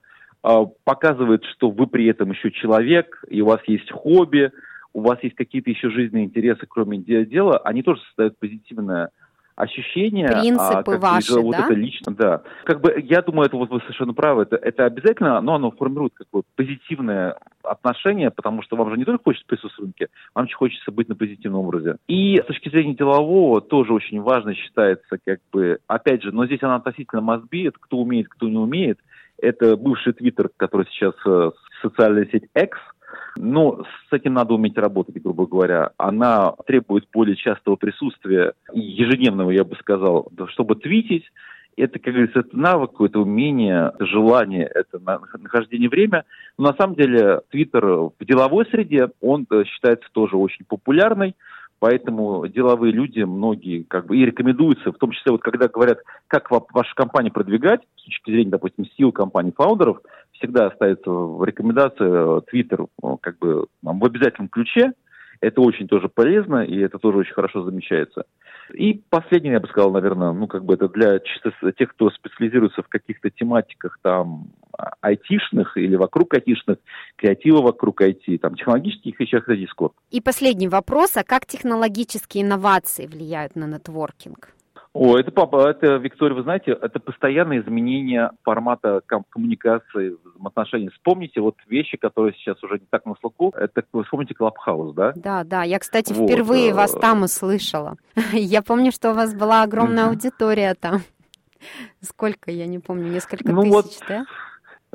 а, 0.43 0.65
показывает, 0.65 1.45
что 1.45 1.71
вы 1.71 1.87
при 1.87 2.07
этом 2.07 2.31
еще 2.31 2.51
человек, 2.51 3.23
и 3.29 3.43
у 3.43 3.45
вас 3.45 3.61
есть 3.67 3.91
хобби, 3.93 4.51
у 4.95 5.03
вас 5.03 5.19
есть 5.23 5.35
какие-то 5.37 5.69
еще 5.69 5.91
жизненные 5.91 6.25
интересы, 6.25 6.65
кроме 6.67 6.97
дела, 6.97 7.59
они 7.59 7.83
тоже 7.83 8.01
создают 8.09 8.39
позитивное 8.39 9.11
ощущения. 9.59 10.29
Принципы 10.29 10.95
а, 10.95 10.99
ваши, 10.99 11.41
вот 11.41 11.53
да? 11.53 11.65
это 11.65 11.75
лично, 11.75 12.15
да. 12.15 12.43
Как 12.65 12.81
бы, 12.81 12.95
я 13.03 13.23
думаю, 13.23 13.47
это 13.47 13.57
вот 13.57 13.71
вы 13.71 13.81
совершенно 13.81 14.15
правы, 14.15 14.43
это, 14.43 14.57
это 14.57 14.85
обязательно, 14.85 15.41
но 15.41 15.57
оно 15.57 15.73
формирует 15.73 16.15
как 16.15 16.29
бы 16.33 16.43
позитивное 16.55 17.37
отношение, 17.63 18.31
потому 18.31 18.63
что 18.63 18.77
вам 18.77 18.91
же 18.91 18.97
не 18.97 19.05
только 19.05 19.25
хочется 19.25 19.47
присутствовать 19.49 19.95
в 19.95 20.01
рынке, 20.01 20.15
вам 20.35 20.47
еще 20.47 20.57
хочется 20.57 20.93
быть 20.93 21.09
на 21.09 21.17
позитивном 21.17 21.61
образе. 21.61 21.97
И 22.07 22.37
с 22.37 22.45
точки 22.47 22.69
зрения 22.69 22.95
делового 22.95 23.61
тоже 23.61 23.93
очень 23.93 24.21
важно 24.21 24.55
считается, 24.55 25.19
как 25.25 25.41
бы, 25.53 25.79
опять 25.89 26.23
же, 26.23 26.31
но 26.31 26.47
здесь 26.47 26.63
она 26.63 26.77
относительно 26.77 27.21
be, 27.21 27.69
это 27.69 27.79
кто 27.81 27.99
умеет, 27.99 28.29
кто 28.29 28.49
не 28.49 28.59
умеет. 28.59 29.01
Это 29.41 29.77
бывший 29.77 30.13
твиттер, 30.13 30.51
который 30.57 30.87
сейчас 30.91 31.15
э, 31.27 31.51
социальная 31.83 32.27
сеть 32.27 32.49
X– 32.55 32.79
но 33.37 33.85
с 34.09 34.13
этим 34.13 34.35
надо 34.35 34.55
уметь 34.55 34.77
работать, 34.77 35.21
грубо 35.23 35.47
говоря. 35.47 35.91
Она 35.97 36.53
требует 36.67 37.09
более 37.13 37.37
частого 37.37 37.77
присутствия, 37.77 38.55
ежедневного, 38.73 39.51
я 39.51 39.65
бы 39.65 39.77
сказал, 39.77 40.31
чтобы 40.49 40.77
твитить. 40.77 41.25
Это, 41.77 42.01
как 42.01 42.13
говорится, 42.13 42.41
это 42.41 42.59
навык, 42.59 43.01
это 43.01 43.21
умение, 43.21 43.93
это 43.95 44.05
желание, 44.07 44.65
это 44.67 45.01
нахождение 45.39 45.89
время. 45.89 46.25
Но 46.59 46.71
на 46.71 46.77
самом 46.77 46.97
деле 46.97 47.43
Твиттер 47.51 47.85
в 47.87 48.15
деловой 48.21 48.67
среде, 48.67 49.11
он 49.21 49.47
э, 49.51 49.63
считается 49.65 50.09
тоже 50.13 50.37
очень 50.37 50.65
популярный. 50.65 51.37
Поэтому 51.81 52.47
деловые 52.49 52.93
люди, 52.93 53.21
многие, 53.21 53.85
как 53.85 54.07
бы 54.07 54.17
и 54.17 54.25
рекомендуются, 54.25 54.91
в 54.91 54.99
том 54.99 55.13
числе, 55.13 55.31
вот 55.31 55.43
когда 55.43 55.69
говорят, 55.69 56.01
как 56.27 56.51
вашу 56.51 56.95
компанию 56.97 57.33
продвигать, 57.33 57.83
с 57.97 58.03
точки 58.03 58.33
зрения, 58.33 58.51
допустим, 58.51 58.85
сил 58.97 59.13
компании 59.13 59.55
фаундеров, 59.57 60.01
всегда 60.39 60.71
ставится 60.71 61.11
в 61.11 61.45
рекомендации 61.45 62.41
Twitter 62.51 62.89
э, 63.03 63.17
как 63.21 63.39
бы 63.39 63.67
в 63.83 64.05
обязательном 64.05 64.49
ключе. 64.49 64.93
Это 65.41 65.61
очень 65.61 65.87
тоже 65.87 66.09
полезно, 66.09 66.65
и 66.65 66.79
это 66.79 66.99
тоже 66.99 67.19
очень 67.19 67.35
хорошо 67.35 67.63
замечается. 67.63 68.25
И 68.75 69.01
последнее, 69.09 69.55
я 69.55 69.61
бы 69.61 69.69
сказал, 69.69 69.93
наверное, 69.93 70.33
ну, 70.33 70.47
как 70.47 70.65
бы 70.65 70.75
это 70.75 70.89
для 70.89 71.21
чисто 71.21 71.53
тех, 71.73 71.91
кто 71.91 72.11
специализируется 72.11 72.83
в 72.83 72.89
каких-то 72.89 73.31
тематиках 73.31 73.99
там 74.03 74.49
айтишных 75.01 75.77
или 75.77 75.97
вокруг 75.97 76.35
айтишных, 76.35 76.79
креатива 77.17 77.63
вокруг 77.63 78.03
IT, 78.03 78.39
там, 78.39 78.57
технологических 78.57 79.19
вещах, 79.19 79.49
это 79.49 79.55
Discord. 79.55 79.93
И 80.11 80.21
последний 80.21 80.69
вопрос, 80.69 81.17
а 81.17 81.25
как 81.25 81.47
технологические 81.47 82.45
инновации 82.45 83.07
влияют 83.07 83.57
на 83.57 83.67
нетворкинг? 83.67 84.51
О, 85.01 85.17
это 85.17 85.31
папа, 85.31 85.71
это, 85.71 85.95
Виктория, 85.95 86.35
вы 86.35 86.43
знаете, 86.43 86.73
это 86.73 86.99
постоянное 86.99 87.61
изменение 87.61 88.33
формата 88.43 89.01
ком- 89.07 89.25
коммуникации, 89.31 90.17
взаимоотношений. 90.25 90.89
Вспомните 90.89 91.41
вот 91.41 91.55
вещи, 91.69 91.97
которые 91.97 92.35
сейчас 92.35 92.61
уже 92.65 92.81
не 92.81 92.87
так 92.91 93.07
на 93.07 93.15
слуху. 93.21 93.55
Это, 93.57 93.85
вы 93.93 94.03
вспомните 94.03 94.35
Клабхаус, 94.35 94.97
да? 94.97 95.13
Да, 95.15 95.45
да. 95.45 95.63
Я, 95.63 95.79
кстати, 95.79 96.13
вот. 96.13 96.29
впервые 96.29 96.75
вас 96.75 96.97
э, 96.97 96.99
там 96.99 97.23
услышала. 97.23 97.95
Я 98.33 98.61
помню, 98.61 98.91
что 98.91 99.13
у 99.13 99.15
вас 99.15 99.33
была 99.35 99.63
огромная 99.63 100.09
аудитория 100.09 100.75
там. 100.75 101.03
Сколько, 102.01 102.51
я 102.51 102.67
не 102.67 102.81
помню, 102.81 103.09
несколько 103.09 103.53
ну, 103.53 103.63
тысяч, 103.63 103.73
вот, 103.73 103.87
да? 104.09 104.25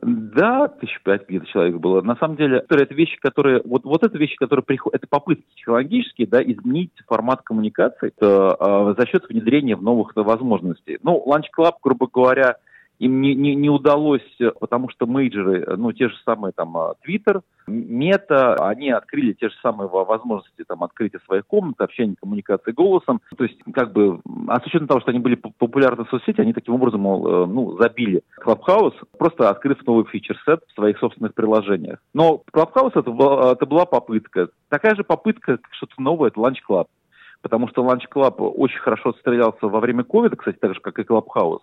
Да, 0.02 0.68
тысяч 0.68 1.00
пять 1.04 1.30
где-то 1.30 1.46
человек 1.46 1.78
было. 1.78 2.02
На 2.02 2.16
самом 2.16 2.36
деле, 2.36 2.66
это 2.68 2.94
вещи, 2.94 3.18
которые, 3.20 3.62
вот, 3.64 3.84
вот 3.86 4.04
это 4.04 4.18
вещи, 4.18 4.36
которые 4.36 4.64
приходят, 4.64 4.96
это 4.96 5.08
попытки 5.08 5.46
технологические, 5.56 6.28
да, 6.28 6.42
изменить 6.42 6.92
формат 7.08 7.42
коммуникации 7.44 8.08
это, 8.08 8.58
э, 8.60 8.96
за 8.98 9.08
счет 9.08 9.30
внедрения 9.30 9.76
в 9.76 9.84
новых 9.84 10.14
возможностей. 10.16 10.98
Ну, 11.04 11.24
Lunch 11.28 11.46
Club, 11.58 11.74
грубо 11.82 12.08
говоря, 12.12 12.58
им 13.04 13.22
не, 13.22 13.36
не, 13.36 13.56
не 13.56 13.70
удалось, 13.70 14.22
потому 14.60 14.90
что 14.90 15.06
мейджеры, 15.06 15.76
ну, 15.78 15.92
те 15.92 16.10
же 16.10 16.16
самые 16.24 16.54
там 16.54 16.76
Twitter, 17.06 17.42
Мета, 17.68 18.56
они 18.56 18.90
открыли 18.90 19.34
те 19.34 19.50
же 19.50 19.56
самые 19.62 19.88
возможности 19.88 20.64
там 20.68 20.84
открытия 20.84 21.20
своих 21.26 21.46
комнат, 21.48 21.80
общения, 21.80 22.16
коммуникации 22.20 22.72
голосом. 22.72 23.22
То 23.38 23.44
есть, 23.44 23.58
как 23.74 23.94
бы, 23.94 24.20
а 24.48 24.60
с 24.60 24.66
учетом 24.66 24.88
того, 24.88 25.00
что 25.02 25.12
они 25.12 25.20
были 25.20 25.36
популярны 25.36 26.06
в 26.06 26.10
соцсети, 26.10 26.42
они 26.42 26.54
таким 26.54 26.76
образом, 26.76 27.02
мол, 27.02 27.48
ну, 27.48 27.78
забили 27.78 28.24
Clubhouse, 28.46 28.96
просто 29.18 29.50
открыв 29.50 29.86
новый 29.86 30.06
фичер-сет 30.06 30.62
в 30.68 30.74
своих 30.74 30.98
собственных 31.00 31.34
приложениях. 31.34 32.00
Но 32.14 32.42
Clubhouse 32.54 32.92
это, 32.96 33.12
это 33.52 33.66
была 33.66 33.86
попытка. 33.86 34.50
Такая 34.70 34.96
же 34.96 35.04
попытка, 35.04 35.60
что-то 35.72 36.02
новое, 36.02 36.30
это 36.30 36.40
Lunch 36.40 36.60
Club. 36.70 36.88
Потому 37.42 37.68
что 37.68 37.84
Lunch 37.84 38.04
Club 38.14 38.36
очень 38.38 38.80
хорошо 38.80 39.10
отстрелялся 39.10 39.68
во 39.68 39.80
время 39.80 40.04
ковида, 40.04 40.36
кстати, 40.36 40.58
так 40.58 40.74
же, 40.74 40.80
как 40.80 41.00
и 41.00 41.04
Clubhouse. 41.04 41.60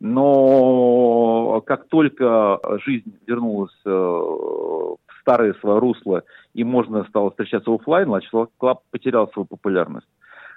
Но 0.00 1.60
как 1.66 1.88
только 1.88 2.60
жизнь 2.84 3.16
вернулась 3.26 3.74
э, 3.84 3.90
в 3.90 4.98
старое 5.20 5.54
свое 5.54 5.80
русло 5.80 6.22
и 6.54 6.62
можно 6.62 7.04
стало 7.04 7.30
встречаться 7.30 7.72
офлайн, 7.72 8.08
Lunch 8.08 8.48
Club 8.60 8.78
потерял 8.90 9.28
свою 9.32 9.46
популярность. 9.46 10.06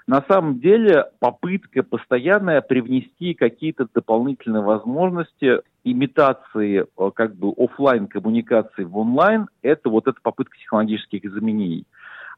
На 0.08 0.24
самом 0.28 0.60
деле 0.60 1.06
попытка 1.20 1.84
постоянная 1.84 2.62
привнести 2.62 3.34
какие-то 3.34 3.88
дополнительные 3.94 4.64
возможности 4.64 5.62
имитации 5.84 6.86
э, 6.86 7.12
как 7.16 7.36
бы 7.36 7.52
офлайн 7.58 8.08
коммуникации 8.08 8.84
в 8.84 8.98
онлайн, 8.98 9.48
это 9.62 9.89
вот 9.89 10.08
эта 10.08 10.20
попытка 10.22 10.58
технологических 10.58 11.26
изменений. 11.26 11.86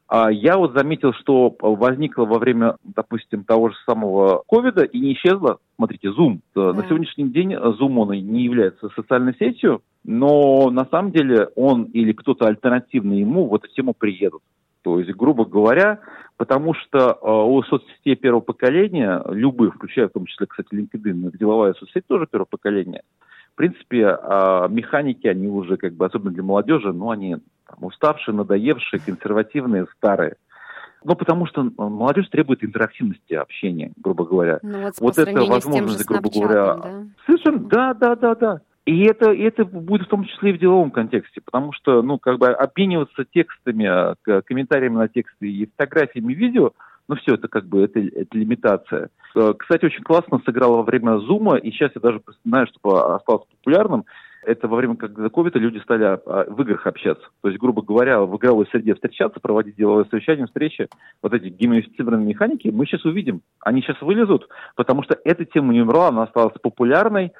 А 0.06 0.30
я 0.30 0.58
вот 0.58 0.74
заметил, 0.74 1.12
что 1.14 1.54
возникло 1.60 2.26
во 2.26 2.38
время, 2.38 2.76
допустим, 2.84 3.44
того 3.44 3.70
же 3.70 3.74
самого 3.86 4.42
ковида 4.46 4.84
и 4.84 5.00
не 5.00 5.14
исчезло. 5.14 5.58
Смотрите, 5.76 6.08
Zoom. 6.08 6.40
Да. 6.54 6.72
На 6.72 6.86
сегодняшний 6.86 7.30
день 7.30 7.54
Zoom 7.54 7.98
он 7.98 8.10
не 8.10 8.42
является 8.42 8.90
социальной 8.90 9.34
сетью, 9.38 9.82
но 10.04 10.70
на 10.70 10.84
самом 10.86 11.10
деле 11.10 11.48
он 11.56 11.84
или 11.84 12.12
кто-то 12.12 12.46
альтернативный 12.46 13.20
ему 13.20 13.48
в 13.48 13.54
эту 13.54 13.68
тему 13.68 13.94
приедут. 13.94 14.42
То 14.82 15.00
есть, 15.00 15.10
грубо 15.12 15.46
говоря, 15.46 16.00
потому 16.36 16.74
что 16.74 16.98
э, 16.98 17.16
у 17.22 17.62
соцсетей 17.62 18.16
первого 18.16 18.42
поколения, 18.42 19.22
любых, 19.30 19.76
включая 19.76 20.08
в 20.08 20.12
том 20.12 20.26
числе, 20.26 20.46
кстати, 20.46 20.68
LinkedIn, 20.74 21.36
деловая 21.38 21.72
соцсеть 21.72 22.06
тоже 22.06 22.26
первого 22.26 22.46
поколения, 22.46 23.02
в 23.54 23.56
принципе, 23.56 24.02
э, 24.02 24.68
механики, 24.68 25.26
они 25.26 25.48
уже, 25.48 25.78
как 25.78 25.94
бы, 25.94 26.04
особенно 26.04 26.32
для 26.32 26.42
молодежи, 26.42 26.92
ну, 26.92 27.10
они 27.10 27.36
там, 27.66 27.78
уставшие, 27.84 28.34
надоевшие, 28.34 29.00
консервативные, 29.00 29.86
старые. 29.96 30.36
Ну, 31.04 31.14
потому 31.16 31.46
что 31.46 31.70
молодежь 31.76 32.28
требует 32.30 32.64
интерактивности 32.64 33.34
общения, 33.34 33.92
грубо 33.96 34.24
говоря. 34.24 34.58
Ну, 34.62 34.82
вот, 34.82 34.94
вот 35.00 35.18
это 35.18 35.44
возможность, 35.44 36.06
грубо 36.06 36.30
говоря. 36.30 36.74
Да? 36.76 37.04
Совершенно, 37.26 37.58
да, 37.58 37.94
да, 37.94 38.16
да, 38.16 38.34
да. 38.34 38.60
И 38.86 39.04
это, 39.04 39.32
это 39.32 39.64
будет 39.64 40.06
в 40.06 40.10
том 40.10 40.24
числе 40.24 40.50
и 40.50 40.52
в 40.54 40.58
деловом 40.58 40.90
контексте, 40.90 41.40
потому 41.42 41.72
что, 41.72 42.02
ну, 42.02 42.18
как 42.18 42.38
бы 42.38 42.48
обмениваться 42.48 43.24
текстами, 43.24 44.14
комментариями 44.42 44.96
на 44.96 45.08
тексты 45.08 45.50
и 45.50 45.66
фотографиями, 45.66 46.34
видео, 46.34 46.72
ну, 47.08 47.16
все, 47.16 47.34
это 47.34 47.48
как 47.48 47.66
бы, 47.66 47.82
это, 47.82 48.00
это 48.00 48.36
лимитация. 48.36 49.08
Э, 49.34 49.52
кстати, 49.58 49.84
очень 49.84 50.02
классно 50.02 50.40
сыграло 50.44 50.78
во 50.78 50.82
время 50.82 51.18
Зума, 51.18 51.56
и 51.56 51.70
сейчас 51.70 51.92
я 51.94 52.00
даже 52.00 52.22
знаю, 52.44 52.66
что 52.66 53.14
осталось 53.14 53.46
популярным, 53.58 54.04
это 54.46 54.68
во 54.68 54.76
время 54.76 54.96
когда 54.96 55.28
ковида 55.28 55.58
люди 55.58 55.78
стали 55.78 56.04
а, 56.04 56.18
в 56.48 56.60
играх 56.62 56.86
общаться. 56.86 57.26
То 57.42 57.48
есть, 57.48 57.60
грубо 57.60 57.82
говоря, 57.82 58.22
в 58.22 58.36
игровой 58.36 58.66
среде 58.70 58.94
встречаться, 58.94 59.40
проводить 59.40 59.76
деловое 59.76 60.04
совещание, 60.10 60.46
встречи. 60.46 60.88
Вот 61.22 61.32
эти 61.34 61.48
геймифицированные 61.48 62.26
механики 62.26 62.68
мы 62.68 62.86
сейчас 62.86 63.04
увидим. 63.04 63.42
Они 63.60 63.82
сейчас 63.82 64.00
вылезут, 64.00 64.48
потому 64.76 65.02
что 65.02 65.18
эта 65.24 65.44
тема 65.44 65.72
не 65.72 65.82
умерла, 65.82 66.08
она 66.08 66.24
осталась 66.24 66.54
популярной. 66.62 67.32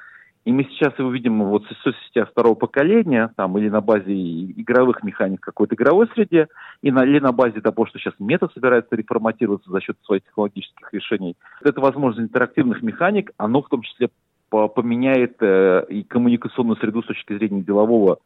И 0.45 0.51
мы 0.51 0.63
сейчас 0.65 0.93
его 0.99 1.09
видим 1.09 1.43
вот 1.43 1.65
в 1.65 1.75
соцсетях 1.81 2.29
второго 2.29 2.53
поколения, 2.53 3.31
там, 3.35 3.57
или 3.57 3.67
на 3.67 3.81
базе 3.81 4.13
игровых 4.13 5.01
механик 5.01 5.41
какой-то 5.41 5.73
игровой 5.73 6.07
среде, 6.13 6.49
и 6.83 6.91
на, 6.91 7.03
или 7.03 7.19
на 7.19 7.31
базе 7.31 7.61
того, 7.61 7.87
что 7.87 7.97
сейчас 7.97 8.13
мета 8.19 8.47
собирается 8.53 8.95
реформатироваться 8.95 9.71
за 9.71 9.81
счет 9.81 9.97
своих 10.03 10.23
технологических 10.23 10.93
решений. 10.93 11.35
Это 11.63 11.81
возможность 11.81 12.29
интерактивных 12.29 12.83
механик, 12.83 13.31
оно 13.37 13.63
в 13.63 13.69
том 13.69 13.81
числе 13.81 14.09
поменяет 14.49 15.37
э, 15.41 15.85
и 15.89 16.03
коммуникационную 16.03 16.77
среду 16.77 17.03
с 17.03 17.07
точки 17.07 17.33
зрения 17.37 17.61
делового 17.61 18.19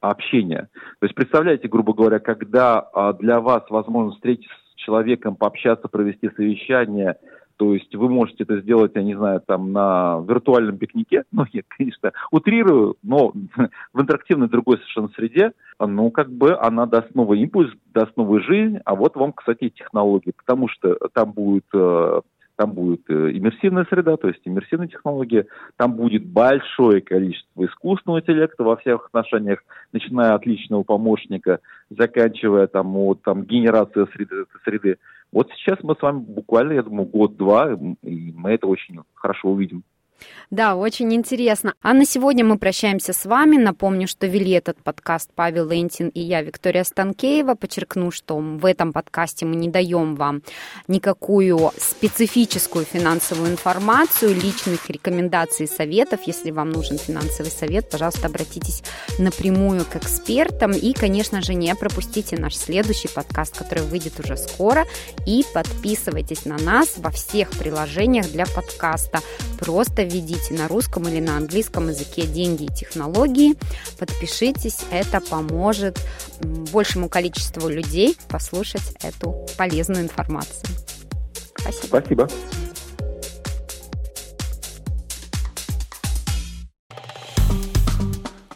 общения. 0.00 0.68
То 1.00 1.06
есть 1.06 1.14
представляете, 1.14 1.68
грубо 1.68 1.94
говоря, 1.94 2.18
когда 2.18 2.88
э, 2.94 3.14
для 3.20 3.40
вас 3.40 3.64
возможно 3.70 4.12
встретиться 4.12 4.54
с 4.74 4.78
человеком, 4.78 5.36
пообщаться, 5.36 5.88
провести 5.88 6.30
совещание, 6.36 7.16
то 7.56 7.72
есть 7.72 7.94
вы 7.94 8.08
можете 8.08 8.44
это 8.44 8.60
сделать, 8.60 8.92
я 8.94 9.02
не 9.02 9.14
знаю, 9.14 9.40
там 9.44 9.72
на 9.72 10.22
виртуальном 10.26 10.78
пикнике, 10.78 11.24
ну, 11.32 11.44
я, 11.52 11.62
конечно, 11.68 12.12
утрирую, 12.30 12.96
но 13.02 13.32
в 13.92 14.00
интерактивной 14.00 14.48
другой 14.48 14.76
совершенно 14.78 15.08
среде, 15.16 15.52
ну, 15.78 16.10
как 16.10 16.30
бы 16.30 16.56
она 16.56 16.86
даст 16.86 17.14
новый 17.14 17.40
импульс, 17.40 17.72
даст 17.94 18.16
новую 18.16 18.42
жизнь, 18.42 18.78
а 18.84 18.94
вот 18.94 19.16
вам, 19.16 19.32
кстати, 19.32 19.70
технологии, 19.70 20.32
потому 20.36 20.68
что 20.68 20.96
там 21.12 21.32
будет 21.32 21.66
э, 21.72 22.20
там 22.56 22.72
будет 22.72 23.02
э, 23.08 23.30
иммерсивная 23.32 23.86
среда, 23.88 24.16
то 24.16 24.28
есть 24.28 24.40
иммерсивные 24.44 24.88
технологии, 24.88 25.46
там 25.76 25.94
будет 25.94 26.26
большое 26.26 27.00
количество 27.02 27.64
искусственного 27.64 28.20
интеллекта 28.20 28.64
во 28.64 28.76
всех 28.76 29.06
отношениях, 29.06 29.62
начиная 29.92 30.34
от 30.34 30.46
личного 30.46 30.82
помощника, 30.82 31.60
заканчивая 31.90 32.66
там, 32.66 32.92
вот, 32.92 33.22
там 33.22 33.44
генерация 33.44 34.06
среды, 34.06 34.46
среды. 34.64 34.96
Вот 35.32 35.50
сейчас 35.52 35.78
мы 35.82 35.94
с 35.94 36.02
вами 36.02 36.20
буквально, 36.20 36.72
я 36.72 36.82
думаю, 36.82 37.06
год-два, 37.06 37.78
и 38.02 38.32
мы 38.34 38.52
это 38.52 38.66
очень 38.66 39.00
хорошо 39.14 39.50
увидим. 39.50 39.82
Да, 40.50 40.76
очень 40.76 41.12
интересно. 41.12 41.74
А 41.82 41.92
на 41.92 42.06
сегодня 42.06 42.44
мы 42.44 42.56
прощаемся 42.56 43.12
с 43.12 43.24
вами. 43.26 43.56
Напомню, 43.56 44.06
что 44.06 44.26
вели 44.26 44.52
этот 44.52 44.80
подкаст 44.82 45.30
Павел 45.34 45.68
Лентин 45.68 46.08
и 46.08 46.20
я, 46.20 46.40
Виктория 46.40 46.84
Станкеева. 46.84 47.54
Подчеркну, 47.54 48.10
что 48.12 48.36
в 48.36 48.64
этом 48.64 48.92
подкасте 48.92 49.44
мы 49.44 49.56
не 49.56 49.68
даем 49.68 50.14
вам 50.14 50.42
никакую 50.86 51.72
специфическую 51.78 52.84
финансовую 52.84 53.50
информацию, 53.50 54.34
личных 54.34 54.88
рекомендаций 54.88 55.66
и 55.66 55.68
советов. 55.68 56.20
Если 56.26 56.52
вам 56.52 56.70
нужен 56.70 56.96
финансовый 56.96 57.50
совет, 57.50 57.90
пожалуйста, 57.90 58.28
обратитесь 58.28 58.82
напрямую 59.18 59.84
к 59.84 59.96
экспертам. 59.96 60.70
И, 60.70 60.92
конечно 60.92 61.42
же, 61.42 61.54
не 61.54 61.74
пропустите 61.74 62.36
наш 62.36 62.54
следующий 62.54 63.08
подкаст, 63.08 63.58
который 63.58 63.82
выйдет 63.82 64.20
уже 64.20 64.36
скоро. 64.36 64.84
И 65.26 65.44
подписывайтесь 65.52 66.44
на 66.44 66.56
нас 66.58 66.94
во 66.98 67.10
всех 67.10 67.50
приложениях 67.50 68.30
для 68.30 68.46
подкаста. 68.46 69.20
Просто 69.58 70.05
введите 70.06 70.54
на 70.54 70.68
русском 70.68 71.08
или 71.08 71.20
на 71.20 71.36
английском 71.36 71.88
языке 71.88 72.26
деньги 72.26 72.64
и 72.64 72.74
технологии. 72.74 73.54
Подпишитесь, 73.98 74.80
это 74.90 75.20
поможет 75.20 75.98
большему 76.40 77.08
количеству 77.08 77.68
людей 77.68 78.16
послушать 78.28 78.94
эту 79.02 79.46
полезную 79.56 80.02
информацию. 80.02 80.64
Спасибо. 81.58 81.98
Спасибо. 81.98 82.28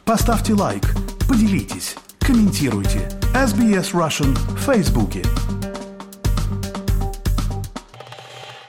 Поставьте 0.05 0.55
лайк, 0.55 0.83
поделитесь, 1.29 1.95
комментируйте. 2.19 3.09
SBS 3.33 3.93
Russian 3.93 4.35
в 4.57 4.59
Фейсбуке. 4.59 5.23